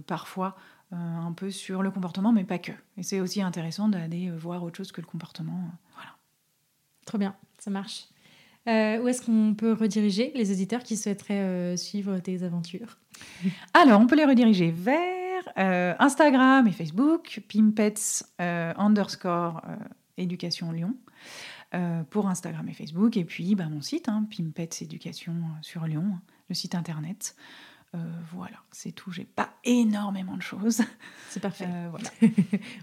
parfois 0.07 0.55
euh, 0.55 0.74
un 0.95 1.31
peu 1.33 1.51
sur 1.51 1.83
le 1.83 1.91
comportement, 1.91 2.31
mais 2.31 2.43
pas 2.43 2.57
que. 2.57 2.71
Et 2.97 3.03
c'est 3.03 3.19
aussi 3.19 3.41
intéressant 3.41 3.87
d'aller 3.87 4.29
euh, 4.29 4.37
voir 4.37 4.63
autre 4.63 4.77
chose 4.77 4.91
que 4.91 5.01
le 5.01 5.07
comportement. 5.07 5.53
Euh, 5.53 5.77
voilà. 5.93 6.09
Trop 7.05 7.17
bien, 7.17 7.35
ça 7.59 7.69
marche. 7.69 8.07
où 8.67 9.07
est-ce 9.07 9.21
qu'on 9.21 9.53
peut 9.53 9.73
rediriger 9.73 10.31
les 10.35 10.51
auditeurs 10.51 10.83
qui 10.83 10.97
souhaiteraient 10.97 11.77
suivre 11.77 12.17
tes 12.19 12.43
aventures? 12.43 12.97
Alors, 13.73 14.01
on 14.01 14.07
peut 14.07 14.15
les 14.15 14.25
rediriger 14.25 14.71
vers 14.71 15.03
Instagram 15.99 16.67
et 16.67 16.71
Facebook, 16.71 17.41
pimpets 17.47 17.93
underscore 18.39 19.61
éducation 20.17 20.71
Lyon. 20.71 20.95
pour 22.09 22.27
Instagram 22.27 22.67
et 22.67 22.73
Facebook, 22.73 23.17
et 23.17 23.25
puis 23.25 23.53
bah, 23.53 23.69
mon 23.69 23.81
site, 23.81 24.09
hein, 24.09 24.27
Pimpets 24.35 24.81
Éducation 24.81 25.35
sur 25.61 25.85
Lyon, 25.85 26.17
le 26.49 26.55
site 26.55 26.73
internet. 26.73 27.35
Euh, 27.95 27.97
voilà, 28.33 28.57
c'est 28.71 28.91
tout. 28.91 29.11
J'ai 29.11 29.23
pas 29.23 29.49
énormément 29.63 30.35
de 30.35 30.41
choses. 30.41 30.81
C'est 31.29 31.39
parfait. 31.39 31.67
Euh, 31.67 31.89
voilà. 31.89 32.09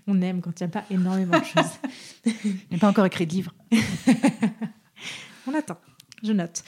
On 0.06 0.20
aime 0.22 0.40
quand 0.40 0.58
il 0.60 0.64
n'y 0.64 0.68
a 0.68 0.72
pas 0.72 0.84
énormément 0.90 1.38
de 1.38 1.44
choses. 1.44 1.78
Je 2.24 2.48
n'ai 2.70 2.78
pas 2.78 2.88
encore 2.88 3.06
écrit 3.06 3.26
de 3.26 3.32
livre. 3.32 3.54
On 5.46 5.54
attend. 5.54 5.78
Je 6.22 6.32
note. 6.32 6.62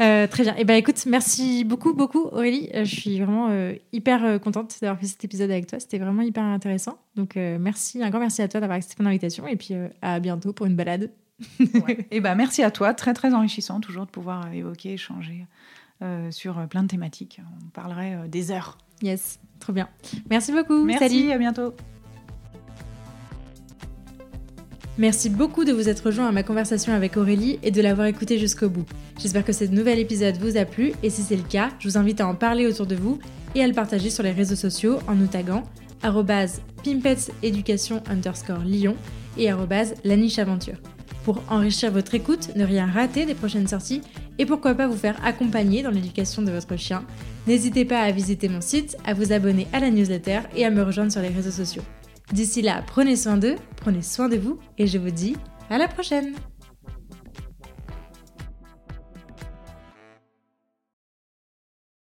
Euh, 0.00 0.26
très 0.26 0.42
bien. 0.42 0.54
Et 0.54 0.60
eh 0.60 0.64
ben 0.64 0.74
écoute, 0.74 1.04
merci 1.04 1.64
beaucoup, 1.64 1.92
beaucoup 1.92 2.24
Aurélie. 2.32 2.70
je 2.72 2.84
suis 2.84 3.20
vraiment 3.20 3.50
hyper 3.92 4.40
contente 4.40 4.74
d'avoir 4.80 4.98
fait 4.98 5.06
cet 5.06 5.22
épisode 5.22 5.50
avec 5.50 5.66
toi. 5.66 5.78
C'était 5.78 5.98
vraiment 5.98 6.22
hyper 6.22 6.42
intéressant. 6.42 6.98
Donc 7.14 7.36
merci, 7.36 8.02
un 8.02 8.08
grand 8.08 8.20
merci 8.20 8.40
à 8.40 8.48
toi 8.48 8.58
d'avoir 8.58 8.78
accepté 8.78 9.02
mon 9.02 9.10
invitation. 9.10 9.46
Et 9.46 9.56
puis 9.56 9.74
à 10.00 10.18
bientôt 10.18 10.54
pour 10.54 10.64
une 10.64 10.76
balade. 10.76 11.10
Et 11.60 12.06
eh 12.10 12.20
ben 12.20 12.34
merci 12.36 12.62
à 12.62 12.70
toi. 12.70 12.94
Très 12.94 13.12
très 13.12 13.34
enrichissant 13.34 13.80
toujours 13.80 14.06
de 14.06 14.10
pouvoir 14.10 14.50
évoquer, 14.54 14.94
échanger 14.94 15.44
sur 16.30 16.66
plein 16.68 16.82
de 16.82 16.88
thématiques. 16.88 17.40
On 17.62 17.68
parlerait 17.70 18.14
euh, 18.14 18.28
des 18.28 18.50
heures. 18.50 18.78
Yes, 19.02 19.38
trop 19.60 19.72
bien. 19.72 19.88
Merci 20.30 20.52
beaucoup. 20.52 20.84
Merci, 20.84 21.08
Salut. 21.08 21.32
à 21.32 21.38
bientôt. 21.38 21.74
Merci 24.98 25.28
beaucoup 25.28 25.64
de 25.64 25.72
vous 25.72 25.90
être 25.90 26.06
rejoint 26.06 26.26
à 26.26 26.32
ma 26.32 26.42
conversation 26.42 26.94
avec 26.94 27.18
Aurélie 27.18 27.58
et 27.62 27.70
de 27.70 27.82
l'avoir 27.82 28.06
écouté 28.06 28.38
jusqu'au 28.38 28.70
bout. 28.70 28.86
J'espère 29.18 29.44
que 29.44 29.52
ce 29.52 29.64
nouvel 29.64 29.98
épisode 29.98 30.38
vous 30.38 30.56
a 30.56 30.64
plu 30.64 30.92
et 31.02 31.10
si 31.10 31.20
c'est 31.20 31.36
le 31.36 31.42
cas, 31.42 31.68
je 31.78 31.88
vous 31.88 31.98
invite 31.98 32.22
à 32.22 32.26
en 32.26 32.34
parler 32.34 32.66
autour 32.66 32.86
de 32.86 32.94
vous 32.94 33.18
et 33.54 33.62
à 33.62 33.66
le 33.66 33.74
partager 33.74 34.08
sur 34.08 34.22
les 34.22 34.32
réseaux 34.32 34.56
sociaux 34.56 34.98
en 35.06 35.14
nous 35.14 35.26
taguant 35.26 35.64
pimpetseducation 36.82 38.02
underscore 38.08 38.60
Lyon 38.60 38.96
et 39.36 39.50
la 40.04 40.16
niche 40.16 40.38
aventure 40.38 40.76
pour 41.26 41.42
enrichir 41.50 41.90
votre 41.90 42.14
écoute, 42.14 42.54
ne 42.54 42.64
rien 42.64 42.86
rater 42.86 43.26
des 43.26 43.34
prochaines 43.34 43.66
sorties 43.66 44.00
et 44.38 44.46
pourquoi 44.46 44.74
pas 44.74 44.86
vous 44.86 44.96
faire 44.96 45.18
accompagner 45.24 45.82
dans 45.82 45.90
l'éducation 45.90 46.42
de 46.42 46.50
votre 46.50 46.76
chien. 46.76 47.04
N'hésitez 47.46 47.84
pas 47.84 48.00
à 48.00 48.10
visiter 48.10 48.48
mon 48.48 48.60
site, 48.60 48.96
à 49.04 49.14
vous 49.14 49.32
abonner 49.32 49.66
à 49.72 49.80
la 49.80 49.90
newsletter 49.90 50.40
et 50.56 50.64
à 50.64 50.70
me 50.70 50.82
rejoindre 50.82 51.12
sur 51.12 51.22
les 51.22 51.28
réseaux 51.28 51.50
sociaux. 51.50 51.82
D'ici 52.32 52.62
là, 52.62 52.82
prenez 52.86 53.16
soin 53.16 53.36
d'eux, 53.36 53.56
prenez 53.76 54.02
soin 54.02 54.28
de 54.28 54.36
vous 54.36 54.58
et 54.78 54.86
je 54.86 54.98
vous 54.98 55.10
dis 55.10 55.36
à 55.70 55.78
la 55.78 55.88
prochaine 55.88 56.34